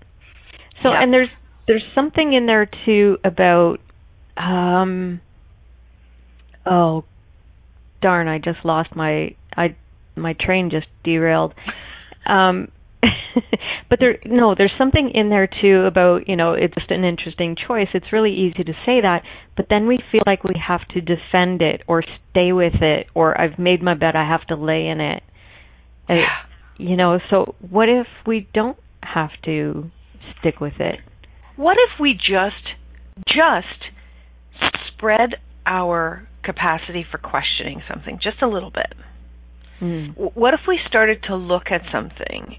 So 0.83 0.89
Yeah. 0.89 1.03
and 1.03 1.13
there's 1.13 1.29
there's 1.67 1.83
something 1.93 2.33
in 2.33 2.45
there 2.45 2.69
too 2.85 3.17
about 3.23 3.79
um 4.37 5.19
oh 6.65 7.03
darn, 8.01 8.27
I 8.27 8.37
just 8.37 8.63
lost 8.63 8.95
my 8.95 9.35
I 9.55 9.75
my 10.15 10.33
train 10.39 10.69
just 10.69 10.87
derailed. 11.03 11.53
Um 12.25 12.69
but 13.89 13.99
there 13.99 14.17
no, 14.25 14.55
there's 14.57 14.71
something 14.77 15.11
in 15.13 15.29
there 15.29 15.47
too 15.61 15.81
about, 15.85 16.27
you 16.29 16.35
know, 16.35 16.53
it's 16.53 16.73
just 16.75 16.91
an 16.91 17.03
interesting 17.03 17.55
choice. 17.67 17.87
It's 17.93 18.13
really 18.13 18.33
easy 18.33 18.63
to 18.63 18.73
say 18.85 19.01
that, 19.01 19.23
but 19.55 19.67
then 19.69 19.87
we 19.87 19.97
feel 20.11 20.21
like 20.25 20.43
we 20.43 20.59
have 20.65 20.87
to 20.89 21.01
defend 21.01 21.61
it 21.61 21.81
or 21.87 22.03
stay 22.31 22.53
with 22.53 22.75
it 22.81 23.07
or 23.13 23.39
I've 23.39 23.59
made 23.59 23.81
my 23.83 23.95
bed, 23.95 24.15
I 24.15 24.27
have 24.27 24.45
to 24.47 24.55
lay 24.55 24.87
in 24.87 25.01
it. 25.01 25.23
Yeah 26.09 26.46
you 26.77 26.95
know 26.95 27.19
so 27.29 27.55
what 27.69 27.89
if 27.89 28.07
we 28.25 28.47
don't 28.53 28.77
have 29.01 29.31
to 29.43 29.89
stick 30.39 30.59
with 30.59 30.79
it 30.79 30.99
what 31.55 31.77
if 31.77 31.99
we 31.99 32.13
just 32.13 32.75
just 33.27 33.91
spread 34.93 35.35
our 35.65 36.27
capacity 36.43 37.05
for 37.09 37.17
questioning 37.17 37.81
something 37.89 38.19
just 38.21 38.41
a 38.41 38.47
little 38.47 38.71
bit 38.71 38.93
mm. 39.81 40.13
What 40.35 40.53
if 40.53 40.61
we 40.67 40.79
started 40.87 41.23
to 41.23 41.35
look 41.35 41.71
at 41.71 41.81
something 41.91 42.55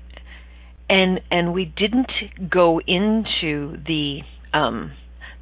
and 0.89 1.21
and 1.31 1.53
we 1.53 1.65
didn't 1.65 2.11
go 2.51 2.81
into 2.81 3.77
the 3.87 4.21
um 4.53 4.93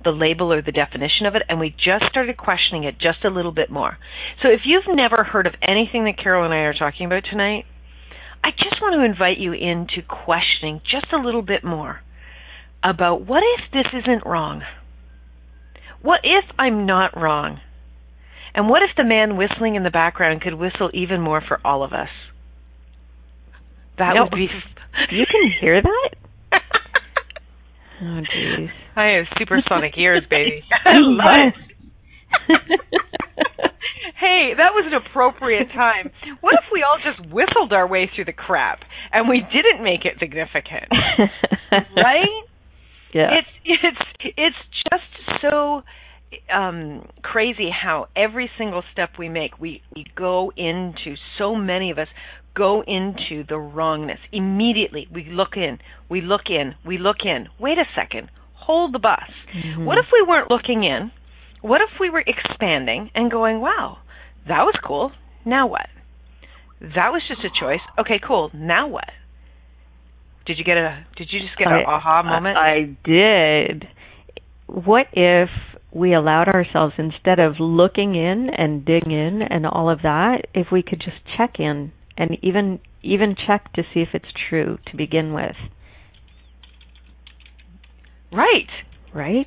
the 0.04 0.10
label 0.10 0.52
or 0.52 0.62
the 0.62 0.72
definition 0.72 1.26
of 1.26 1.34
it 1.34 1.42
and 1.48 1.58
we 1.58 1.70
just 1.70 2.04
started 2.08 2.36
questioning 2.36 2.84
it 2.84 2.94
just 2.98 3.24
a 3.24 3.28
little 3.28 3.52
bit 3.52 3.70
more. 3.70 3.98
So 4.42 4.48
if 4.48 4.60
you've 4.64 4.84
never 4.94 5.24
heard 5.24 5.46
of 5.46 5.54
anything 5.60 6.04
that 6.04 6.16
Carol 6.22 6.44
and 6.44 6.54
I 6.54 6.58
are 6.58 6.74
talking 6.74 7.06
about 7.06 7.24
tonight, 7.28 7.64
I 8.46 8.50
just 8.52 8.80
want 8.80 8.94
to 8.94 9.04
invite 9.04 9.38
you 9.38 9.52
into 9.52 10.06
questioning 10.06 10.80
just 10.88 11.12
a 11.12 11.16
little 11.18 11.42
bit 11.42 11.64
more 11.64 11.98
about 12.84 13.26
what 13.26 13.42
if 13.58 13.72
this 13.72 13.86
isn't 13.92 14.24
wrong? 14.24 14.62
What 16.00 16.20
if 16.22 16.44
I'm 16.56 16.86
not 16.86 17.16
wrong? 17.16 17.58
And 18.54 18.68
what 18.68 18.82
if 18.82 18.90
the 18.96 19.02
man 19.02 19.36
whistling 19.36 19.74
in 19.74 19.82
the 19.82 19.90
background 19.90 20.42
could 20.42 20.54
whistle 20.54 20.90
even 20.94 21.20
more 21.20 21.40
for 21.46 21.58
all 21.64 21.82
of 21.82 21.92
us? 21.92 22.08
That 23.98 24.12
No. 24.14 24.22
would 24.22 24.30
be. 24.30 24.46
you 25.10 25.24
can 25.28 25.50
hear 25.60 25.82
that 25.82 26.10
oh 28.02 28.22
jeez 28.32 28.70
I 28.94 29.06
have 29.16 29.26
supersonic 29.36 29.98
ears, 29.98 30.22
baby. 30.30 30.62
I 30.84 30.98
love 30.98 31.52
it. 32.48 33.00
hey, 34.20 34.52
that 34.56 34.72
was 34.74 34.84
an 34.86 34.94
appropriate 34.94 35.68
time. 35.74 36.10
What 36.40 36.54
if 36.54 36.64
we 36.72 36.82
all 36.82 36.98
just 37.02 37.32
whistled 37.32 37.72
our 37.72 37.86
way 37.86 38.10
through 38.14 38.24
the 38.26 38.32
crap 38.32 38.80
and 39.12 39.28
we 39.28 39.40
didn't 39.52 39.82
make 39.82 40.04
it 40.04 40.14
significant? 40.18 40.90
right? 41.96 42.42
yeah 43.12 43.30
It's 43.38 43.48
it's 43.64 44.32
it's 44.36 44.56
just 44.90 45.50
so 45.50 45.82
um 46.52 47.06
crazy 47.22 47.70
how 47.70 48.08
every 48.16 48.50
single 48.58 48.82
step 48.92 49.10
we 49.18 49.28
make 49.28 49.58
we 49.60 49.80
we 49.94 50.04
go 50.16 50.52
into 50.56 51.14
so 51.38 51.54
many 51.54 51.90
of 51.90 51.98
us 51.98 52.08
go 52.54 52.82
into 52.86 53.44
the 53.48 53.56
wrongness 53.58 54.18
immediately 54.32 55.06
we 55.14 55.28
look 55.30 55.56
in 55.56 55.78
we 56.10 56.20
look 56.20 56.48
in 56.48 56.74
we 56.84 56.98
look 56.98 57.18
in 57.24 57.46
wait 57.60 57.78
a 57.78 57.84
second 57.94 58.28
hold 58.54 58.92
the 58.92 58.98
bus 58.98 59.30
Mhm. 59.54 59.84
what 59.84 59.98
if 59.98 60.06
we 60.12 60.22
weren't 60.28 60.50
looking 60.50 60.82
in 60.82 61.12
what 61.66 61.80
if 61.80 62.00
we 62.00 62.10
were 62.10 62.24
expanding 62.26 63.10
and 63.14 63.30
going, 63.30 63.60
wow, 63.60 63.98
that 64.48 64.62
was 64.62 64.74
cool. 64.84 65.12
Now 65.44 65.66
what? 65.66 65.86
That 66.80 67.10
was 67.10 67.22
just 67.28 67.40
a 67.40 67.50
choice. 67.60 67.80
Okay, 67.98 68.20
cool. 68.24 68.50
Now 68.54 68.88
what? 68.88 69.10
Did 70.46 70.58
you 70.58 70.64
get 70.64 70.76
a? 70.76 71.04
Did 71.16 71.28
you 71.32 71.40
just 71.40 71.58
get 71.58 71.66
an 71.68 71.84
aha 71.86 72.22
moment? 72.22 72.56
I, 72.56 72.70
I 72.70 72.96
did. 73.04 73.88
What 74.66 75.06
if 75.12 75.48
we 75.92 76.14
allowed 76.14 76.48
ourselves 76.48 76.94
instead 76.98 77.38
of 77.38 77.54
looking 77.58 78.14
in 78.14 78.50
and 78.56 78.84
digging 78.84 79.12
in 79.12 79.42
and 79.42 79.66
all 79.66 79.90
of 79.90 80.02
that, 80.02 80.42
if 80.54 80.68
we 80.70 80.82
could 80.82 81.00
just 81.00 81.16
check 81.36 81.58
in 81.58 81.90
and 82.16 82.36
even 82.42 82.78
even 83.02 83.34
check 83.46 83.72
to 83.72 83.82
see 83.94 84.00
if 84.00 84.08
it's 84.12 84.32
true 84.48 84.78
to 84.90 84.96
begin 84.96 85.32
with. 85.32 85.56
Right. 88.32 88.68
Right? 89.14 89.46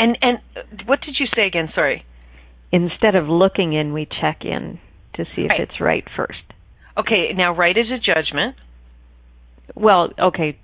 And 0.00 0.16
and 0.22 0.38
what 0.86 1.02
did 1.02 1.16
you 1.20 1.26
say 1.36 1.46
again? 1.46 1.68
Sorry. 1.74 2.06
Instead 2.72 3.16
of 3.16 3.28
looking 3.28 3.74
in, 3.74 3.92
we 3.92 4.06
check 4.20 4.44
in 4.46 4.78
to 5.14 5.24
see 5.36 5.42
if 5.42 5.50
it's 5.58 5.78
right 5.80 6.04
first. 6.16 6.40
Okay, 6.96 7.32
now 7.36 7.54
right 7.54 7.76
is 7.76 7.86
a 7.90 7.98
judgment. 7.98 8.56
Well, 9.74 10.08
okay, 10.18 10.56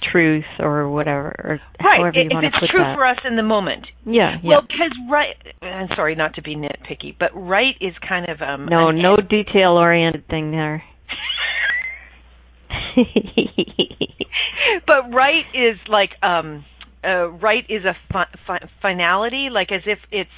truth 0.00 0.44
or 0.60 0.88
whatever, 0.88 1.34
or 1.38 1.60
Right. 1.84 1.98
however 1.98 2.18
you 2.22 2.28
if 2.38 2.44
it's 2.62 2.70
true 2.70 2.80
that. 2.80 2.94
for 2.94 3.04
us 3.06 3.18
in 3.24 3.34
the 3.36 3.42
moment. 3.42 3.86
yeah, 4.04 4.36
yeah. 4.36 4.38
Well, 4.44 4.60
because 4.62 4.92
right. 5.10 5.36
I'm 5.62 5.88
sorry 5.96 6.14
not 6.14 6.34
to 6.34 6.42
be 6.42 6.54
nitpicky, 6.54 7.16
but 7.18 7.30
right 7.34 7.74
is 7.80 7.94
kind 8.06 8.28
of 8.28 8.40
um. 8.40 8.66
no, 8.66 8.88
an- 8.88 9.02
no 9.02 9.16
detail-oriented 9.16 10.28
thing 10.28 10.52
there. 10.52 10.84
but 14.86 15.12
right 15.12 15.44
is 15.54 15.76
like 15.88 16.10
um 16.22 16.64
uh 17.04 17.28
right 17.28 17.64
is 17.68 17.84
a 17.84 17.94
fi- 18.12 18.26
fi- 18.46 18.68
finality 18.82 19.48
like 19.50 19.72
as 19.72 19.82
if 19.86 19.98
it's 20.10 20.30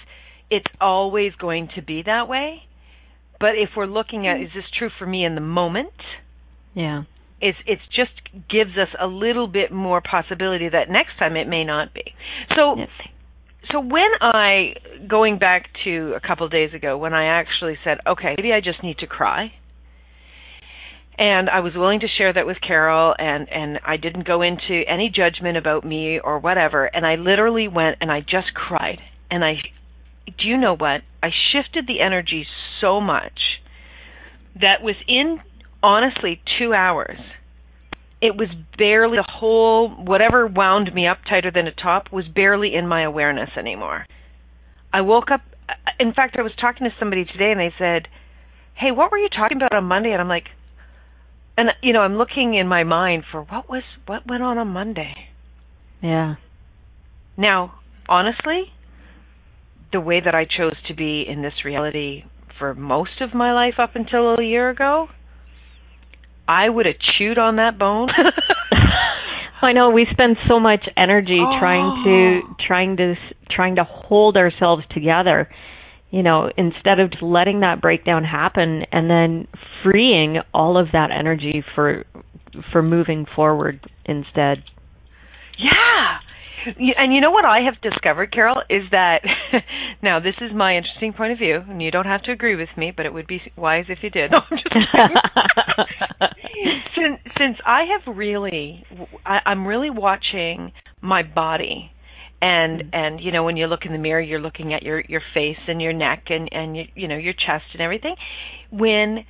it's 0.50 0.66
always 0.80 1.32
going 1.34 1.68
to 1.74 1.82
be 1.82 2.02
that 2.04 2.28
way 2.28 2.62
but 3.40 3.50
if 3.50 3.70
we're 3.76 3.86
looking 3.86 4.26
at 4.26 4.40
is 4.40 4.48
this 4.54 4.64
true 4.78 4.90
for 4.98 5.06
me 5.06 5.24
in 5.24 5.34
the 5.34 5.40
moment 5.40 5.92
yeah. 6.74 7.02
it's 7.40 7.58
it's 7.66 7.82
just 7.94 8.12
gives 8.50 8.72
us 8.78 8.88
a 9.00 9.06
little 9.06 9.46
bit 9.46 9.72
more 9.72 10.00
possibility 10.00 10.68
that 10.68 10.88
next 10.88 11.18
time 11.18 11.36
it 11.36 11.48
may 11.48 11.64
not 11.64 11.92
be 11.92 12.14
so 12.54 12.76
Yes. 12.76 12.88
so 13.70 13.80
when 13.80 14.08
I 14.20 14.74
going 15.08 15.38
back 15.38 15.66
to 15.84 16.14
a 16.16 16.20
couple 16.26 16.46
of 16.46 16.52
days 16.52 16.72
ago 16.74 16.96
when 16.98 17.12
I 17.14 17.26
actually 17.26 17.76
said, 17.84 17.98
okay, 18.06 18.34
maybe 18.36 18.52
I 18.52 18.60
just 18.60 18.82
need 18.82 18.98
to 18.98 19.06
cry. 19.06 19.52
And 21.18 21.50
I 21.50 21.60
was 21.60 21.74
willing 21.74 22.00
to 22.00 22.08
share 22.08 22.32
that 22.32 22.46
with 22.46 22.56
Carol 22.66 23.14
and 23.18 23.48
and 23.50 23.78
I 23.86 23.96
didn't 23.96 24.26
go 24.26 24.42
into 24.42 24.82
any 24.88 25.10
judgment 25.14 25.56
about 25.56 25.84
me 25.84 26.18
or 26.18 26.38
whatever 26.38 26.86
and 26.86 27.06
I 27.06 27.16
literally 27.16 27.68
went 27.68 27.98
and 28.00 28.10
I 28.10 28.20
just 28.20 28.54
cried. 28.54 28.98
And 29.30 29.44
I 29.44 29.60
do 30.26 30.46
you 30.46 30.56
know 30.56 30.74
what? 30.74 31.02
I 31.22 31.30
shifted 31.52 31.86
the 31.86 32.00
energy 32.00 32.46
so 32.80 33.00
much 33.00 33.38
that 34.60 34.82
within 34.82 35.40
honestly 35.82 36.40
2 36.58 36.72
hours 36.72 37.18
it 38.22 38.36
was 38.36 38.48
barely 38.78 39.16
the 39.16 39.30
whole 39.30 39.88
whatever 39.90 40.46
wound 40.46 40.94
me 40.94 41.08
up 41.08 41.18
tighter 41.28 41.50
than 41.50 41.66
a 41.66 41.72
top 41.72 42.12
was 42.12 42.26
barely 42.28 42.74
in 42.74 42.86
my 42.86 43.02
awareness 43.02 43.50
anymore. 43.58 44.06
I 44.92 45.00
woke 45.02 45.30
up 45.30 45.42
in 45.98 46.12
fact 46.14 46.36
I 46.38 46.42
was 46.42 46.52
talking 46.58 46.88
to 46.88 46.94
somebody 46.98 47.24
today 47.24 47.50
and 47.50 47.60
they 47.60 47.74
said, 47.78 48.08
"Hey, 48.74 48.92
what 48.92 49.10
were 49.10 49.18
you 49.18 49.28
talking 49.28 49.58
about 49.58 49.74
on 49.74 49.84
Monday?" 49.84 50.12
and 50.12 50.20
I'm 50.20 50.28
like 50.28 50.48
and 51.56 51.70
you 51.82 51.92
know, 51.92 52.00
I'm 52.00 52.16
looking 52.16 52.54
in 52.54 52.66
my 52.68 52.84
mind 52.84 53.24
for 53.30 53.42
what 53.42 53.68
was 53.68 53.82
what 54.06 54.26
went 54.26 54.42
on 54.42 54.58
on 54.58 54.68
Monday. 54.68 55.14
Yeah. 56.02 56.36
Now, 57.36 57.74
honestly, 58.08 58.72
the 59.92 60.00
way 60.00 60.20
that 60.20 60.34
I 60.34 60.44
chose 60.44 60.72
to 60.88 60.94
be 60.94 61.24
in 61.26 61.42
this 61.42 61.64
reality 61.64 62.24
for 62.58 62.74
most 62.74 63.20
of 63.20 63.34
my 63.34 63.52
life 63.52 63.74
up 63.78 63.94
until 63.96 64.34
a 64.38 64.44
year 64.44 64.70
ago, 64.70 65.08
I 66.48 66.68
would 66.68 66.86
have 66.86 66.96
chewed 67.18 67.38
on 67.38 67.56
that 67.56 67.78
bone. 67.78 68.08
I 69.62 69.72
know 69.72 69.90
we 69.90 70.06
spend 70.10 70.36
so 70.48 70.58
much 70.58 70.88
energy 70.96 71.40
trying 71.60 71.84
Oh. 71.84 72.04
to 72.04 72.56
trying 72.66 72.96
to 72.96 73.14
trying 73.50 73.76
to 73.76 73.84
hold 73.84 74.36
ourselves 74.36 74.82
together. 74.90 75.48
You 76.12 76.22
know, 76.22 76.50
instead 76.56 77.00
of 77.00 77.10
just 77.10 77.22
letting 77.22 77.60
that 77.60 77.80
breakdown 77.80 78.22
happen 78.22 78.84
and 78.92 79.10
then 79.10 79.48
freeing 79.82 80.38
all 80.54 80.78
of 80.78 80.88
that 80.92 81.10
energy 81.10 81.64
for 81.74 82.04
for 82.70 82.82
moving 82.82 83.26
forward 83.34 83.80
instead. 84.04 84.62
Yeah. 85.58 86.18
And 86.96 87.12
you 87.12 87.20
know 87.20 87.30
what 87.32 87.44
I 87.44 87.60
have 87.60 87.80
discovered, 87.80 88.32
Carol, 88.32 88.62
is 88.70 88.82
that 88.92 89.22
now 90.02 90.20
this 90.20 90.34
is 90.40 90.52
my 90.54 90.76
interesting 90.76 91.12
point 91.12 91.32
of 91.32 91.38
view, 91.38 91.60
and 91.68 91.82
you 91.82 91.90
don't 91.90 92.06
have 92.06 92.22
to 92.24 92.32
agree 92.32 92.54
with 92.54 92.68
me, 92.76 92.92
but 92.96 93.06
it 93.06 93.12
would 93.12 93.26
be 93.26 93.40
wise 93.56 93.86
if 93.88 93.98
you 94.02 94.10
did. 94.10 94.30
No, 94.32 94.38
I'm 94.50 94.58
just 94.58 94.70
kidding. 94.70 95.16
since 96.94 97.20
since 97.38 97.56
I 97.66 97.84
have 97.84 98.16
really, 98.16 98.84
I, 99.26 99.40
I'm 99.46 99.66
really 99.66 99.90
watching 99.90 100.72
my 101.00 101.22
body, 101.22 101.90
and 102.42 102.80
mm-hmm. 102.80 102.88
and 102.92 103.20
you 103.20 103.32
know 103.32 103.44
when 103.44 103.56
you 103.56 103.66
look 103.66 103.86
in 103.86 103.92
the 103.92 103.98
mirror, 103.98 104.20
you're 104.20 104.40
looking 104.40 104.74
at 104.74 104.82
your 104.82 105.00
your 105.08 105.22
face 105.32 105.58
and 105.68 105.80
your 105.80 105.94
neck 105.94 106.24
and 106.28 106.48
and 106.52 106.76
you, 106.76 106.84
you 106.94 107.08
know 107.08 107.16
your 107.16 107.32
chest 107.32 107.64
and 107.72 107.80
everything. 107.80 108.16
When 108.70 109.24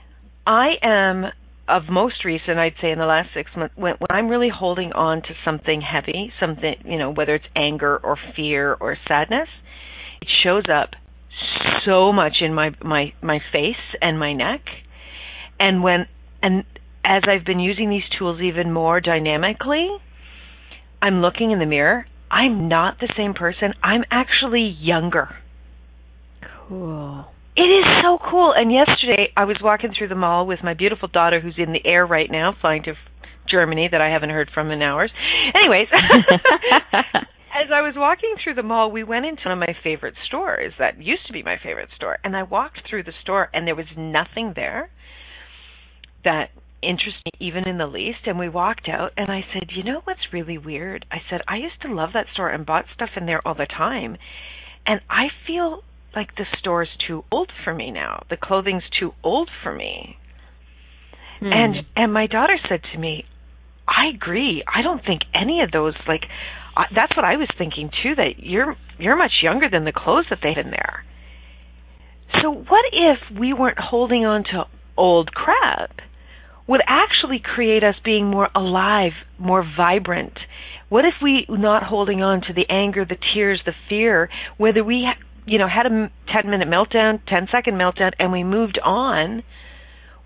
I 0.46 0.70
am 0.82 1.26
of 1.68 1.84
most 1.88 2.24
recent, 2.24 2.58
I'd 2.58 2.74
say 2.80 2.90
in 2.90 2.98
the 2.98 3.06
last 3.06 3.28
six 3.34 3.50
months, 3.56 3.74
when, 3.76 3.94
when 3.94 4.08
I'm 4.10 4.28
really 4.28 4.48
holding 4.52 4.92
on 4.92 5.22
to 5.22 5.28
something 5.44 5.80
heavy, 5.80 6.32
something 6.40 6.74
you 6.84 6.98
know, 6.98 7.10
whether 7.10 7.34
it's 7.34 7.44
anger 7.54 7.98
or 7.98 8.16
fear 8.34 8.74
or 8.74 8.96
sadness, 9.06 9.48
it 10.20 10.28
shows 10.42 10.64
up 10.72 10.90
so 11.84 12.12
much 12.12 12.36
in 12.40 12.54
my 12.54 12.70
my 12.82 13.12
my 13.22 13.40
face 13.52 13.76
and 14.00 14.18
my 14.18 14.32
neck, 14.32 14.62
and 15.60 15.82
when 15.82 16.06
and 16.42 16.64
as 17.04 17.24
I've 17.28 17.44
been 17.44 17.60
using 17.60 17.90
these 17.90 18.08
tools 18.18 18.40
even 18.40 18.72
more 18.72 19.00
dynamically, 19.00 19.88
I'm 21.02 21.20
looking 21.20 21.50
in 21.50 21.58
the 21.58 21.66
mirror. 21.66 22.06
I'm 22.32 22.66
not 22.68 22.98
the 22.98 23.12
same 23.16 23.34
person. 23.34 23.74
I'm 23.82 24.04
actually 24.10 24.74
younger. 24.80 25.28
Cool. 26.66 27.26
It 27.54 27.62
is 27.68 27.84
so 28.02 28.18
cool. 28.30 28.54
And 28.56 28.72
yesterday 28.72 29.28
I 29.36 29.44
was 29.44 29.58
walking 29.62 29.92
through 29.96 30.08
the 30.08 30.14
mall 30.14 30.46
with 30.46 30.60
my 30.64 30.72
beautiful 30.72 31.08
daughter 31.08 31.40
who's 31.40 31.56
in 31.58 31.72
the 31.74 31.84
air 31.84 32.06
right 32.06 32.30
now, 32.30 32.54
flying 32.58 32.82
to 32.84 32.94
Germany 33.50 33.88
that 33.92 34.00
I 34.00 34.08
haven't 34.08 34.30
heard 34.30 34.50
from 34.54 34.70
in 34.70 34.80
hours. 34.80 35.12
Anyways, 35.54 35.88
as 35.92 37.68
I 37.70 37.82
was 37.82 37.92
walking 37.96 38.34
through 38.42 38.54
the 38.54 38.62
mall, 38.62 38.90
we 38.90 39.04
went 39.04 39.26
into 39.26 39.42
one 39.44 39.52
of 39.52 39.58
my 39.58 39.76
favorite 39.84 40.14
stores 40.26 40.72
that 40.78 41.02
used 41.02 41.26
to 41.26 41.34
be 41.34 41.42
my 41.42 41.56
favorite 41.62 41.90
store. 41.94 42.16
And 42.24 42.34
I 42.34 42.44
walked 42.44 42.80
through 42.88 43.02
the 43.02 43.12
store 43.20 43.50
and 43.52 43.66
there 43.66 43.76
was 43.76 43.86
nothing 43.94 44.54
there 44.56 44.90
that 46.24 46.48
interested 46.82 47.22
me 47.24 47.46
even 47.46 47.68
in 47.68 47.78
the 47.78 47.86
least. 47.86 48.26
And 48.26 48.38
we 48.38 48.48
walked 48.48 48.88
out 48.88 49.12
and 49.16 49.30
I 49.30 49.44
said, 49.52 49.70
You 49.74 49.82
know 49.82 50.00
what's 50.04 50.32
really 50.32 50.58
weird? 50.58 51.06
I 51.10 51.18
said, 51.30 51.42
I 51.48 51.56
used 51.56 51.80
to 51.82 51.94
love 51.94 52.10
that 52.14 52.26
store 52.32 52.48
and 52.48 52.66
bought 52.66 52.86
stuff 52.94 53.10
in 53.16 53.26
there 53.26 53.46
all 53.46 53.54
the 53.54 53.66
time. 53.66 54.16
And 54.86 55.00
I 55.08 55.26
feel 55.46 55.82
like 56.14 56.34
the 56.36 56.46
store's 56.58 56.88
too 57.06 57.24
old 57.30 57.50
for 57.64 57.74
me 57.74 57.90
now. 57.90 58.24
The 58.28 58.36
clothing's 58.36 58.82
too 58.98 59.12
old 59.22 59.50
for 59.62 59.74
me. 59.74 60.16
Hmm. 61.40 61.52
And 61.52 61.74
and 61.96 62.12
my 62.12 62.26
daughter 62.26 62.58
said 62.68 62.80
to 62.92 62.98
me, 62.98 63.24
"I 63.88 64.08
agree. 64.14 64.62
I 64.66 64.82
don't 64.82 65.04
think 65.04 65.22
any 65.34 65.62
of 65.62 65.70
those 65.70 65.94
like 66.06 66.24
uh, 66.76 66.84
that's 66.94 67.16
what 67.16 67.24
I 67.24 67.36
was 67.36 67.48
thinking 67.58 67.90
too 68.02 68.14
that 68.16 68.38
you're 68.38 68.76
you're 68.98 69.16
much 69.16 69.32
younger 69.42 69.68
than 69.70 69.84
the 69.84 69.92
clothes 69.92 70.26
that 70.30 70.38
they 70.42 70.52
had 70.54 70.66
in 70.66 70.70
there." 70.70 71.04
So 72.40 72.50
what 72.50 72.84
if 72.92 73.38
we 73.38 73.52
weren't 73.52 73.78
holding 73.78 74.24
on 74.24 74.44
to 74.44 74.64
old 74.96 75.32
crap? 75.32 76.00
Would 76.68 76.82
actually 76.86 77.40
create 77.42 77.82
us 77.82 77.96
being 78.04 78.26
more 78.26 78.48
alive, 78.54 79.12
more 79.38 79.64
vibrant. 79.76 80.38
What 80.88 81.04
if 81.04 81.14
we 81.22 81.46
not 81.48 81.82
holding 81.82 82.22
on 82.22 82.42
to 82.42 82.52
the 82.52 82.66
anger, 82.68 83.04
the 83.04 83.16
tears, 83.34 83.60
the 83.64 83.72
fear, 83.88 84.28
whether 84.58 84.84
we 84.84 85.04
ha- 85.06 85.22
you 85.44 85.58
know 85.58 85.68
had 85.68 85.86
a 85.86 86.10
10 86.32 86.50
minute 86.50 86.68
meltdown, 86.68 87.20
10 87.26 87.48
second 87.50 87.74
meltdown 87.74 88.12
and 88.18 88.30
we 88.30 88.44
moved 88.44 88.78
on, 88.84 89.42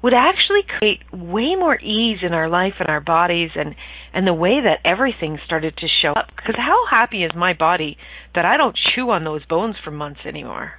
would 0.02 0.14
actually 0.14 0.62
create 0.78 1.00
way 1.12 1.54
more 1.56 1.78
ease 1.80 2.18
in 2.22 2.34
our 2.34 2.48
life 2.48 2.74
and 2.78 2.88
our 2.88 3.00
bodies 3.00 3.50
and 3.54 3.74
and 4.12 4.26
the 4.26 4.34
way 4.34 4.60
that 4.62 4.78
everything 4.84 5.38
started 5.44 5.76
to 5.76 5.86
show 6.02 6.12
up 6.12 6.28
because 6.36 6.54
how 6.56 6.86
happy 6.90 7.22
is 7.22 7.30
my 7.34 7.54
body 7.54 7.96
that 8.34 8.44
I 8.44 8.56
don't 8.56 8.76
chew 8.94 9.10
on 9.10 9.24
those 9.24 9.44
bones 9.46 9.76
for 9.82 9.90
months 9.90 10.20
anymore 10.26 10.74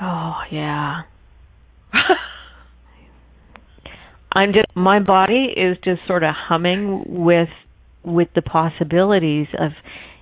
Oh 0.00 0.40
yeah. 0.50 1.02
I'm 4.32 4.52
just 4.52 4.66
my 4.74 5.00
body 5.00 5.52
is 5.56 5.76
just 5.84 6.06
sort 6.06 6.22
of 6.22 6.34
humming 6.34 7.24
with 7.24 7.48
with 8.04 8.28
the 8.34 8.42
possibilities 8.42 9.48
of 9.58 9.72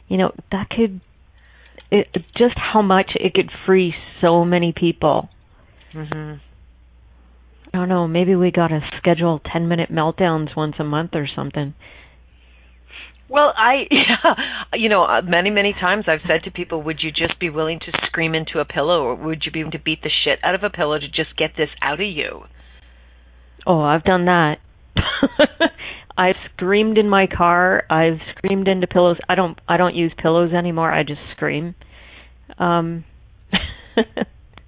you 0.08 0.16
know 0.16 0.32
that 0.50 0.70
could 0.70 1.00
it, 1.90 2.08
just 2.36 2.54
how 2.56 2.82
much 2.82 3.12
it 3.14 3.34
could 3.34 3.50
free 3.66 3.94
so 4.20 4.44
many 4.44 4.72
people. 4.76 5.28
mhm 5.94 6.40
I 7.72 7.76
don't 7.76 7.88
know, 7.88 8.08
maybe 8.08 8.34
we 8.34 8.50
got 8.50 8.68
to 8.68 8.80
schedule 8.96 9.40
10 9.52 9.68
minute 9.68 9.90
meltdowns 9.90 10.56
once 10.56 10.76
a 10.78 10.84
month 10.84 11.10
or 11.14 11.28
something. 11.34 11.74
Well, 13.28 13.52
I, 13.56 13.86
yeah, 13.90 14.34
you 14.72 14.88
know, 14.88 15.04
uh, 15.04 15.20
many, 15.22 15.50
many 15.50 15.74
times 15.74 16.06
I've 16.08 16.26
said 16.26 16.44
to 16.44 16.50
people, 16.50 16.82
would 16.82 17.00
you 17.02 17.10
just 17.10 17.38
be 17.38 17.50
willing 17.50 17.78
to 17.80 17.92
scream 18.06 18.34
into 18.34 18.58
a 18.58 18.64
pillow 18.64 19.02
or 19.02 19.14
would 19.14 19.42
you 19.44 19.52
be 19.52 19.60
willing 19.60 19.72
to 19.72 19.78
beat 19.78 20.02
the 20.02 20.10
shit 20.24 20.38
out 20.42 20.54
of 20.54 20.62
a 20.62 20.70
pillow 20.70 20.98
to 20.98 21.08
just 21.08 21.36
get 21.36 21.50
this 21.56 21.68
out 21.82 22.00
of 22.00 22.06
you? 22.06 22.44
Oh, 23.68 23.82
I've 23.82 24.04
done 24.04 24.26
that. 24.26 24.58
I've 26.18 26.36
screamed 26.54 26.98
in 26.98 27.08
my 27.08 27.28
car. 27.28 27.84
I've 27.90 28.18
screamed 28.36 28.68
into 28.68 28.88
pillows. 28.88 29.18
I 29.28 29.36
don't 29.36 29.60
I 29.68 29.76
don't 29.76 29.94
use 29.94 30.12
pillows 30.18 30.52
anymore. 30.54 30.92
I 30.92 31.04
just 31.04 31.20
scream. 31.36 31.76
Um 32.58 33.04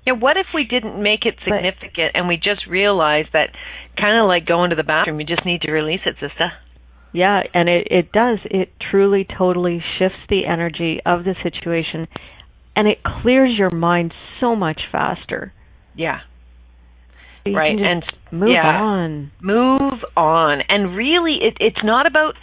Yeah, 0.07 0.15
what 0.15 0.37
if 0.39 0.47
we 0.55 0.65
didn't 0.65 1.03
make 1.03 1.27
it 1.27 1.37
significant 1.45 2.13
and 2.15 2.29
we 2.29 2.37
just 2.37 2.67
realized 2.67 3.31
that 3.35 3.51
kind 4.01 4.19
of 4.21 4.29
like 4.29 4.47
going 4.47 4.71
to 4.71 4.77
the 4.77 4.85
bathroom, 4.85 5.21
you 5.21 5.27
just 5.27 5.45
need 5.47 5.63
to 5.63 5.73
release 5.73 6.01
it, 6.07 6.15
sister. 6.21 6.53
Yeah, 7.13 7.43
and 7.55 7.69
it 7.69 7.89
it 7.91 8.13
does. 8.13 8.39
It 8.45 8.73
truly 8.91 9.27
totally 9.39 9.83
shifts 9.99 10.21
the 10.29 10.47
energy 10.47 11.01
of 11.07 11.25
the 11.25 11.35
situation 11.43 12.07
and 12.77 12.89
it 12.89 12.99
clears 13.03 13.59
your 13.59 13.71
mind 13.71 14.15
so 14.41 14.57
much 14.57 14.83
faster. 14.93 15.53
Yeah. 15.95 16.21
You 17.44 17.57
right 17.57 17.79
and 17.79 18.05
move 18.31 18.50
yeah, 18.50 18.81
on. 18.81 19.31
Move 19.40 20.05
on. 20.16 20.62
And 20.68 20.94
really 20.96 21.38
it 21.42 21.57
it's 21.61 21.83
not 21.83 22.07
about 22.07 22.35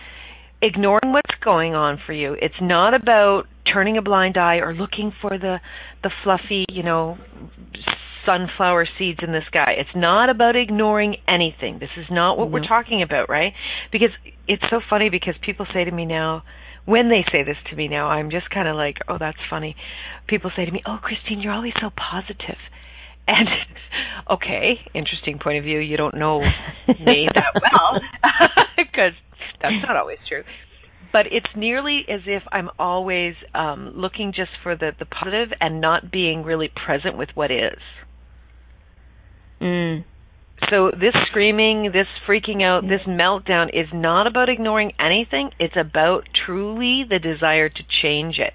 ignoring 0.62 1.12
what's 1.12 1.36
going 1.44 1.76
on 1.76 2.00
for 2.06 2.14
you. 2.14 2.36
It's 2.42 2.60
not 2.62 2.94
about 2.94 3.48
turning 3.72 3.98
a 3.98 4.02
blind 4.02 4.38
eye 4.38 4.58
or 4.58 4.74
looking 4.74 5.14
for 5.22 5.30
the 5.30 5.60
the 6.04 6.12
fluffy, 6.24 6.66
you 6.72 6.84
know, 6.84 7.18
sunflower 8.26 8.88
seeds 8.98 9.20
in 9.22 9.32
the 9.32 9.42
sky. 9.48 9.76
It's 9.78 9.96
not 9.96 10.30
about 10.30 10.56
ignoring 10.56 11.18
anything. 11.28 11.80
This 11.80 11.90
is 11.98 12.06
not 12.10 12.38
what 12.38 12.50
No. 12.50 12.54
we're 12.54 12.68
talking 12.68 13.02
about, 13.02 13.30
right? 13.30 13.54
Because 13.92 14.10
it's 14.48 14.64
so 14.70 14.82
funny 14.90 15.10
because 15.10 15.36
people 15.42 15.66
say 15.74 15.84
to 15.84 15.92
me 15.92 16.06
now 16.06 16.44
when 16.86 17.10
they 17.10 17.26
say 17.32 17.44
this 17.44 17.58
to 17.70 17.76
me 17.76 17.90
now, 17.90 18.08
I'm 18.08 18.30
just 18.32 18.50
kind 18.50 18.66
of 18.68 18.78
like, 18.78 18.98
"Oh, 19.10 19.18
that's 19.18 19.38
funny." 19.50 19.76
People 20.26 20.52
say 20.56 20.64
to 20.66 20.72
me, 20.72 20.82
"Oh, 20.86 21.00
Christine, 21.02 21.42
you're 21.42 21.54
always 21.54 21.74
so 21.82 21.92
positive." 21.92 22.58
And 23.30 23.50
okay, 24.30 24.76
interesting 24.94 25.38
point 25.38 25.58
of 25.58 25.66
view. 25.66 25.80
You 25.80 25.98
don't 25.98 26.16
know 26.16 26.40
me 26.40 27.28
that 27.34 27.62
well 27.62 28.02
because 28.78 29.12
that's 29.62 29.76
not 29.86 29.98
always 29.98 30.20
true. 30.30 30.44
But 31.12 31.26
it's 31.32 31.48
nearly 31.56 32.06
as 32.10 32.22
if 32.26 32.44
I'm 32.52 32.70
always 32.80 33.34
um, 33.54 33.94
looking 33.96 34.32
just 34.36 34.52
for 34.64 34.78
the 34.78 34.92
the 34.98 35.06
positive 35.06 35.50
and 35.60 35.82
not 35.82 36.10
being 36.10 36.44
really 36.44 36.70
present 36.86 37.18
with 37.18 37.30
what 37.36 37.52
is. 37.52 37.80
Mm. 39.62 40.06
So 40.70 40.90
this 40.92 41.14
screaming, 41.30 41.92
this 41.94 42.08
freaking 42.28 42.64
out, 42.64 42.84
this 42.84 43.02
meltdown 43.08 43.70
is 43.70 43.88
not 43.94 44.26
about 44.28 44.50
ignoring 44.50 44.92
anything. 45.00 45.52
It's 45.60 45.76
about 45.80 46.24
truly 46.46 47.04
the 47.08 47.20
desire 47.20 47.70
to 47.70 47.84
change 48.02 48.38
it. 48.40 48.54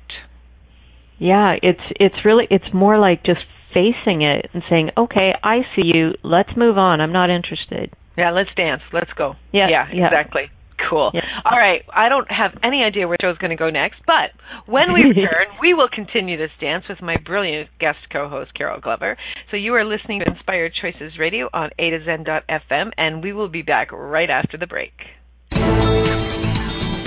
Yeah, 1.18 1.54
it's 1.62 1.80
it's 2.00 2.24
really 2.24 2.46
it's 2.50 2.74
more 2.74 2.98
like 2.98 3.24
just 3.24 3.40
facing 3.72 4.22
it 4.22 4.50
and 4.52 4.62
saying, 4.68 4.90
"Okay, 4.96 5.34
I 5.42 5.62
see 5.74 5.90
you. 5.94 6.14
Let's 6.22 6.56
move 6.56 6.78
on. 6.78 7.00
I'm 7.00 7.12
not 7.12 7.30
interested." 7.30 7.92
Yeah, 8.16 8.30
let's 8.30 8.50
dance. 8.54 8.82
Let's 8.92 9.12
go. 9.14 9.36
Yeah, 9.52 9.68
yeah, 9.68 9.88
yeah. 9.92 10.06
exactly. 10.06 10.50
Cool. 10.90 11.10
Yeah. 11.14 11.20
All 11.44 11.58
right. 11.58 11.82
I 11.94 12.08
don't 12.08 12.30
have 12.30 12.52
any 12.62 12.82
idea 12.82 13.06
where 13.06 13.16
the 13.18 13.26
show's 13.26 13.38
going 13.38 13.50
to 13.50 13.56
go 13.56 13.70
next, 13.70 14.00
but 14.06 14.32
when 14.66 14.92
we 14.92 15.04
return, 15.04 15.46
we 15.60 15.74
will 15.74 15.88
continue 15.88 16.36
this 16.36 16.50
dance 16.60 16.84
with 16.88 17.00
my 17.00 17.16
brilliant 17.24 17.68
guest 17.78 17.98
co-host 18.12 18.52
Carol 18.54 18.80
Glover. 18.80 19.16
So 19.50 19.56
you 19.56 19.74
are 19.74 19.84
listening 19.84 20.20
to 20.20 20.30
Inspired 20.30 20.72
Choices 20.80 21.18
Radio 21.18 21.48
on 21.52 21.70
A 21.78 21.90
to 21.90 22.04
Zen.fm, 22.04 22.90
and 22.96 23.22
we 23.22 23.32
will 23.32 23.48
be 23.48 23.62
back 23.62 23.92
right 23.92 24.28
after 24.28 24.58
the 24.58 24.66
break. 24.66 24.92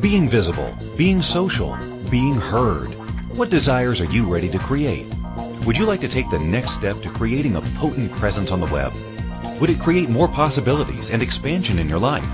Being 0.00 0.28
visible, 0.28 0.76
being 0.98 1.22
social, 1.22 1.76
being 2.10 2.34
heard. 2.34 2.88
What 3.34 3.48
desires 3.48 4.00
are 4.02 4.12
you 4.12 4.26
ready 4.26 4.50
to 4.50 4.58
create? 4.58 5.06
Would 5.64 5.78
you 5.78 5.86
like 5.86 6.00
to 6.00 6.08
take 6.08 6.28
the 6.28 6.38
next 6.38 6.72
step 6.72 7.00
to 7.00 7.08
creating 7.08 7.56
a 7.56 7.62
potent 7.62 8.12
presence 8.12 8.50
on 8.50 8.60
the 8.60 8.66
web? 8.66 8.92
Would 9.58 9.70
it 9.70 9.80
create 9.80 10.10
more 10.10 10.28
possibilities 10.28 11.10
and 11.10 11.22
expansion 11.22 11.78
in 11.78 11.88
your 11.88 11.98
life? 11.98 12.28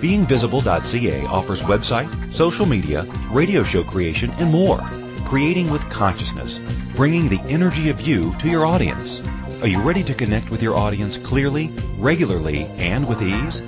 BeingVisible.ca 0.00 1.26
offers 1.26 1.60
website, 1.60 2.34
social 2.34 2.64
media, 2.64 3.02
radio 3.30 3.62
show 3.62 3.84
creation, 3.84 4.30
and 4.38 4.50
more. 4.50 4.80
Creating 5.26 5.70
with 5.70 5.82
consciousness, 5.90 6.58
bringing 6.96 7.28
the 7.28 7.42
energy 7.42 7.90
of 7.90 8.00
you 8.00 8.34
to 8.38 8.48
your 8.48 8.64
audience. 8.64 9.20
Are 9.60 9.68
you 9.68 9.82
ready 9.82 10.02
to 10.04 10.14
connect 10.14 10.50
with 10.50 10.62
your 10.62 10.76
audience 10.76 11.18
clearly, 11.18 11.70
regularly, 11.98 12.64
and 12.78 13.06
with 13.06 13.20
ease? 13.20 13.60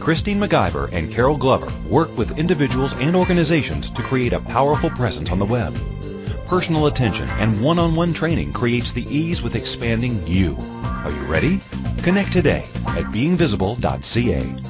Christine 0.00 0.38
McIver 0.38 0.92
and 0.92 1.10
Carol 1.10 1.36
Glover 1.36 1.72
work 1.88 2.16
with 2.16 2.38
individuals 2.38 2.92
and 2.94 3.16
organizations 3.16 3.90
to 3.90 4.02
create 4.02 4.32
a 4.32 4.40
powerful 4.40 4.90
presence 4.90 5.30
on 5.30 5.38
the 5.38 5.46
web. 5.46 5.74
Personal 6.46 6.86
attention 6.86 7.28
and 7.28 7.62
one-on-one 7.62 8.12
training 8.12 8.52
creates 8.52 8.92
the 8.92 9.04
ease 9.04 9.42
with 9.42 9.56
expanding 9.56 10.26
you. 10.26 10.56
Are 10.82 11.10
you 11.10 11.22
ready? 11.24 11.60
Connect 12.02 12.32
today 12.32 12.64
at 12.86 13.04
beingvisible.ca. 13.04 14.62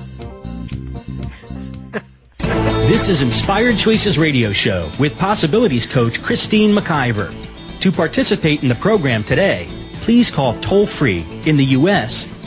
This 2.87 3.09
is 3.09 3.23
Inspired 3.23 3.77
Choices 3.79 4.19
Radio 4.19 4.53
Show 4.53 4.91
with 4.99 5.19
Possibilities 5.19 5.87
Coach 5.87 6.23
Christine 6.23 6.75
McIver. 6.75 7.35
To 7.81 7.91
participate 7.91 8.63
in 8.63 8.69
the 8.69 8.75
program 8.75 9.25
today, 9.25 9.67
please 10.03 10.31
call 10.31 10.61
toll 10.61 10.87
free 10.87 11.27
in 11.45 11.57
the 11.57 11.65
U.S. 11.65 12.27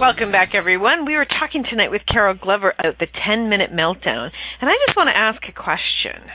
Welcome 0.00 0.32
back, 0.32 0.54
everyone. 0.54 1.04
We 1.04 1.14
were 1.14 1.26
talking 1.26 1.62
tonight 1.62 1.90
with 1.90 2.00
Carol 2.10 2.32
Glover 2.32 2.72
about 2.78 2.98
the 2.98 3.06
10 3.26 3.50
minute 3.50 3.70
meltdown, 3.70 4.30
and 4.58 4.70
I 4.70 4.72
just 4.86 4.96
want 4.96 5.08
to 5.08 5.16
ask 5.16 5.42
a 5.46 5.52
question. 5.52 6.30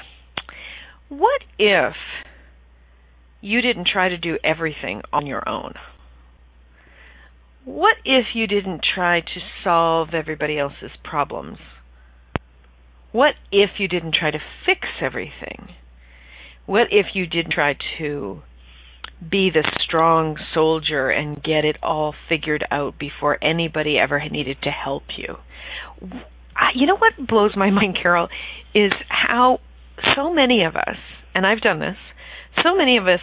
What 1.09 1.41
if 1.57 1.95
you 3.41 3.63
didn't 3.63 3.87
try 3.91 4.09
to 4.09 4.17
do 4.17 4.37
everything 4.43 5.01
on 5.11 5.25
your 5.25 5.49
own? 5.49 5.73
What 7.63 7.95
if 8.05 8.35
you 8.35 8.45
didn't 8.45 8.81
try 8.93 9.21
to 9.21 9.39
solve 9.63 10.09
everybody 10.13 10.59
else's 10.59 10.91
problems? 11.03 11.57
What 13.13 13.33
if 13.51 13.71
you 13.79 13.87
didn't 13.87 14.13
try 14.13 14.29
to 14.29 14.39
fix 14.63 14.81
everything? 15.01 15.69
What 16.67 16.89
if 16.91 17.07
you 17.15 17.25
didn't 17.25 17.53
try 17.53 17.75
to 17.97 18.43
be 19.29 19.49
the 19.49 19.63
strong 19.81 20.37
soldier 20.53 21.09
and 21.09 21.41
get 21.43 21.65
it 21.65 21.77
all 21.83 22.13
figured 22.29 22.65
out 22.71 22.97
before 22.99 23.37
anybody 23.43 23.97
ever 23.97 24.27
needed 24.29 24.57
to 24.63 24.71
help 24.71 25.03
you? 25.17 25.37
You 26.75 26.85
know 26.87 26.97
what 26.97 27.27
blows 27.27 27.55
my 27.55 27.69
mind, 27.71 27.97
Carol, 28.01 28.29
is 28.73 28.91
how 29.09 29.59
so 30.15 30.33
many 30.33 30.63
of 30.63 30.75
us, 30.75 30.97
and 31.33 31.45
I've 31.45 31.61
done 31.61 31.79
this, 31.79 31.97
so 32.63 32.75
many 32.75 32.97
of 32.97 33.07
us 33.07 33.21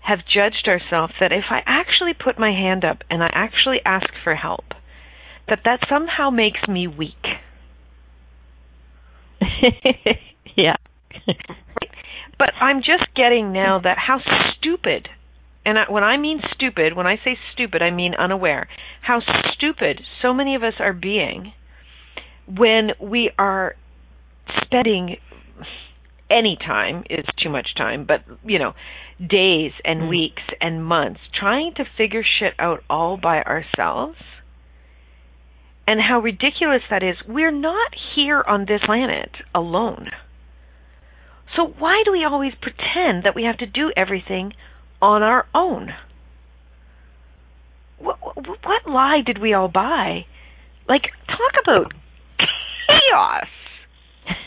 have 0.00 0.20
judged 0.32 0.68
ourselves 0.68 1.14
that 1.20 1.32
if 1.32 1.44
I 1.50 1.62
actually 1.66 2.12
put 2.14 2.38
my 2.38 2.50
hand 2.50 2.84
up 2.84 2.98
and 3.10 3.22
I 3.22 3.28
actually 3.32 3.80
ask 3.86 4.06
for 4.22 4.34
help, 4.34 4.64
that 5.48 5.60
that 5.64 5.80
somehow 5.88 6.30
makes 6.30 6.60
me 6.68 6.86
weak. 6.86 7.14
yeah. 10.56 10.76
But 12.38 12.52
I'm 12.60 12.78
just 12.78 13.14
getting 13.14 13.52
now 13.52 13.80
that 13.82 13.98
how 13.98 14.20
stupid, 14.56 15.08
and 15.64 15.78
I, 15.78 15.90
when 15.90 16.02
I 16.04 16.16
mean 16.16 16.40
stupid, 16.54 16.96
when 16.96 17.06
I 17.06 17.16
say 17.24 17.38
stupid, 17.52 17.82
I 17.82 17.90
mean 17.90 18.14
unaware, 18.14 18.68
how 19.02 19.20
stupid 19.52 20.00
so 20.20 20.34
many 20.34 20.54
of 20.54 20.62
us 20.62 20.74
are 20.78 20.92
being 20.92 21.52
when 22.46 22.90
we 23.00 23.30
are 23.38 23.74
spending 24.62 25.16
any 26.30 26.56
time 26.56 27.04
is 27.08 27.24
too 27.42 27.50
much 27.50 27.68
time, 27.76 28.06
but 28.06 28.20
you 28.44 28.58
know, 28.58 28.72
days 29.18 29.72
and 29.84 30.02
mm. 30.02 30.08
weeks 30.08 30.42
and 30.60 30.84
months 30.84 31.20
trying 31.38 31.72
to 31.76 31.84
figure 31.96 32.24
shit 32.38 32.54
out 32.58 32.82
all 32.90 33.16
by 33.16 33.42
ourselves. 33.42 34.16
And 35.86 36.00
how 36.00 36.20
ridiculous 36.20 36.80
that 36.88 37.02
is. 37.02 37.16
We're 37.28 37.50
not 37.50 37.92
here 38.16 38.42
on 38.42 38.64
this 38.66 38.80
planet 38.86 39.30
alone. 39.54 40.08
So 41.56 41.72
why 41.78 42.02
do 42.04 42.12
we 42.12 42.24
always 42.24 42.52
pretend 42.60 43.24
that 43.24 43.34
we 43.34 43.44
have 43.44 43.58
to 43.58 43.66
do 43.66 43.92
everything 43.96 44.52
on 45.00 45.22
our 45.22 45.46
own? 45.54 45.90
What, 47.98 48.18
what 48.22 48.86
lie 48.88 49.20
did 49.24 49.40
we 49.40 49.54
all 49.54 49.68
buy? 49.68 50.26
Like, 50.88 51.02
talk 51.26 51.62
about 51.62 51.92
chaos. 52.88 53.46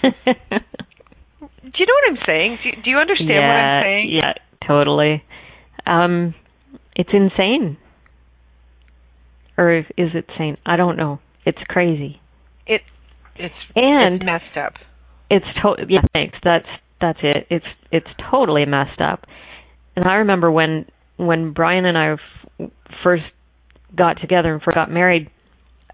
do 0.04 0.10
you 1.78 1.86
know 1.86 1.94
what 1.94 2.12
I'm 2.12 2.18
saying? 2.26 2.58
Do, 2.64 2.82
do 2.84 2.90
you 2.90 2.98
understand 2.98 3.30
yeah, 3.30 3.48
what 3.48 3.58
I'm 3.58 3.84
saying? 3.84 4.20
Yeah, 4.22 4.34
totally. 4.68 5.24
Um, 5.86 6.36
it's 6.96 7.10
insane. 7.14 7.78
Or 9.58 9.78
is 9.80 9.86
it 9.98 10.26
sane? 10.38 10.58
I 10.66 10.76
don't 10.76 10.98
know. 10.98 11.20
It's 11.46 11.58
crazy. 11.68 12.22
It 12.68 12.82
it's 13.36 13.56
and 13.76 14.16
it's 14.16 14.26
messed 14.26 14.58
up. 14.58 14.74
It's 15.30 15.46
to- 15.62 15.86
yeah, 15.90 16.02
thanks. 16.14 16.38
That's 16.44 16.68
that's 17.02 17.20
it. 17.22 17.48
It's 17.50 17.66
it's 17.92 18.08
totally 18.32 18.66
messed 18.66 19.02
up. 19.02 19.26
And 19.96 20.08
I 20.08 20.16
remember 20.16 20.52
when 20.52 20.86
when 21.18 21.54
Brian 21.54 21.86
and 21.86 21.98
I 21.98 22.14
f- 22.14 22.70
first 23.04 23.24
got 23.96 24.20
together 24.22 24.54
and 24.54 24.62
first 24.62 24.76
got 24.76 24.92
married, 24.92 25.30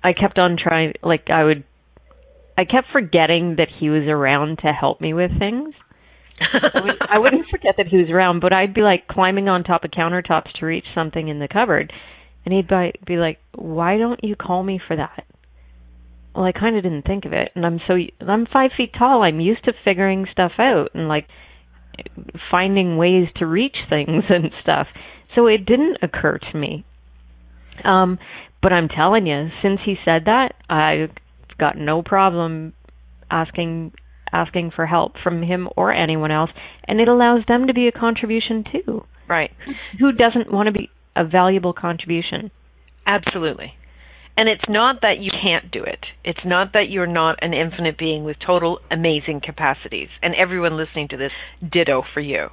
I 0.03 0.13
kept 0.13 0.37
on 0.39 0.57
trying 0.57 0.93
like 1.03 1.29
I 1.29 1.43
would 1.43 1.63
I 2.57 2.65
kept 2.65 2.87
forgetting 2.91 3.55
that 3.57 3.69
he 3.79 3.89
was 3.89 4.03
around 4.03 4.59
to 4.59 4.71
help 4.71 5.01
me 5.01 5.13
with 5.13 5.37
things. 5.39 5.73
I 6.41 7.19
wouldn't 7.19 7.47
forget 7.49 7.75
that 7.77 7.87
he 7.87 7.97
was 7.97 8.09
around, 8.09 8.39
but 8.41 8.53
I'd 8.53 8.73
be 8.73 8.81
like 8.81 9.07
climbing 9.07 9.49
on 9.49 9.63
top 9.63 9.83
of 9.83 9.91
countertops 9.91 10.51
to 10.59 10.65
reach 10.65 10.85
something 10.93 11.27
in 11.27 11.39
the 11.39 11.47
cupboard, 11.47 11.93
and 12.45 12.53
he'd 12.53 12.67
be 13.05 13.17
like, 13.17 13.39
"Why 13.55 13.97
don't 13.97 14.23
you 14.23 14.35
call 14.35 14.63
me 14.63 14.79
for 14.85 14.95
that?" 14.95 15.25
Well, 16.35 16.45
I 16.45 16.51
kind 16.51 16.75
of 16.75 16.83
didn't 16.83 17.03
think 17.05 17.25
of 17.25 17.33
it, 17.33 17.51
and 17.55 17.65
I'm 17.65 17.79
so 17.87 17.95
I'm 18.27 18.47
five 18.51 18.71
feet 18.75 18.91
tall. 18.97 19.23
I'm 19.23 19.39
used 19.39 19.65
to 19.65 19.73
figuring 19.85 20.25
stuff 20.31 20.53
out 20.57 20.89
and 20.93 21.07
like 21.07 21.27
finding 22.49 22.97
ways 22.97 23.27
to 23.37 23.45
reach 23.45 23.75
things 23.89 24.23
and 24.29 24.51
stuff. 24.61 24.87
So 25.35 25.47
it 25.47 25.65
didn't 25.65 25.97
occur 26.01 26.39
to 26.51 26.57
me. 26.57 26.85
Um, 27.83 28.19
but 28.61 28.71
I'm 28.71 28.87
telling 28.87 29.27
you, 29.27 29.49
since 29.61 29.79
he 29.85 29.95
said 30.05 30.23
that, 30.25 30.53
I've 30.69 31.09
got 31.57 31.77
no 31.77 32.01
problem 32.01 32.73
asking 33.29 33.91
asking 34.31 34.71
for 34.75 34.85
help 34.87 35.13
from 35.23 35.43
him 35.43 35.69
or 35.77 35.93
anyone 35.93 36.31
else 36.31 36.49
and 36.87 36.99
it 36.99 37.07
allows 37.07 37.41
them 37.47 37.67
to 37.67 37.73
be 37.73 37.87
a 37.87 37.91
contribution 37.91 38.63
too 38.71 39.05
right 39.29 39.51
who 39.99 40.11
doesn't 40.11 40.51
want 40.51 40.65
to 40.65 40.71
be 40.71 40.89
a 41.15 41.23
valuable 41.23 41.71
contribution 41.71 42.49
absolutely 43.05 43.73
and 44.35 44.49
it's 44.49 44.63
not 44.67 45.01
that 45.01 45.19
you 45.19 45.29
can't 45.31 45.71
do 45.71 45.83
it 45.83 46.05
it's 46.23 46.45
not 46.45 46.73
that 46.73 46.89
you're 46.89 47.07
not 47.07 47.37
an 47.41 47.53
infinite 47.53 47.97
being 47.97 48.23
with 48.23 48.37
total 48.45 48.79
amazing 48.91 49.41
capacities 49.43 50.09
and 50.21 50.33
everyone 50.35 50.77
listening 50.77 51.07
to 51.07 51.17
this 51.17 51.31
ditto 51.71 52.03
for 52.13 52.21
you 52.21 52.47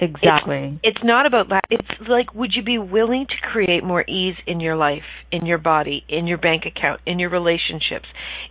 Exactly. 0.00 0.78
It's, 0.82 0.98
it's 0.98 1.04
not 1.04 1.26
about 1.26 1.48
that. 1.48 1.62
It's 1.70 2.08
like, 2.08 2.34
would 2.34 2.52
you 2.54 2.62
be 2.62 2.78
willing 2.78 3.26
to 3.28 3.48
create 3.50 3.82
more 3.82 4.02
ease 4.02 4.36
in 4.46 4.60
your 4.60 4.76
life, 4.76 5.04
in 5.32 5.46
your 5.46 5.58
body, 5.58 6.04
in 6.08 6.26
your 6.26 6.38
bank 6.38 6.64
account, 6.66 7.00
in 7.06 7.18
your 7.18 7.30
relationships, 7.30 8.06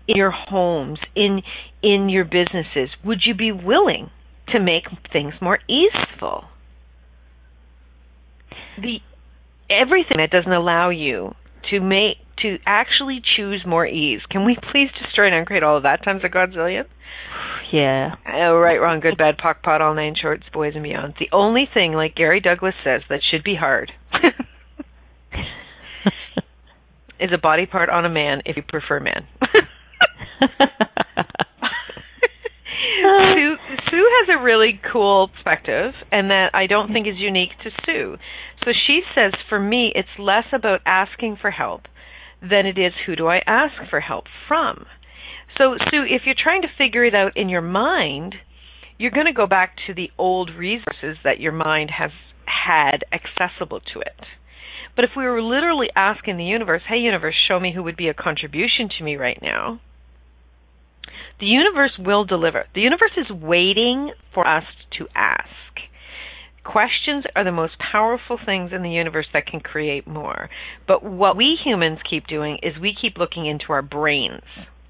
in 0.07 0.15
your 0.17 0.31
homes, 0.31 0.99
in 1.15 1.41
in 1.83 2.09
your 2.09 2.25
businesses? 2.25 2.89
Would 3.03 3.19
you 3.25 3.35
be 3.35 3.51
willing 3.51 4.09
to 4.49 4.59
make 4.59 4.85
things 5.13 5.33
more 5.39 5.59
easeful? 5.69 6.45
The 8.81 8.99
everything 9.69 10.17
that 10.17 10.31
doesn't 10.31 10.51
allow 10.51 10.89
you 10.89 11.35
to 11.69 11.79
make 11.79 12.17
to 12.41 12.57
actually 12.65 13.21
choose 13.35 13.63
more 13.65 13.85
ease. 13.85 14.21
Can 14.29 14.45
we 14.45 14.55
please 14.71 14.89
destroy 15.01 15.27
and 15.27 15.35
uncreate 15.35 15.63
all 15.63 15.77
of 15.77 15.83
that 15.83 16.03
times 16.03 16.21
a 16.23 16.29
godzillion? 16.29 16.85
Yeah. 17.71 18.15
Oh, 18.27 18.55
right, 18.57 18.77
wrong, 18.77 18.99
good, 18.99 19.17
bad, 19.17 19.37
POC, 19.37 19.63
POD, 19.63 19.81
all 19.81 19.95
nine 19.95 20.15
shorts, 20.21 20.43
boys 20.53 20.73
and 20.75 20.83
beyond. 20.83 21.15
The 21.19 21.29
only 21.31 21.67
thing, 21.71 21.93
like 21.93 22.15
Gary 22.15 22.39
Douglas 22.39 22.75
says, 22.83 23.01
that 23.09 23.21
should 23.29 23.43
be 23.43 23.55
hard 23.55 23.91
is 27.19 27.31
a 27.33 27.37
body 27.37 27.65
part 27.65 27.89
on 27.89 28.05
a 28.05 28.09
man 28.09 28.41
if 28.45 28.55
you 28.55 28.63
prefer 28.67 28.99
men. 28.99 29.27
Sue, 33.27 33.55
Sue 33.89 34.09
has 34.19 34.29
a 34.37 34.43
really 34.43 34.79
cool 34.91 35.29
perspective, 35.29 35.93
and 36.11 36.29
that 36.29 36.51
I 36.53 36.67
don't 36.67 36.91
think 36.91 37.07
is 37.07 37.15
unique 37.17 37.51
to 37.63 37.71
Sue. 37.85 38.17
So 38.63 38.71
she 38.87 39.01
says, 39.13 39.33
for 39.49 39.59
me, 39.59 39.91
it's 39.95 40.07
less 40.19 40.45
about 40.53 40.81
asking 40.85 41.37
for 41.41 41.51
help 41.51 41.81
than 42.49 42.65
it 42.65 42.77
is 42.77 42.93
who 43.05 43.15
do 43.15 43.27
I 43.27 43.41
ask 43.45 43.73
for 43.89 43.99
help 43.99 44.25
from. 44.47 44.85
So, 45.57 45.75
Sue, 45.89 46.03
if 46.09 46.23
you're 46.25 46.35
trying 46.41 46.63
to 46.63 46.67
figure 46.77 47.05
it 47.05 47.15
out 47.15 47.37
in 47.37 47.49
your 47.49 47.61
mind, 47.61 48.35
you're 48.97 49.11
going 49.11 49.25
to 49.25 49.33
go 49.33 49.47
back 49.47 49.75
to 49.87 49.93
the 49.93 50.11
old 50.17 50.51
resources 50.57 51.17
that 51.23 51.39
your 51.39 51.51
mind 51.51 51.91
has 51.97 52.11
had 52.45 53.03
accessible 53.11 53.79
to 53.93 53.99
it. 53.99 54.19
But 54.95 55.05
if 55.05 55.11
we 55.15 55.25
were 55.25 55.41
literally 55.41 55.87
asking 55.95 56.37
the 56.37 56.45
universe, 56.45 56.81
hey, 56.87 56.97
universe, 56.97 57.35
show 57.47 57.59
me 57.59 57.73
who 57.73 57.83
would 57.83 57.97
be 57.97 58.07
a 58.07 58.13
contribution 58.13 58.89
to 58.97 59.03
me 59.03 59.17
right 59.17 59.39
now, 59.41 59.81
the 61.39 61.45
universe 61.45 61.91
will 61.99 62.23
deliver. 62.23 62.65
The 62.73 62.81
universe 62.81 63.11
is 63.17 63.29
waiting 63.29 64.11
for 64.33 64.47
us 64.47 64.63
to 64.97 65.07
ask. 65.13 65.49
Questions 66.65 67.23
are 67.35 67.43
the 67.43 67.51
most 67.51 67.75
powerful 67.79 68.39
things 68.43 68.71
in 68.73 68.81
the 68.81 68.89
universe 68.89 69.27
that 69.33 69.45
can 69.45 69.59
create 69.59 70.07
more. 70.07 70.49
But 70.87 71.03
what 71.03 71.37
we 71.37 71.57
humans 71.63 71.99
keep 72.09 72.27
doing 72.27 72.57
is 72.63 72.73
we 72.81 72.95
keep 72.99 73.17
looking 73.17 73.45
into 73.45 73.65
our 73.69 73.81
brains 73.81 74.41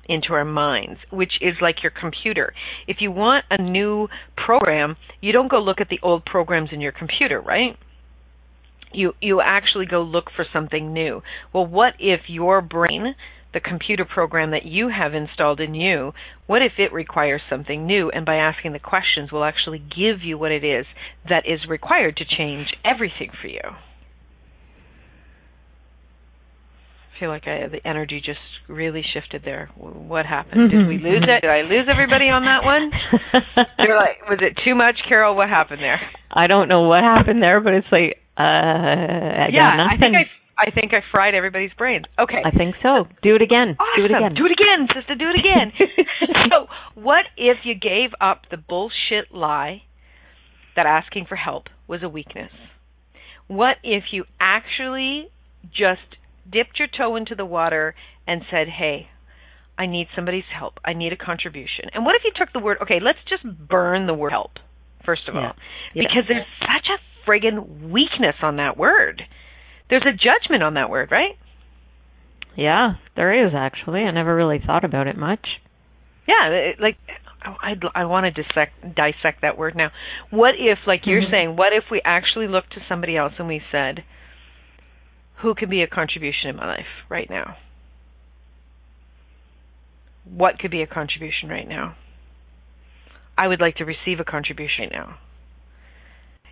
into 0.07 0.33
our 0.33 0.45
minds, 0.45 0.99
which 1.09 1.33
is 1.41 1.55
like 1.61 1.81
your 1.81 1.91
computer. 1.91 2.53
If 2.87 2.97
you 2.99 3.11
want 3.11 3.45
a 3.49 3.61
new 3.61 4.07
program, 4.37 4.97
you 5.21 5.31
don't 5.31 5.49
go 5.49 5.59
look 5.59 5.81
at 5.81 5.89
the 5.89 5.99
old 6.03 6.25
programs 6.25 6.69
in 6.71 6.81
your 6.81 6.91
computer, 6.91 7.41
right? 7.41 7.77
You 8.93 9.13
you 9.19 9.41
actually 9.41 9.87
go 9.87 10.01
look 10.01 10.25
for 10.35 10.45
something 10.53 10.93
new. 10.93 11.21
Well, 11.53 11.65
what 11.65 11.93
if 11.99 12.21
your 12.27 12.61
brain, 12.61 13.15
the 13.55 13.61
computer 13.61 14.05
program 14.05 14.51
that 14.51 14.65
you 14.65 14.89
have 14.89 15.15
installed 15.15 15.61
in 15.61 15.73
you, 15.73 16.11
what 16.45 16.61
if 16.61 16.73
it 16.77 16.93
requires 16.93 17.41
something 17.49 17.87
new 17.87 18.11
and 18.11 18.25
by 18.25 18.35
asking 18.35 18.73
the 18.73 18.79
questions 18.79 19.31
we'll 19.31 19.45
actually 19.45 19.79
give 19.79 20.21
you 20.21 20.37
what 20.37 20.51
it 20.51 20.63
is 20.63 20.85
that 21.29 21.47
is 21.47 21.61
required 21.67 22.17
to 22.17 22.25
change 22.25 22.67
everything 22.83 23.31
for 23.41 23.47
you? 23.47 23.61
I 27.15 27.19
feel 27.19 27.29
like 27.29 27.47
I, 27.47 27.69
the 27.71 27.79
energy 27.87 28.21
just 28.23 28.43
really 28.67 29.01
shifted 29.13 29.43
there. 29.45 29.69
What 29.77 30.25
happened? 30.25 30.69
Did 30.69 30.85
we 30.85 30.97
lose 31.01 31.23
it? 31.23 31.41
Did 31.41 31.49
I 31.49 31.61
lose 31.61 31.87
everybody 31.89 32.25
on 32.25 32.43
that 32.43 32.65
one? 32.65 32.91
They're 33.79 33.95
like, 33.95 34.29
was 34.29 34.39
it 34.41 34.59
too 34.65 34.75
much, 34.75 34.99
Carol? 35.07 35.33
What 35.33 35.47
happened 35.47 35.79
there? 35.81 36.01
I 36.29 36.47
don't 36.47 36.67
know 36.67 36.89
what 36.89 37.03
happened 37.03 37.41
there, 37.41 37.61
but 37.61 37.73
it's 37.73 37.87
like, 37.89 38.19
uh, 38.37 38.43
I 38.43 39.47
yeah, 39.53 39.87
I 39.89 39.95
think 39.95 40.13
I, 40.13 40.27
I 40.57 40.71
think 40.71 40.93
I 40.93 41.01
fried 41.11 41.35
everybody's 41.35 41.73
brains. 41.77 42.05
Okay. 42.19 42.41
I 42.45 42.51
think 42.51 42.75
so. 42.81 43.05
Do 43.21 43.35
it 43.35 43.41
again. 43.41 43.75
Awesome. 43.79 43.97
Do 43.97 44.05
it 44.05 44.11
again. 44.11 44.33
Do 44.35 44.45
it 44.45 44.51
again, 44.51 44.87
sister. 44.95 45.15
Do 45.15 45.29
it 45.29 45.39
again. 45.39 45.71
so, 46.49 46.67
what 46.95 47.25
if 47.37 47.57
you 47.63 47.75
gave 47.75 48.11
up 48.21 48.43
the 48.49 48.57
bullshit 48.57 49.33
lie 49.33 49.83
that 50.75 50.85
asking 50.85 51.25
for 51.27 51.35
help 51.35 51.65
was 51.87 52.03
a 52.03 52.09
weakness? 52.09 52.51
What 53.47 53.77
if 53.83 54.05
you 54.11 54.23
actually 54.39 55.27
just 55.71 56.15
dipped 56.49 56.79
your 56.79 56.87
toe 56.87 57.15
into 57.15 57.35
the 57.35 57.45
water 57.45 57.95
and 58.25 58.41
said, 58.49 58.67
"Hey, 58.67 59.09
I 59.77 59.85
need 59.87 60.07
somebody's 60.15 60.49
help. 60.57 60.79
I 60.85 60.93
need 60.93 61.11
a 61.11 61.17
contribution." 61.17 61.89
And 61.93 62.05
what 62.05 62.15
if 62.15 62.23
you 62.23 62.31
took 62.35 62.53
the 62.53 62.59
word, 62.59 62.77
okay, 62.81 62.99
let's 63.01 63.19
just 63.29 63.43
burn 63.43 64.07
the 64.07 64.13
word 64.13 64.31
help 64.31 64.53
first 65.05 65.29
of 65.29 65.35
all. 65.35 65.41
Yeah. 65.41 65.51
Yeah. 65.93 66.01
Because 66.01 66.23
there's 66.27 66.45
such 66.59 66.89
a 66.89 67.29
friggin' 67.29 67.91
weakness 67.91 68.35
on 68.41 68.57
that 68.57 68.75
word. 68.75 69.21
There's 69.89 70.05
a 70.05 70.13
judgment 70.13 70.63
on 70.63 70.73
that 70.75 70.89
word, 70.89 71.09
right? 71.11 71.37
Yeah, 72.55 72.93
there 73.15 73.45
is 73.45 73.53
actually. 73.55 74.01
I 74.01 74.11
never 74.11 74.35
really 74.35 74.59
thought 74.65 74.83
about 74.85 75.07
it 75.07 75.17
much. 75.17 75.45
Yeah, 76.27 76.47
it, 76.49 76.79
like 76.79 76.97
I 77.43 77.75
I 77.93 78.05
want 78.05 78.25
to 78.25 78.43
dissect 78.43 78.95
dissect 78.95 79.41
that 79.41 79.57
word 79.57 79.75
now. 79.75 79.91
What 80.31 80.55
if 80.57 80.79
like 80.87 81.05
you're 81.05 81.21
Mhm. 81.21 81.31
saying, 81.31 81.55
what 81.55 81.73
if 81.73 81.83
we 81.91 82.01
actually 82.03 82.47
looked 82.47 82.73
to 82.73 82.81
somebody 82.87 83.15
else 83.17 83.33
and 83.37 83.47
we 83.47 83.61
said, 83.71 84.03
who 85.37 85.53
could 85.53 85.69
be 85.69 85.81
a 85.83 85.87
contribution 85.87 86.49
in 86.49 86.55
my 86.55 86.65
life 86.65 86.87
right 87.09 87.29
now? 87.29 87.57
What 90.23 90.57
could 90.57 90.71
be 90.71 90.81
a 90.81 90.87
contribution 90.87 91.49
right 91.49 91.67
now? 91.67 91.95
I 93.37 93.47
would 93.47 93.61
like 93.61 93.75
to 93.75 93.85
receive 93.85 94.19
a 94.19 94.23
contribution 94.23 94.83
right 94.85 94.91
now. 94.91 95.17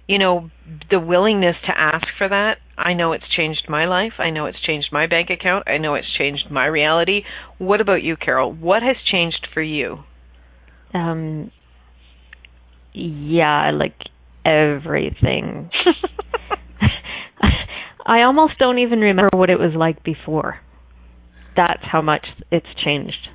You 0.08 0.20
know, 0.20 0.49
the 0.89 0.99
willingness 0.99 1.56
to 1.66 1.78
ask 1.80 2.06
for 2.18 2.28
that, 2.28 2.58
I 2.78 2.93
know 2.93 3.14
it's 3.14 3.28
changed 3.36 3.68
my 3.70 3.86
life. 3.86 4.14
I 4.20 4.30
know 4.32 4.45
it's 4.47 4.60
changed 4.62 4.89
my 4.91 5.08
bank 5.08 5.30
account. 5.30 5.68
I 5.68 5.78
know 5.78 5.95
it's 5.95 6.12
changed 6.18 6.51
my 6.51 6.66
reality. 6.66 7.22
What 7.58 7.80
about 7.82 8.04
you, 8.04 8.18
Carol? 8.18 8.51
What 8.51 8.84
has 8.84 8.97
changed 9.10 9.47
for 9.54 9.62
you? 9.62 9.99
Um 10.93 11.51
yeah, 12.93 13.72
like 13.72 13.95
everything. 14.45 15.70
I 18.06 18.22
almost 18.24 18.58
don't 18.60 18.80
even 18.80 18.99
remember 18.99 19.30
what 19.38 19.49
it 19.49 19.60
was 19.60 19.74
like 19.76 20.04
before. 20.04 20.60
That's 21.56 21.84
how 21.84 22.01
much 22.01 22.26
it's 22.51 22.68
changed. 22.84 23.30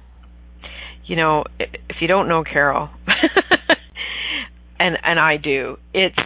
you 1.07 1.17
know, 1.17 1.45
i- 1.61 1.65
if 1.89 2.01
you 2.03 2.09
don't 2.09 2.29
know 2.29 2.45
Carol, 2.45 2.91
and 4.79 4.97
and 5.03 5.19
I 5.19 5.37
do, 5.37 5.79
it's 5.95 6.19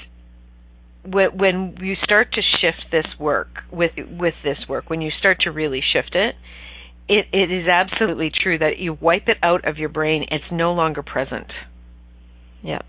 when 1.05 1.37
when 1.37 1.77
you 1.81 1.95
start 2.03 2.33
to 2.35 2.41
shift 2.61 2.85
this 2.93 3.07
work 3.19 3.49
with 3.71 3.93
with 4.19 4.35
this 4.45 4.59
work, 4.69 4.89
when 4.91 5.01
you 5.01 5.11
start 5.19 5.41
to 5.41 5.51
really 5.51 5.83
shift 5.93 6.15
it, 6.15 6.35
it 7.09 7.27
it 7.33 7.51
is 7.51 7.67
absolutely 7.69 8.31
true 8.35 8.59
that 8.59 8.79
you 8.79 8.93
wipe 9.01 9.29
it 9.29 9.39
out 9.43 9.67
of 9.67 9.79
your 9.79 9.89
brain. 9.89 10.25
It's 10.31 10.45
no 10.53 10.73
longer 10.73 11.03
present, 11.03 11.49
Yeah. 12.63 12.81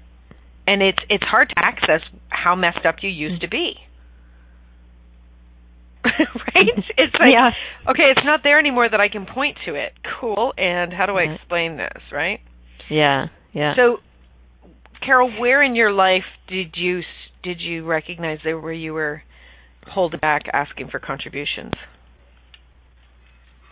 and 0.67 0.81
it's 0.81 0.99
it's 1.09 1.23
hard 1.23 1.49
to 1.49 1.55
access 1.65 2.01
how 2.29 2.55
messed 2.55 2.85
up 2.85 2.97
you 3.01 3.09
used 3.09 3.41
to 3.41 3.47
be. 3.47 3.73
right? 6.05 6.67
It's 6.97 7.13
like 7.19 7.33
yeah. 7.33 7.51
okay, 7.89 8.11
it's 8.15 8.25
not 8.25 8.41
there 8.43 8.59
anymore 8.59 8.87
that 8.89 8.99
I 8.99 9.09
can 9.09 9.25
point 9.25 9.57
to 9.65 9.75
it. 9.75 9.93
Cool. 10.19 10.53
And 10.57 10.93
how 10.93 11.05
do 11.05 11.13
I 11.13 11.23
explain 11.23 11.77
this, 11.77 12.01
right? 12.11 12.39
Yeah. 12.89 13.27
Yeah. 13.53 13.73
So, 13.75 13.97
Carol, 15.05 15.31
where 15.39 15.61
in 15.63 15.75
your 15.75 15.91
life 15.91 16.23
did 16.47 16.75
you 16.75 17.01
did 17.43 17.59
you 17.61 17.85
recognize 17.85 18.39
there 18.43 18.59
where 18.59 18.73
you 18.73 18.93
were 18.93 19.21
holding 19.87 20.19
back, 20.19 20.43
asking 20.51 20.89
for 20.89 20.99
contributions? 20.99 21.73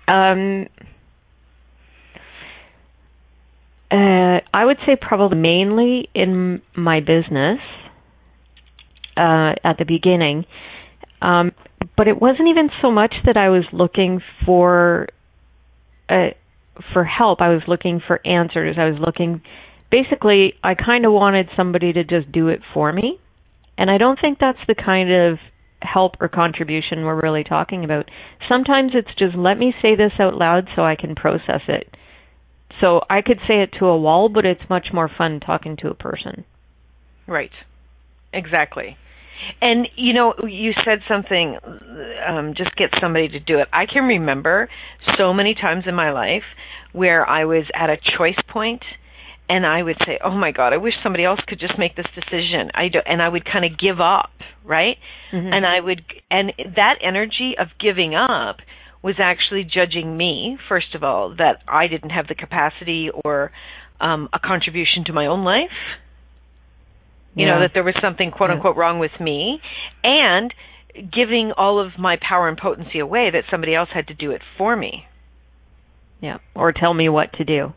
Um, 0.07 0.67
uh, 3.89 4.39
I 4.53 4.65
would 4.65 4.77
say 4.85 4.97
probably 4.99 5.37
mainly 5.37 6.09
in 6.13 6.61
my 6.75 6.99
business 6.99 7.59
uh, 9.15 9.53
at 9.63 9.77
the 9.79 9.85
beginning, 9.87 10.45
um, 11.21 11.51
but 11.95 12.07
it 12.07 12.21
wasn't 12.21 12.49
even 12.49 12.69
so 12.81 12.91
much 12.91 13.13
that 13.25 13.37
I 13.37 13.49
was 13.49 13.63
looking 13.71 14.21
for 14.45 15.07
uh, 16.09 16.29
for 16.93 17.03
help. 17.03 17.41
I 17.41 17.49
was 17.49 17.61
looking 17.67 18.01
for 18.05 18.25
answers. 18.25 18.75
I 18.77 18.85
was 18.85 18.99
looking. 18.99 19.41
Basically, 19.91 20.53
I 20.63 20.73
kind 20.75 21.05
of 21.05 21.11
wanted 21.11 21.47
somebody 21.55 21.93
to 21.93 22.03
just 22.03 22.31
do 22.31 22.47
it 22.47 22.61
for 22.73 22.91
me, 22.91 23.19
and 23.81 23.89
I 23.89 23.97
don't 23.97 24.19
think 24.21 24.37
that's 24.37 24.59
the 24.67 24.75
kind 24.75 25.11
of 25.11 25.39
help 25.81 26.17
or 26.19 26.29
contribution 26.29 27.03
we're 27.03 27.19
really 27.19 27.43
talking 27.43 27.83
about. 27.83 28.05
Sometimes 28.47 28.91
it's 28.93 29.09
just 29.17 29.35
let 29.35 29.57
me 29.57 29.73
say 29.81 29.95
this 29.95 30.11
out 30.19 30.35
loud 30.35 30.69
so 30.75 30.83
I 30.83 30.95
can 30.95 31.15
process 31.15 31.61
it. 31.67 31.89
So 32.79 33.01
I 33.09 33.23
could 33.23 33.39
say 33.47 33.63
it 33.63 33.71
to 33.79 33.87
a 33.87 33.97
wall, 33.97 34.29
but 34.29 34.45
it's 34.45 34.61
much 34.69 34.89
more 34.93 35.09
fun 35.09 35.39
talking 35.39 35.77
to 35.77 35.89
a 35.89 35.95
person. 35.95 36.45
Right. 37.25 37.49
Exactly. 38.31 38.97
And 39.63 39.87
you 39.95 40.13
know, 40.13 40.35
you 40.43 40.73
said 40.85 40.99
something 41.07 41.57
um 42.27 42.53
just 42.55 42.75
get 42.75 42.91
somebody 43.01 43.29
to 43.29 43.39
do 43.39 43.57
it. 43.57 43.67
I 43.73 43.87
can 43.91 44.03
remember 44.03 44.69
so 45.17 45.33
many 45.33 45.55
times 45.55 45.85
in 45.87 45.95
my 45.95 46.11
life 46.11 46.45
where 46.93 47.27
I 47.27 47.45
was 47.45 47.63
at 47.73 47.89
a 47.89 47.97
choice 48.15 48.39
point 48.47 48.83
and 49.51 49.65
I 49.65 49.83
would 49.83 49.97
say, 50.05 50.17
"Oh 50.23 50.31
my 50.31 50.51
god, 50.51 50.71
I 50.73 50.77
wish 50.77 50.93
somebody 51.03 51.25
else 51.25 51.41
could 51.47 51.59
just 51.59 51.77
make 51.77 51.95
this 51.95 52.07
decision." 52.15 52.71
I 52.73 52.87
do, 52.87 52.99
and 53.05 53.21
I 53.21 53.27
would 53.27 53.43
kind 53.45 53.65
of 53.65 53.77
give 53.77 53.99
up, 53.99 54.31
right? 54.63 54.97
Mhm. 55.33 55.53
and 55.55 55.65
I 55.65 55.79
would 55.79 56.01
and 56.29 56.53
that 56.75 56.95
energy 57.01 57.55
of 57.57 57.67
giving 57.79 58.15
up 58.15 58.57
was 59.01 59.15
actually 59.19 59.63
judging 59.63 60.15
me 60.17 60.57
first 60.69 60.93
of 60.95 61.03
all 61.03 61.29
that 61.37 61.61
I 61.67 61.87
didn't 61.87 62.11
have 62.11 62.27
the 62.27 62.35
capacity 62.35 63.09
or 63.23 63.51
um 63.99 64.27
a 64.33 64.39
contribution 64.39 65.05
to 65.05 65.13
my 65.13 65.25
own 65.27 65.43
life 65.45 65.71
you 67.33 67.45
know 67.47 67.59
that 67.61 67.71
there 67.73 67.83
was 67.83 67.95
something 68.01 68.29
quote 68.31 68.49
Yeah. 68.49 68.55
unquote 68.57 68.75
wrong 68.75 68.99
with 68.99 69.17
me 69.21 69.61
and 70.03 70.53
giving 71.19 71.53
all 71.53 71.79
of 71.79 71.97
my 71.97 72.17
power 72.17 72.49
and 72.49 72.57
potency 72.57 72.99
away 72.99 73.29
that 73.31 73.45
somebody 73.49 73.73
else 73.73 73.89
had 73.93 74.07
to 74.09 74.13
do 74.13 74.31
it 74.31 74.41
for 74.57 74.75
me 74.75 75.07
Yeah. 76.19 76.37
Or 76.53 76.71
tell 76.73 76.93
me 76.93 77.07
what 77.09 77.33
to 77.39 77.43
do. 77.43 77.73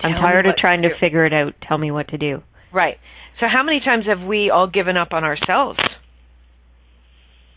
I'm 0.00 0.12
tired 0.12 0.46
of 0.46 0.56
trying 0.56 0.82
to 0.82 0.88
do. 0.88 0.94
figure 1.00 1.24
it 1.24 1.32
out. 1.32 1.54
Tell 1.66 1.78
me 1.78 1.90
what 1.90 2.08
to 2.08 2.18
do. 2.18 2.42
right 2.72 2.96
so 3.40 3.46
how 3.52 3.62
many 3.62 3.80
times 3.80 4.04
have 4.06 4.26
we 4.26 4.50
all 4.50 4.66
given 4.68 4.96
up 4.96 5.08
on 5.12 5.24
ourselves 5.24 5.78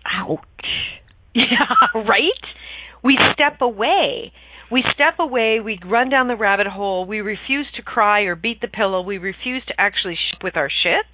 Ouch. 0.08 0.40
Yeah, 1.36 1.94
right? 1.94 2.44
We 3.04 3.20
step 3.34 3.62
away. 3.62 4.32
We 4.72 4.84
step 4.94 5.20
away, 5.20 5.60
we 5.64 5.80
run 5.86 6.10
down 6.10 6.28
the 6.28 6.36
rabbit 6.36 6.66
hole, 6.66 7.06
we 7.06 7.22
refuse 7.22 7.68
to 7.76 7.84
cry 7.84 8.22
or 8.22 8.36
beat 8.36 8.60
the 8.60 8.68
pillow, 8.68 9.02
we 9.02 9.20
refuse 9.20 9.64
to 9.68 9.74
actually 9.80 10.16
ship 10.16 10.44
with 10.44 10.58
our 10.58 10.70
shit 10.70 11.06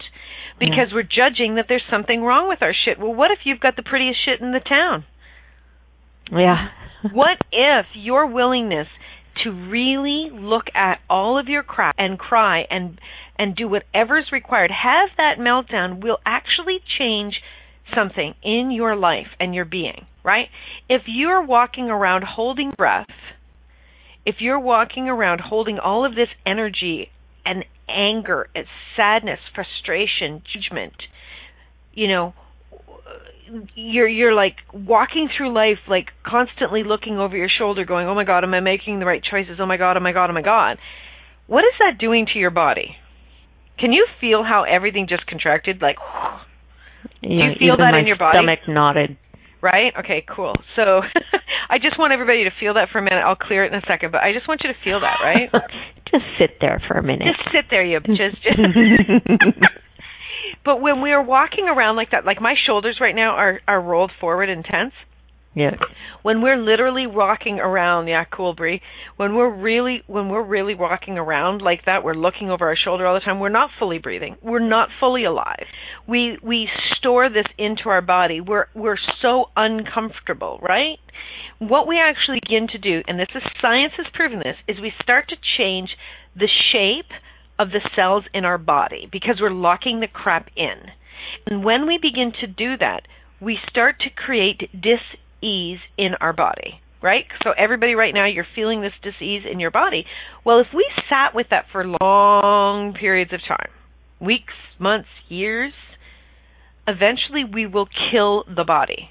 because 0.59 0.93
we're 0.93 1.03
judging 1.03 1.55
that 1.55 1.65
there's 1.67 1.83
something 1.91 2.21
wrong 2.23 2.47
with 2.47 2.61
our 2.61 2.73
shit. 2.73 2.97
Well, 2.97 3.13
what 3.13 3.31
if 3.31 3.39
you've 3.43 3.59
got 3.59 3.75
the 3.75 3.83
prettiest 3.83 4.19
shit 4.25 4.39
in 4.39 4.53
the 4.53 4.59
town? 4.61 5.03
Yeah. 6.31 6.69
What 7.11 7.37
if 7.51 7.85
your 7.95 8.27
willingness 8.27 8.87
to 9.43 9.51
really 9.51 10.29
look 10.31 10.65
at 10.73 10.99
all 11.09 11.37
of 11.37 11.47
your 11.47 11.63
crap 11.63 11.95
and 11.97 12.17
cry 12.17 12.65
and 12.69 12.99
and 13.37 13.55
do 13.55 13.67
whatever's 13.67 14.31
required, 14.31 14.71
have 14.71 15.09
that 15.17 15.37
meltdown 15.39 16.03
will 16.03 16.19
actually 16.25 16.79
change 16.99 17.41
something 17.95 18.35
in 18.43 18.71
your 18.71 18.95
life 18.95 19.27
and 19.39 19.55
your 19.55 19.65
being, 19.65 20.05
right? 20.23 20.49
If 20.87 21.03
you're 21.07 21.43
walking 21.43 21.89
around 21.89 22.23
holding 22.23 22.69
breath, 22.69 23.07
if 24.25 24.35
you're 24.39 24.59
walking 24.59 25.09
around 25.09 25.41
holding 25.41 25.79
all 25.79 26.05
of 26.05 26.15
this 26.15 26.29
energy 26.45 27.09
and 27.45 27.65
anger 27.89 28.47
and 28.55 28.65
sadness, 28.95 29.39
frustration, 29.53 30.43
judgment, 30.53 30.93
you 31.93 32.07
know, 32.07 32.33
you're 33.75 34.07
you're 34.07 34.33
like 34.33 34.55
walking 34.73 35.29
through 35.35 35.53
life 35.53 35.77
like 35.87 36.07
constantly 36.25 36.83
looking 36.83 37.17
over 37.17 37.35
your 37.37 37.49
shoulder 37.49 37.85
going, 37.85 38.07
"Oh 38.07 38.15
my 38.15 38.23
god, 38.23 38.43
am 38.43 38.53
I 38.53 38.59
making 38.59 38.99
the 38.99 39.05
right 39.05 39.21
choices? 39.23 39.57
Oh 39.59 39.65
my 39.65 39.77
god, 39.77 39.97
oh 39.97 39.99
my 39.99 40.11
god, 40.11 40.29
oh 40.29 40.33
my 40.33 40.41
god." 40.41 40.77
What 41.47 41.63
is 41.65 41.73
that 41.79 41.97
doing 41.99 42.25
to 42.33 42.39
your 42.39 42.51
body? 42.51 42.95
Can 43.79 43.91
you 43.91 44.07
feel 44.21 44.43
how 44.43 44.63
everything 44.63 45.07
just 45.09 45.25
contracted 45.27 45.81
like 45.81 45.97
Yeah, 47.21 47.49
you 47.51 47.55
feel 47.59 47.75
that 47.77 47.97
in 47.99 48.07
your 48.07 48.17
body? 48.17 48.37
Stomach 48.37 48.59
knotted. 48.67 49.17
right? 49.61 49.93
Okay, 49.99 50.23
cool. 50.33 50.53
So 50.75 51.01
I 51.69 51.79
just 51.79 51.97
want 51.99 52.13
everybody 52.13 52.43
to 52.45 52.51
feel 52.59 52.75
that 52.75 52.89
for 52.91 52.99
a 52.99 53.01
minute. 53.01 53.23
I'll 53.25 53.35
clear 53.35 53.65
it 53.65 53.73
in 53.73 53.77
a 53.77 53.83
second, 53.87 54.11
but 54.11 54.21
I 54.21 54.31
just 54.33 54.47
want 54.47 54.61
you 54.63 54.71
to 54.71 54.79
feel 54.83 54.99
that, 55.01 55.17
right? 55.23 55.49
Just 56.11 56.25
sit 56.37 56.57
there 56.61 56.81
for 56.87 56.95
a 56.97 57.03
minute. 57.03 57.27
just 57.35 57.49
sit 57.51 57.65
there, 57.71 57.83
you 57.83 57.99
just 57.99 58.37
just 58.43 58.59
But 60.65 60.81
when 60.81 61.01
we 61.01 61.11
are 61.11 61.23
walking 61.23 61.65
around 61.65 61.95
like 61.95 62.11
that, 62.11 62.25
like 62.25 62.41
my 62.41 62.55
shoulders 62.65 62.97
right 63.01 63.15
now 63.15 63.31
are 63.31 63.59
are 63.67 63.81
rolled 63.81 64.11
forward 64.19 64.49
and 64.49 64.63
tense. 64.63 64.93
Yeah. 65.55 65.75
When 66.23 66.41
we're 66.41 66.57
literally 66.57 67.05
walking 67.05 67.59
around, 67.59 68.07
yeah, 68.07 68.25
cool, 68.25 68.55
Brie. 68.55 68.81
When 69.17 69.35
we're 69.35 69.53
really 69.53 70.01
when 70.07 70.29
we're 70.29 70.43
really 70.43 70.73
walking 70.73 71.17
around 71.17 71.61
like 71.61 71.85
that, 71.85 72.03
we're 72.03 72.15
looking 72.15 72.49
over 72.49 72.67
our 72.67 72.75
shoulder 72.75 73.05
all 73.05 73.13
the 73.13 73.19
time. 73.19 73.39
We're 73.39 73.49
not 73.49 73.69
fully 73.77 73.99
breathing. 73.99 74.37
We're 74.41 74.67
not 74.67 74.89
fully 74.99 75.25
alive. 75.25 75.65
We 76.07 76.39
we 76.41 76.69
store 76.97 77.29
this 77.29 77.45
into 77.57 77.89
our 77.89 78.01
body. 78.01 78.41
We're 78.41 78.65
we're 78.73 78.97
so 79.21 79.49
uncomfortable, 79.55 80.59
right? 80.61 80.97
What 81.59 81.87
we 81.87 81.99
actually 81.99 82.39
begin 82.41 82.67
to 82.69 82.77
do, 82.79 83.03
and 83.07 83.19
this 83.19 83.29
is 83.35 83.43
science 83.61 83.93
has 83.97 84.07
proven 84.13 84.39
this, 84.43 84.57
is 84.67 84.81
we 84.81 84.91
start 85.01 85.29
to 85.29 85.35
change 85.57 85.89
the 86.35 86.49
shape 86.71 87.11
of 87.59 87.69
the 87.69 87.81
cells 87.95 88.23
in 88.33 88.45
our 88.45 88.57
body 88.57 89.07
because 89.11 89.39
we're 89.41 89.51
locking 89.51 89.99
the 89.99 90.07
crap 90.07 90.49
in. 90.55 90.91
And 91.47 91.63
when 91.63 91.87
we 91.87 91.97
begin 92.01 92.31
to 92.41 92.47
do 92.47 92.77
that, 92.77 93.01
we 93.41 93.57
start 93.69 93.99
to 94.01 94.09
create 94.09 94.69
dis-ease 94.71 95.79
in 95.97 96.15
our 96.21 96.33
body, 96.33 96.81
right? 97.01 97.25
So 97.43 97.51
everybody 97.57 97.95
right 97.95 98.13
now 98.13 98.25
you're 98.25 98.47
feeling 98.55 98.81
this 98.81 98.93
dis-ease 99.01 99.43
in 99.49 99.59
your 99.59 99.71
body. 99.71 100.05
Well, 100.45 100.59
if 100.59 100.67
we 100.73 100.89
sat 101.09 101.35
with 101.35 101.47
that 101.49 101.65
for 101.71 101.85
long 102.01 102.93
periods 102.93 103.33
of 103.33 103.41
time, 103.47 103.71
weeks, 104.19 104.53
months, 104.79 105.09
years, 105.29 105.73
eventually 106.87 107.43
we 107.43 107.67
will 107.67 107.87
kill 108.11 108.43
the 108.43 108.63
body. 108.63 109.09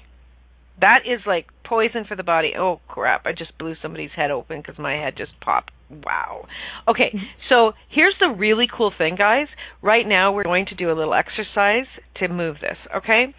That 0.81 1.01
is 1.05 1.21
like 1.25 1.47
poison 1.63 2.05
for 2.07 2.15
the 2.15 2.23
body. 2.23 2.53
Oh 2.57 2.81
crap! 2.87 3.25
I 3.25 3.31
just 3.31 3.57
blew 3.57 3.75
somebody's 3.81 4.11
head 4.15 4.31
open 4.31 4.61
because 4.61 4.77
my 4.79 4.93
head 4.93 5.15
just 5.17 5.31
popped. 5.39 5.71
Wow. 5.89 6.47
Okay, 6.87 7.13
so 7.49 7.73
here's 7.89 8.15
the 8.19 8.29
really 8.29 8.67
cool 8.75 8.91
thing, 8.97 9.15
guys. 9.15 9.47
Right 9.81 10.07
now 10.07 10.31
we're 10.31 10.43
going 10.43 10.65
to 10.67 10.75
do 10.75 10.91
a 10.91 10.93
little 10.93 11.13
exercise 11.13 11.85
to 12.15 12.27
move 12.27 12.57
this. 12.59 12.77
Okay, 12.95 13.33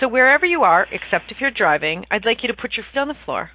so 0.00 0.08
wherever 0.08 0.46
you 0.46 0.62
are, 0.62 0.86
except 0.90 1.30
if 1.30 1.40
you're 1.40 1.50
driving, 1.50 2.04
I'd 2.10 2.24
like 2.24 2.38
you 2.42 2.48
to 2.48 2.60
put 2.60 2.76
your 2.76 2.84
feet 2.92 2.98
on 2.98 3.08
the 3.08 3.14
floor. 3.24 3.50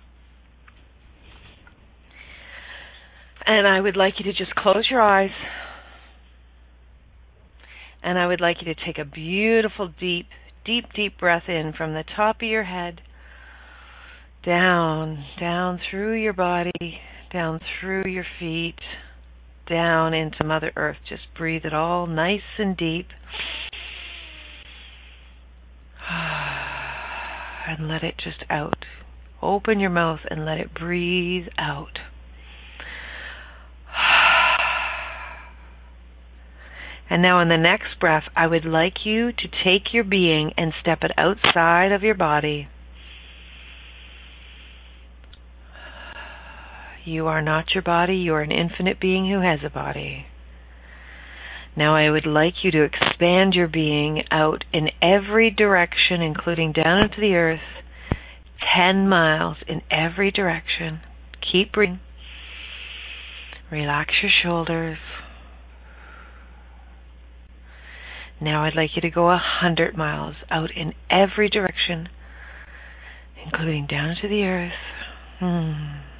And 3.46 3.68
I 3.68 3.80
would 3.80 3.96
like 3.96 4.16
you 4.18 4.26
to 4.26 4.34
just 4.34 4.56
close 4.56 4.88
your 4.90 5.02
eyes. 5.02 5.30
And 8.02 8.18
I 8.18 8.28
would 8.28 8.42
like 8.42 8.58
you 8.62 8.74
to 8.74 8.86
take 8.86 8.98
a 8.98 9.06
beautiful, 9.06 9.92
deep, 10.00 10.28
deep, 10.64 10.86
deep 10.96 11.20
breath 11.20 11.48
in 11.48 11.74
from 11.74 11.94
the 11.94 12.04
top 12.16 12.38
of 12.38 12.48
your 12.48 12.64
head 12.64 13.02
down, 14.46 15.26
down 15.39 15.80
through 15.89 16.14
your 16.22 16.34
body, 16.34 17.00
down 17.34 17.60
through 17.80 18.04
your 18.06 18.26
feet, 18.39 18.80
down 19.68 20.14
into 20.14 20.43
Mother 20.43 20.72
Earth. 20.76 20.98
Just 21.10 21.24
breathe 21.36 21.66
it 21.66 21.74
all 21.74 22.06
nice 22.08 22.41
and 22.58 22.78
deep. 22.78 23.08
And 27.68 27.88
let 27.88 28.04
it 28.04 28.14
just 28.24 28.43
out. 28.48 28.86
Open 29.41 29.80
your 29.80 29.89
mouth 29.89 30.20
and 30.30 30.46
let 30.46 30.60
it 30.60 30.72
breathe 30.72 31.48
out. 31.58 31.98
And 37.10 37.22
now, 37.22 37.39
in 37.39 37.50
the 37.50 37.58
next 37.58 38.00
breath, 38.00 38.24
I 38.36 38.46
would 38.48 38.66
like 38.66 39.06
you 39.06 39.32
to 39.32 39.48
take 39.64 39.93
your 39.93 40.04
being 40.04 40.52
and 40.58 40.74
step 40.80 41.00
it 41.04 41.12
outside 41.18 41.91
of 41.91 42.02
your 42.02 42.16
body. 42.16 42.68
You 47.06 47.28
are 47.28 47.41
not 47.41 47.76
your 47.76 47.84
body, 47.84 48.16
you 48.16 48.34
are 48.34 48.41
an 48.41 48.51
infinite 48.51 48.99
being 48.99 49.30
who 49.30 49.39
has 49.41 49.60
a 49.64 49.70
body. 49.70 50.26
Now, 51.78 51.95
I 51.95 52.10
would 52.10 52.26
like 52.26 52.64
you 52.64 52.72
to 52.72 52.84
expand 52.84 53.53
your 53.53 53.68
being 53.68 54.24
out 54.32 54.64
in 54.74 54.89
every 55.01 55.51
direction, 55.51 56.22
including 56.22 56.72
down 56.72 57.03
into 57.03 57.22
the 57.22 57.36
earth, 57.36 57.60
10 58.76 59.08
miles 59.08 59.58
in 59.68 59.82
every 59.91 60.32
direction. 60.32 61.01
Keep 61.51 61.74
breathing. 61.74 61.99
Relax 63.72 64.14
your 64.24 64.32
shoulders. 64.43 64.97
Now 68.41 68.64
I'd 68.64 68.76
like 68.76 68.91
you 68.95 69.01
to 69.01 69.10
go 69.10 69.30
a 69.30 69.38
hundred 69.38 69.95
miles 69.95 70.36
out 70.49 70.70
in 70.76 70.93
every 71.10 71.49
direction, 71.49 72.10
including 73.45 73.88
down 73.88 74.10
into 74.12 74.28
the 74.28 74.43
earth. 74.43 74.74
Hmm. 75.39 76.14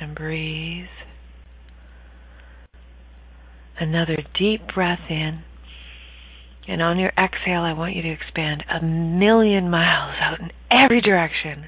And 0.00 0.14
breathe. 0.14 0.86
Another 3.80 4.16
deep 4.38 4.62
breath 4.74 5.00
in. 5.10 5.42
And 6.68 6.82
on 6.82 6.98
your 6.98 7.12
exhale, 7.18 7.62
I 7.62 7.72
want 7.72 7.96
you 7.96 8.02
to 8.02 8.10
expand 8.10 8.62
a 8.70 8.84
million 8.84 9.70
miles 9.70 10.14
out 10.20 10.38
in 10.40 10.50
every 10.70 11.00
direction. 11.00 11.66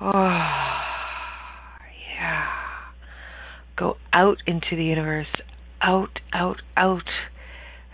Oh, 0.00 0.10
yeah. 2.14 2.46
Go 3.76 3.96
out 4.12 4.38
into 4.46 4.76
the 4.76 4.84
universe, 4.84 5.26
out, 5.82 6.20
out, 6.32 6.62
out, 6.76 7.08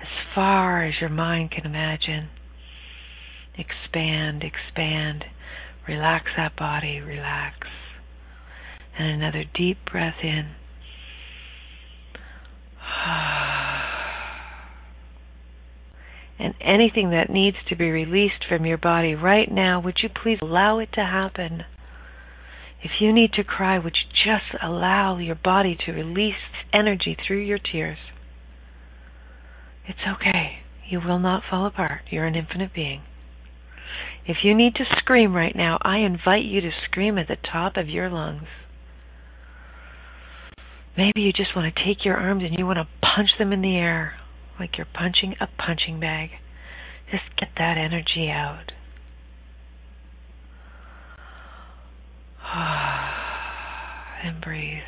as 0.01 0.09
far 0.34 0.84
as 0.84 0.95
your 1.01 1.11
mind 1.11 1.51
can 1.51 1.64
imagine. 1.64 2.28
Expand, 3.57 4.45
expand. 4.45 5.24
Relax 5.88 6.26
that 6.36 6.57
body, 6.57 7.01
relax. 7.01 7.66
And 8.99 9.09
another 9.09 9.45
deep 9.55 9.78
breath 9.90 10.16
in. 10.22 10.51
And 16.36 16.55
anything 16.61 17.11
that 17.11 17.30
needs 17.30 17.57
to 17.68 17.76
be 17.76 17.90
released 17.90 18.45
from 18.49 18.66
your 18.66 18.76
body 18.76 19.14
right 19.14 19.51
now, 19.51 19.80
would 19.80 19.99
you 20.03 20.09
please 20.09 20.38
allow 20.42 20.80
it 20.80 20.88
to 20.95 21.01
happen? 21.01 21.62
If 22.82 23.01
you 23.01 23.12
need 23.12 23.32
to 23.34 23.45
cry, 23.45 23.78
would 23.78 23.95
you 23.95 24.32
just 24.32 24.61
allow 24.62 25.16
your 25.18 25.36
body 25.36 25.78
to 25.86 25.92
release 25.92 26.34
energy 26.72 27.16
through 27.16 27.40
your 27.40 27.59
tears? 27.59 27.99
It's 29.86 30.01
okay. 30.07 30.59
You 30.88 31.01
will 31.01 31.18
not 31.18 31.42
fall 31.49 31.66
apart. 31.66 32.03
You're 32.11 32.26
an 32.26 32.34
infinite 32.34 32.74
being. 32.74 33.03
If 34.26 34.38
you 34.42 34.55
need 34.55 34.74
to 34.76 34.84
scream 34.99 35.34
right 35.34 35.55
now, 35.55 35.78
I 35.82 35.99
invite 35.99 36.45
you 36.45 36.61
to 36.61 36.70
scream 36.84 37.18
at 37.18 37.28
the 37.28 37.36
top 37.36 37.76
of 37.76 37.88
your 37.88 38.11
lungs. 38.11 38.49
Maybe 40.97 41.22
you 41.22 41.32
just 41.32 41.57
want 41.57 41.74
to 41.74 41.84
take 41.84 42.05
your 42.05 42.16
arms 42.16 42.45
and 42.45 42.57
you 42.59 42.66
want 42.66 42.78
to 42.78 42.86
punch 43.01 43.30
them 43.38 43.53
in 43.53 43.62
the 43.62 43.76
air 43.76 44.14
like 44.59 44.76
you're 44.76 44.86
punching 44.92 45.34
a 45.40 45.47
punching 45.47 45.99
bag. 45.99 46.30
Just 47.11 47.24
get 47.38 47.49
that 47.59 47.76
energy 47.76 48.30
out. 48.30 48.70
and 54.24 54.40
breathe. 54.40 54.82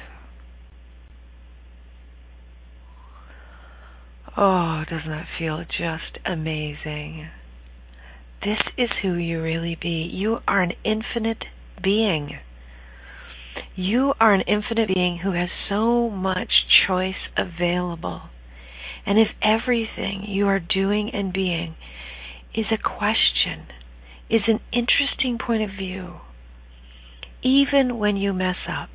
Oh, 4.37 4.85
doesn't 4.89 5.09
that 5.11 5.27
feel 5.39 5.65
just 5.65 6.19
amazing? 6.25 7.29
This 8.43 8.59
is 8.77 8.91
who 9.03 9.15
you 9.15 9.43
really 9.43 9.77
be. 9.81 10.09
You 10.13 10.39
are 10.47 10.63
an 10.63 10.73
infinite 10.85 11.45
being. 11.83 12.39
You 13.75 14.15
are 14.21 14.33
an 14.33 14.43
infinite 14.43 14.95
being 14.95 15.19
who 15.19 15.33
has 15.33 15.49
so 15.69 16.09
much 16.11 16.51
choice 16.87 17.15
available. 17.37 18.23
And 19.05 19.19
if 19.19 19.29
everything 19.43 20.25
you 20.27 20.47
are 20.49 20.59
doing 20.59 21.11
and 21.13 21.33
being 21.33 21.75
is 22.55 22.67
a 22.73 22.79
question, 22.79 23.67
is 24.29 24.43
an 24.49 24.61
interesting 24.73 25.39
point 25.39 25.63
of 25.63 25.77
view, 25.77 26.15
even 27.43 27.99
when 27.99 28.17
you 28.17 28.33
mess 28.33 28.57
up, 28.69 28.91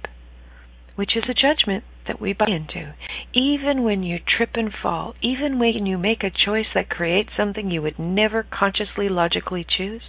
which 0.95 1.15
is 1.15 1.23
a 1.29 1.33
judgment 1.33 1.83
that 2.07 2.19
we 2.19 2.33
buy 2.33 2.47
into, 2.49 2.93
even 3.33 3.83
when 3.83 4.03
you 4.03 4.19
trip 4.19 4.51
and 4.55 4.73
fall, 4.81 5.15
even 5.21 5.59
when 5.59 5.85
you 5.85 5.97
make 5.97 6.23
a 6.23 6.31
choice 6.45 6.65
that 6.73 6.89
creates 6.89 7.29
something 7.37 7.71
you 7.71 7.81
would 7.81 7.97
never 7.97 8.43
consciously, 8.43 9.07
logically 9.07 9.65
choose, 9.77 10.01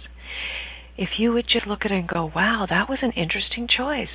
if 0.97 1.09
you 1.17 1.31
would 1.31 1.47
just 1.47 1.65
look 1.67 1.85
at 1.85 1.91
it 1.91 1.99
and 1.99 2.07
go, 2.07 2.31
wow, 2.35 2.65
that 2.69 2.89
was 2.89 2.99
an 3.01 3.11
interesting 3.11 3.67
choice, 3.67 4.09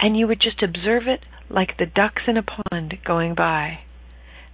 and 0.00 0.16
you 0.16 0.26
would 0.26 0.40
just 0.40 0.62
observe 0.62 1.04
it 1.06 1.20
like 1.48 1.76
the 1.78 1.86
ducks 1.86 2.22
in 2.26 2.36
a 2.36 2.42
pond 2.42 2.94
going 3.04 3.34
by, 3.34 3.80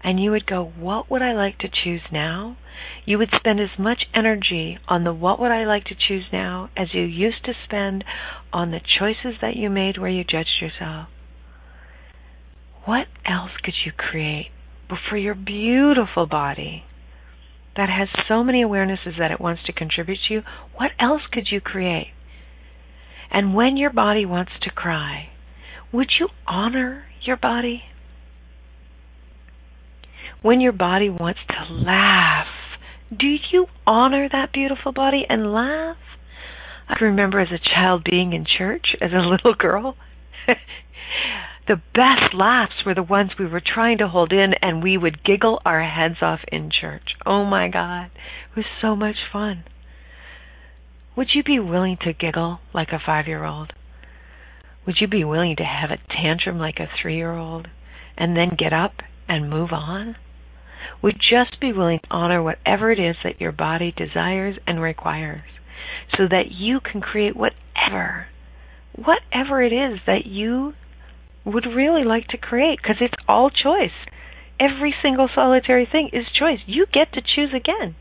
and 0.02 0.20
you 0.20 0.30
would 0.30 0.46
go, 0.46 0.64
what 0.64 1.10
would 1.10 1.22
I 1.22 1.32
like 1.32 1.58
to 1.58 1.68
choose 1.68 2.02
now? 2.12 2.56
You 3.04 3.18
would 3.18 3.30
spend 3.36 3.60
as 3.60 3.78
much 3.78 4.04
energy 4.14 4.78
on 4.88 5.04
the 5.04 5.12
what 5.12 5.40
would 5.40 5.50
I 5.50 5.64
like 5.64 5.84
to 5.84 5.94
choose 5.94 6.24
now 6.32 6.70
as 6.76 6.94
you 6.94 7.02
used 7.02 7.44
to 7.44 7.52
spend 7.64 8.04
on 8.52 8.70
the 8.70 8.80
choices 8.80 9.38
that 9.40 9.56
you 9.56 9.68
made 9.70 9.98
where 9.98 10.10
you 10.10 10.24
judged 10.24 10.60
yourself. 10.60 11.08
What 12.84 13.06
else 13.26 13.50
could 13.62 13.74
you 13.84 13.92
create 13.92 14.50
for 15.08 15.16
your 15.16 15.34
beautiful 15.34 16.26
body 16.26 16.84
that 17.76 17.88
has 17.88 18.08
so 18.26 18.42
many 18.42 18.64
awarenesses 18.64 19.18
that 19.18 19.30
it 19.30 19.40
wants 19.40 19.62
to 19.66 19.72
contribute 19.72 20.18
to 20.28 20.34
you? 20.34 20.42
What 20.76 20.90
else 20.98 21.22
could 21.30 21.48
you 21.50 21.60
create? 21.60 22.08
And 23.30 23.54
when 23.54 23.76
your 23.76 23.90
body 23.90 24.26
wants 24.26 24.52
to 24.62 24.70
cry, 24.70 25.30
would 25.92 26.10
you 26.18 26.28
honor 26.46 27.04
your 27.22 27.36
body? 27.36 27.82
When 30.42 30.60
your 30.60 30.72
body 30.72 31.10
wants 31.10 31.40
to 31.50 31.72
laugh, 31.72 32.46
do 33.16 33.26
you 33.52 33.66
honor 33.86 34.28
that 34.30 34.52
beautiful 34.52 34.92
body 34.92 35.24
and 35.28 35.52
laugh? 35.52 35.96
I 36.88 37.04
remember 37.04 37.40
as 37.40 37.52
a 37.52 37.58
child 37.74 38.02
being 38.08 38.32
in 38.32 38.44
church 38.44 38.96
as 39.00 39.12
a 39.12 39.16
little 39.28 39.54
girl. 39.54 39.96
the 41.68 41.76
best 41.94 42.34
laughs 42.34 42.84
were 42.84 42.94
the 42.94 43.02
ones 43.02 43.32
we 43.38 43.46
were 43.46 43.62
trying 43.64 43.98
to 43.98 44.08
hold 44.08 44.32
in 44.32 44.54
and 44.62 44.82
we 44.82 44.96
would 44.96 45.22
giggle 45.22 45.60
our 45.64 45.82
heads 45.82 46.16
off 46.22 46.40
in 46.50 46.70
church. 46.70 47.14
Oh 47.26 47.44
my 47.44 47.68
God. 47.68 48.10
It 48.50 48.56
was 48.56 48.66
so 48.80 48.96
much 48.96 49.16
fun. 49.32 49.64
Would 51.20 51.34
you 51.34 51.42
be 51.42 51.58
willing 51.58 51.98
to 52.00 52.14
giggle 52.14 52.60
like 52.72 52.92
a 52.92 52.98
five 52.98 53.26
year 53.26 53.44
old? 53.44 53.74
Would 54.86 55.02
you 55.02 55.06
be 55.06 55.22
willing 55.22 55.54
to 55.56 55.64
have 55.64 55.90
a 55.90 55.98
tantrum 56.10 56.58
like 56.58 56.80
a 56.80 56.88
three 57.02 57.16
year 57.16 57.36
old 57.36 57.68
and 58.16 58.34
then 58.34 58.48
get 58.48 58.72
up 58.72 59.02
and 59.28 59.50
move 59.50 59.70
on? 59.70 60.16
Would 61.02 61.16
just 61.20 61.60
be 61.60 61.74
willing 61.74 61.98
to 61.98 62.10
honor 62.10 62.42
whatever 62.42 62.90
it 62.90 62.98
is 62.98 63.16
that 63.22 63.38
your 63.38 63.52
body 63.52 63.92
desires 63.94 64.56
and 64.66 64.80
requires 64.80 65.42
so 66.16 66.26
that 66.26 66.52
you 66.52 66.80
can 66.80 67.02
create 67.02 67.36
whatever, 67.36 68.28
whatever 68.94 69.62
it 69.62 69.74
is 69.74 70.00
that 70.06 70.24
you 70.24 70.72
would 71.44 71.66
really 71.66 72.04
like 72.04 72.28
to 72.28 72.38
create 72.38 72.78
because 72.82 72.96
it's 72.98 73.22
all 73.28 73.50
choice. 73.50 73.92
Every 74.58 74.94
single 75.02 75.28
solitary 75.34 75.84
thing 75.84 76.08
is 76.14 76.24
choice. 76.32 76.60
You 76.64 76.86
get 76.90 77.12
to 77.12 77.20
choose 77.20 77.52
again. 77.54 77.94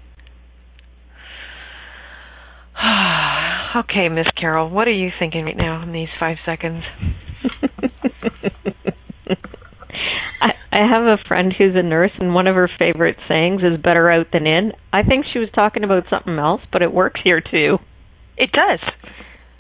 okay, 3.76 4.10
Miss 4.10 4.28
Carol, 4.40 4.70
what 4.70 4.88
are 4.88 4.94
you 4.94 5.10
thinking 5.20 5.46
right 5.46 5.58
now 5.58 5.84
in 5.84 5.92
these 5.92 6.08
five 6.20 6.38
seconds? 6.46 6.84
I, 10.42 10.52
I 10.72 10.88
have 10.90 11.04
a 11.04 11.18
friend 11.28 11.54
who's 11.58 11.76
a 11.76 11.84
nurse, 11.84 12.12
and 12.20 12.34
one 12.34 12.48
of 12.48 12.56
her 12.56 12.70
favorite 12.80 13.18
sayings 13.28 13.62
is 13.62 13.82
"better 13.82 14.10
out 14.10 14.28
than 14.32 14.48
in." 14.48 14.72
I 14.94 15.04
think 15.04 15.26
she 15.32 15.40
was 15.40 15.50
talking 15.54 15.84
about 15.84 16.04
something 16.10 16.38
else, 16.38 16.62
but 16.72 16.82
it 16.82 16.94
works 16.94 17.20
here 17.24 17.42
too. 17.42 17.80
It 18.38 18.52
does. 18.54 18.80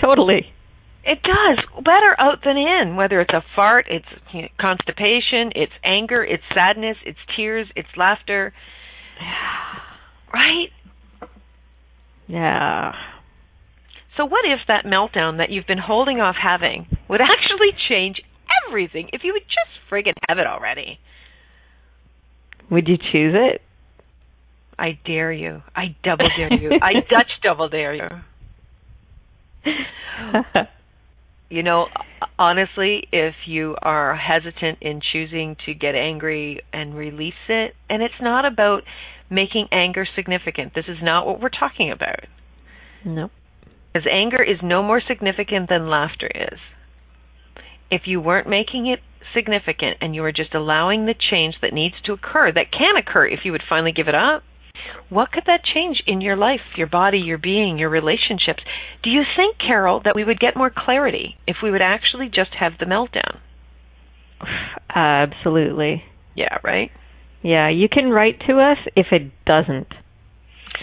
Totally. 0.02 0.54
It 1.04 1.20
does. 1.24 1.60
Better 1.84 2.16
out 2.18 2.40
than 2.46 2.56
in. 2.58 2.96
Whether 2.96 3.20
it's 3.20 3.34
a 3.34 3.44
fart, 3.56 3.88
it's 3.90 4.06
you 4.34 4.44
know, 4.44 4.48
constipation, 4.60 5.52
it's 5.56 5.74
anger, 5.84 6.24
it's 6.24 6.44
sadness, 6.54 6.98
it's 7.06 7.20
tears, 7.36 7.68
it's 7.76 7.90
laughter. 7.98 8.54
Right? 10.32 10.70
Yeah. 12.30 12.94
So 14.16 14.26
what 14.26 14.46
if 14.46 14.60
that 14.68 14.86
meltdown 14.86 15.38
that 15.38 15.50
you've 15.50 15.68
been 15.68 15.80
holding 15.80 16.20
off 16.20 16.36
having 16.42 16.88
would 17.10 17.22
actually 17.22 17.72
change 17.90 18.22
everything 18.68 19.10
if 19.12 19.22
you 19.24 19.34
would 19.34 19.44
just 19.44 19.92
friggin' 19.92 20.14
have 20.28 20.38
it 20.38 20.48
already? 20.48 21.00
Would 22.70 22.88
you 22.88 22.98
choose 22.98 23.34
it? 23.36 23.62
I 24.78 24.98
dare 25.06 25.32
you. 25.32 25.62
I 25.76 25.96
double 26.04 26.30
dare 26.38 26.54
you. 26.54 26.72
I 26.82 26.94
Dutch 27.10 27.32
double 27.44 27.68
dare 27.68 27.96
you. 27.96 28.08
you 31.50 31.64
know, 31.64 31.88
honestly, 32.38 33.08
if 33.12 33.34
you 33.46 33.76
are 33.82 34.16
hesitant 34.16 34.78
in 34.82 35.02
choosing 35.12 35.58
to 35.66 35.74
get 35.74 35.96
angry 35.96 36.62
and 36.72 36.96
release 36.96 37.34
it, 37.50 37.74
and 37.90 38.02
it's 38.02 38.14
not 38.22 38.46
about 38.46 38.84
making 39.30 39.68
anger 39.72 40.08
significant. 40.16 40.74
This 40.74 40.86
is 40.88 40.98
not 41.02 41.26
what 41.26 41.40
we're 41.40 41.50
talking 41.50 41.92
about. 41.92 42.26
Nope. 43.06 43.32
Because 43.94 44.08
anger 44.12 44.44
is 44.44 44.58
no 44.62 44.84
more 44.84 45.02
significant 45.06 45.70
than 45.70 45.90
laughter 45.90 46.30
is. 46.34 46.60
If 47.92 48.04
you 48.06 48.22
weren't 48.22 48.48
making 48.48 48.88
it 48.88 49.00
significant 49.34 49.98
and 50.02 50.14
you 50.14 50.22
were 50.22 50.32
just 50.32 50.54
allowing 50.54 51.06
the 51.06 51.16
change 51.32 51.56
that 51.62 51.74
needs 51.74 51.96
to 52.06 52.14
occur, 52.14 52.52
that 52.52 52.72
can 52.72 52.96
occur 52.98 53.28
if 53.28 53.40
you 53.44 53.52
would 53.52 53.64
finally 53.68 53.92
give 53.92 54.08
it 54.08 54.16
up, 54.16 54.44
what 55.10 55.32
could 55.32 55.44
that 55.48 55.64
change 55.64 56.04
in 56.06 56.22
your 56.22 56.36
life, 56.36 56.62
your 56.78 56.88
body, 56.88 57.18
your 57.18 57.38
being, 57.38 57.78
your 57.78 57.90
relationships? 57.90 58.64
Do 59.04 59.10
you 59.10 59.24
think, 59.36 59.58
Carol, 59.58 60.02
that 60.04 60.16
we 60.16 60.24
would 60.24 60.40
get 60.40 60.56
more 60.56 60.72
clarity 60.76 61.36
if 61.48 61.58
we 61.64 61.72
would 61.72 61.82
actually 61.82 62.28
just 62.28 62.52
have 62.60 62.74
the 62.80 62.86
meltdown? 62.86 63.40
Absolutely. 64.96 66.04
Yeah, 66.36 66.58
right? 66.64 66.92
Yeah, 67.42 67.70
you 67.70 67.88
can 67.90 68.10
write 68.10 68.40
to 68.48 68.60
us 68.60 68.78
if 68.96 69.08
it 69.12 69.32
doesn't. 69.46 69.88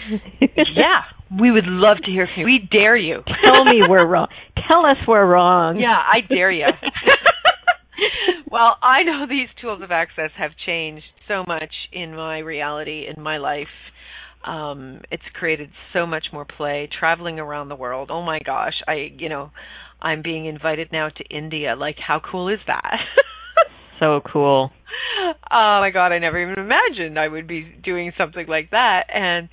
yeah, 0.75 1.01
we 1.39 1.51
would 1.51 1.67
love 1.67 1.97
to 2.05 2.11
hear 2.11 2.27
from 2.33 2.41
you. 2.41 2.45
We 2.45 2.69
dare 2.71 2.95
you. 2.95 3.21
Tell 3.45 3.65
me 3.65 3.81
we're 3.87 4.05
wrong. 4.05 4.27
Tell 4.67 4.85
us 4.85 4.97
we're 5.07 5.25
wrong. 5.25 5.79
Yeah, 5.79 5.95
I 5.95 6.21
dare 6.27 6.51
you. 6.51 6.65
well, 8.51 8.77
I 8.81 9.03
know 9.03 9.25
these 9.27 9.49
tools 9.61 9.81
of 9.81 9.91
access 9.91 10.31
have 10.37 10.51
changed 10.65 11.05
so 11.27 11.43
much 11.47 11.73
in 11.91 12.15
my 12.15 12.39
reality, 12.39 13.05
in 13.15 13.21
my 13.21 13.37
life. 13.37 13.67
Um, 14.45 15.01
it's 15.11 15.23
created 15.33 15.69
so 15.93 16.05
much 16.05 16.27
more 16.31 16.45
play, 16.45 16.89
traveling 16.99 17.39
around 17.39 17.69
the 17.69 17.75
world. 17.75 18.09
Oh 18.11 18.21
my 18.21 18.39
gosh, 18.39 18.75
I, 18.87 19.11
you 19.17 19.29
know, 19.29 19.51
I'm 20.01 20.21
being 20.21 20.45
invited 20.45 20.91
now 20.91 21.09
to 21.09 21.23
India. 21.35 21.75
Like, 21.75 21.97
how 21.97 22.19
cool 22.19 22.49
is 22.49 22.59
that? 22.67 22.97
So 23.99 24.21
cool. 24.31 24.71
Oh 25.51 25.79
my 25.81 25.91
god, 25.91 26.11
I 26.11 26.19
never 26.19 26.39
even 26.39 26.63
imagined 26.63 27.19
I 27.19 27.27
would 27.27 27.47
be 27.47 27.63
doing 27.83 28.11
something 28.17 28.47
like 28.47 28.71
that. 28.71 29.05
And 29.13 29.49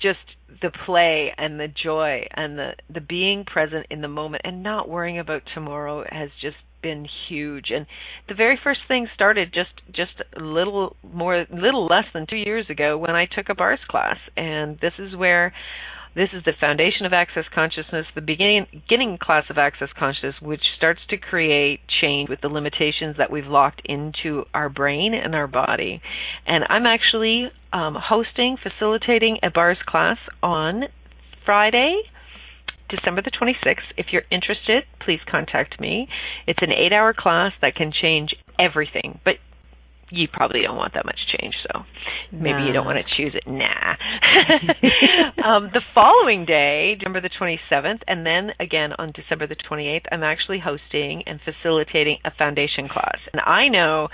just 0.00 0.18
the 0.62 0.70
play 0.86 1.32
and 1.36 1.58
the 1.58 1.68
joy 1.68 2.26
and 2.34 2.58
the 2.58 2.72
the 2.92 3.00
being 3.00 3.44
present 3.44 3.86
in 3.90 4.00
the 4.00 4.08
moment 4.08 4.42
and 4.44 4.62
not 4.62 4.88
worrying 4.88 5.18
about 5.18 5.42
tomorrow 5.54 6.04
has 6.10 6.30
just 6.40 6.56
been 6.82 7.06
huge 7.28 7.66
and 7.70 7.86
the 8.28 8.34
very 8.34 8.58
first 8.62 8.80
thing 8.88 9.06
started 9.14 9.52
just 9.52 9.70
just 9.92 10.12
a 10.34 10.40
little 10.40 10.96
more 11.12 11.46
little 11.50 11.84
less 11.86 12.06
than 12.14 12.26
2 12.26 12.36
years 12.36 12.68
ago 12.70 12.96
when 12.96 13.14
I 13.14 13.26
took 13.26 13.48
a 13.48 13.54
bars 13.54 13.80
class 13.88 14.16
and 14.36 14.78
this 14.80 14.94
is 14.98 15.14
where 15.14 15.52
this 16.14 16.30
is 16.32 16.42
the 16.44 16.52
foundation 16.58 17.06
of 17.06 17.12
access 17.12 17.44
consciousness, 17.54 18.06
the 18.14 18.20
beginning, 18.20 18.66
beginning 18.72 19.18
class 19.20 19.44
of 19.48 19.58
access 19.58 19.88
consciousness, 19.96 20.34
which 20.42 20.62
starts 20.76 21.00
to 21.10 21.16
create 21.16 21.80
change 22.00 22.28
with 22.28 22.40
the 22.40 22.48
limitations 22.48 23.16
that 23.18 23.30
we've 23.30 23.46
locked 23.46 23.82
into 23.84 24.44
our 24.52 24.68
brain 24.68 25.14
and 25.14 25.34
our 25.34 25.46
body. 25.46 26.00
And 26.46 26.64
I'm 26.68 26.86
actually 26.86 27.50
um, 27.72 27.96
hosting, 27.96 28.56
facilitating 28.60 29.38
a 29.42 29.50
bars 29.50 29.78
class 29.86 30.18
on 30.42 30.84
Friday, 31.44 32.02
December 32.88 33.22
the 33.22 33.30
26th. 33.30 33.76
If 33.96 34.06
you're 34.10 34.24
interested, 34.32 34.82
please 35.04 35.20
contact 35.30 35.80
me. 35.80 36.08
It's 36.48 36.60
an 36.60 36.72
eight 36.72 36.92
hour 36.92 37.14
class 37.16 37.52
that 37.62 37.76
can 37.76 37.92
change 37.92 38.34
everything, 38.58 39.20
but 39.24 39.34
you 40.10 40.28
probably 40.32 40.62
don't 40.62 40.76
want 40.76 40.94
that 40.94 41.04
much 41.04 41.18
change, 41.38 41.54
so 41.62 41.82
maybe 42.32 42.58
nah. 42.58 42.66
you 42.66 42.72
don't 42.72 42.84
want 42.84 42.98
to 42.98 43.16
choose 43.16 43.34
it. 43.34 43.44
Nah. 43.46 43.94
um, 45.46 45.70
the 45.72 45.82
following 45.94 46.44
day, 46.44 46.96
December 46.98 47.20
the 47.20 47.30
27th, 47.30 48.00
and 48.06 48.26
then 48.26 48.50
again 48.58 48.92
on 48.98 49.12
December 49.12 49.46
the 49.46 49.56
28th, 49.56 50.04
I'm 50.10 50.22
actually 50.22 50.58
hosting 50.58 51.22
and 51.26 51.40
facilitating 51.44 52.18
a 52.24 52.30
foundation 52.36 52.88
class. 52.88 53.18
And 53.32 53.40
I 53.40 53.68
know 53.68 54.08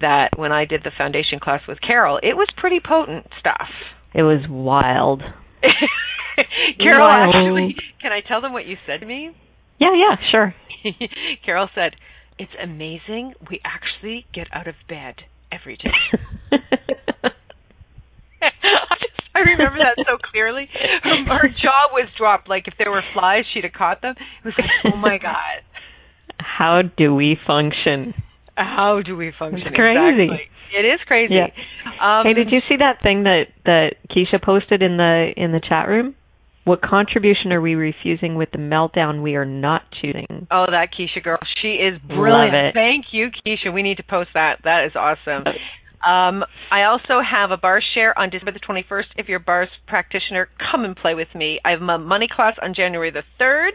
that 0.00 0.30
when 0.36 0.52
I 0.52 0.64
did 0.64 0.82
the 0.84 0.92
foundation 0.96 1.40
class 1.40 1.62
with 1.66 1.78
Carol, 1.80 2.18
it 2.22 2.36
was 2.36 2.48
pretty 2.56 2.80
potent 2.84 3.26
stuff. 3.40 3.68
It 4.14 4.22
was 4.22 4.44
wild. 4.48 5.22
Carol 6.78 7.08
wild. 7.08 7.34
actually, 7.34 7.76
can 8.00 8.12
I 8.12 8.20
tell 8.26 8.40
them 8.40 8.52
what 8.52 8.66
you 8.66 8.76
said 8.86 9.00
to 9.00 9.06
me? 9.06 9.30
Yeah, 9.78 9.94
yeah, 9.94 10.16
sure. 10.30 10.54
Carol 11.44 11.68
said, 11.74 11.94
it's 12.38 12.52
amazing 12.62 13.34
we 13.50 13.60
actually 13.64 14.26
get 14.32 14.46
out 14.52 14.68
of 14.68 14.74
bed 14.88 15.16
every 15.52 15.76
day. 15.76 15.90
I, 18.42 18.94
just, 19.00 19.20
I 19.34 19.40
remember 19.40 19.78
that 19.78 19.96
so 20.06 20.16
clearly. 20.30 20.68
Her, 21.02 21.24
her 21.24 21.48
jaw 21.48 21.92
was 21.92 22.08
dropped. 22.16 22.48
Like 22.48 22.68
if 22.68 22.74
there 22.82 22.92
were 22.92 23.02
flies, 23.12 23.44
she'd 23.52 23.64
have 23.64 23.72
caught 23.72 24.02
them. 24.02 24.14
It 24.18 24.44
was 24.44 24.54
like, 24.58 24.92
oh 24.92 24.96
my 24.96 25.18
god. 25.18 25.62
How 26.38 26.82
do 26.96 27.14
we 27.14 27.36
function? 27.46 28.14
How 28.56 29.00
do 29.04 29.16
we 29.16 29.32
function? 29.38 29.68
It's 29.68 29.76
crazy. 29.76 30.00
Exactly. 30.00 30.50
It 30.78 30.84
is 30.84 31.00
crazy. 31.06 31.34
Yeah. 31.34 31.48
Um, 32.00 32.26
hey, 32.26 32.34
did 32.34 32.52
you 32.52 32.60
see 32.68 32.76
that 32.78 33.00
thing 33.02 33.24
that 33.24 33.46
that 33.64 33.96
Keisha 34.10 34.42
posted 34.42 34.82
in 34.82 34.96
the 34.96 35.32
in 35.36 35.52
the 35.52 35.60
chat 35.66 35.88
room? 35.88 36.14
What 36.68 36.82
contribution 36.82 37.50
are 37.52 37.62
we 37.62 37.76
refusing 37.76 38.34
with 38.34 38.50
the 38.50 38.58
meltdown 38.58 39.22
we 39.22 39.36
are 39.36 39.46
not 39.46 39.84
choosing? 40.02 40.46
Oh, 40.50 40.66
that 40.68 40.90
Keisha 40.92 41.24
girl. 41.24 41.38
She 41.62 41.68
is 41.68 41.98
brilliant. 42.06 42.74
Thank 42.74 43.06
you, 43.10 43.30
Keisha. 43.30 43.72
We 43.72 43.82
need 43.82 43.96
to 43.96 44.02
post 44.02 44.28
that. 44.34 44.58
That 44.64 44.84
is 44.84 44.92
awesome. 44.94 45.44
Um, 46.06 46.44
I 46.70 46.82
also 46.82 47.22
have 47.22 47.52
a 47.52 47.56
bar 47.56 47.80
share 47.94 48.16
on 48.18 48.28
December 48.28 48.52
the 48.52 48.60
21st. 48.60 49.04
If 49.16 49.28
you're 49.28 49.38
a 49.38 49.40
bars 49.40 49.70
practitioner, 49.86 50.50
come 50.70 50.84
and 50.84 50.94
play 50.94 51.14
with 51.14 51.34
me. 51.34 51.58
I 51.64 51.70
have 51.70 51.80
my 51.80 51.96
money 51.96 52.28
class 52.30 52.54
on 52.60 52.74
January 52.74 53.10
the 53.10 53.22
3rd, 53.40 53.70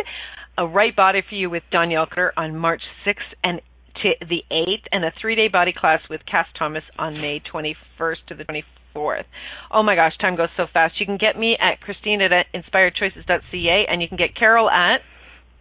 a 0.59 0.67
right 0.67 0.95
body 0.95 1.23
for 1.27 1.33
you 1.33 1.49
with 1.49 1.63
Danielle 1.71 2.05
Cutter 2.05 2.31
on 2.37 2.55
March 2.55 2.83
6th 3.07 3.17
and 3.43 3.59
to 4.03 4.13
the 4.21 4.43
8th, 4.51 4.85
and 4.91 5.03
a 5.03 5.11
three-day 5.19 5.47
body 5.47 5.73
class 5.75 6.01
with 6.11 6.21
Cass 6.29 6.47
Thomas 6.57 6.83
on 6.99 7.19
May 7.19 7.41
21st 7.51 8.17
to 8.27 8.35
the 8.35 8.43
24th. 8.45 8.63
4th. 8.95 9.25
Oh 9.71 9.83
my 9.83 9.95
gosh, 9.95 10.17
time 10.19 10.35
goes 10.35 10.49
so 10.55 10.67
fast. 10.71 10.99
You 10.99 11.05
can 11.05 11.17
get 11.17 11.37
me 11.37 11.57
at 11.59 11.81
Christine 11.81 12.21
at 12.21 12.45
inspiredchoices.ca 12.53 13.85
and 13.89 14.01
you 14.01 14.07
can 14.07 14.17
get 14.17 14.35
Carol 14.35 14.69
at 14.69 15.01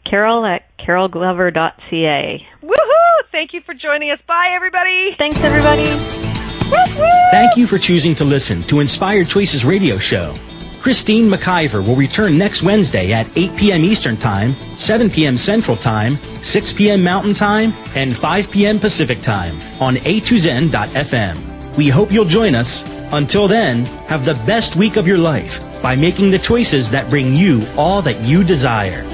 Carol 0.09 0.45
at 0.45 0.62
carolglover.ca. 0.78 2.47
Woohoo! 2.62 3.28
Thank 3.30 3.53
you 3.53 3.61
for 3.62 3.74
joining 3.74 4.11
us. 4.11 4.18
Bye, 4.26 4.53
everybody. 4.55 5.14
Thanks, 5.16 5.39
everybody. 5.39 5.87
Thank 7.30 7.57
you 7.57 7.66
for 7.66 7.78
choosing 7.78 8.14
to 8.16 8.24
listen 8.24 8.62
to 8.64 8.80
Inspired 8.80 9.28
Choices 9.28 9.64
Radio 9.64 9.99
Show. 9.99 10.35
Christine 10.83 11.26
McIver 11.30 11.87
will 11.87 11.95
return 11.95 12.39
next 12.39 12.62
Wednesday 12.62 13.12
at 13.12 13.28
8 13.39 13.57
p.m. 13.57 13.85
Eastern 13.85 14.16
Time, 14.16 14.55
7 14.76 15.11
p.m. 15.11 15.37
Central 15.37 15.76
Time, 15.76 16.16
6 16.16 16.72
p.m. 16.72 17.05
Mountain 17.05 17.35
Time, 17.35 17.72
and 17.95 18.16
5 18.16 18.51
p.m. 18.51 18.80
Pacific 18.80 19.20
Time 19.20 19.61
on 19.80 19.95
a2zen.fm. 19.97 21.76
We 21.76 21.89
hope 21.89 22.11
you'll 22.11 22.24
join 22.24 22.57
us. 22.57 22.83
Until 23.13 23.47
then, 23.47 23.85
have 24.09 24.25
the 24.25 24.41
best 24.47 24.75
week 24.75 24.97
of 24.97 25.07
your 25.07 25.19
life 25.19 25.61
by 25.83 25.97
making 25.97 26.31
the 26.31 26.39
choices 26.39 26.89
that 26.91 27.11
bring 27.11 27.37
you 27.37 27.67
all 27.77 28.01
that 28.01 28.25
you 28.25 28.43
desire. 28.43 29.05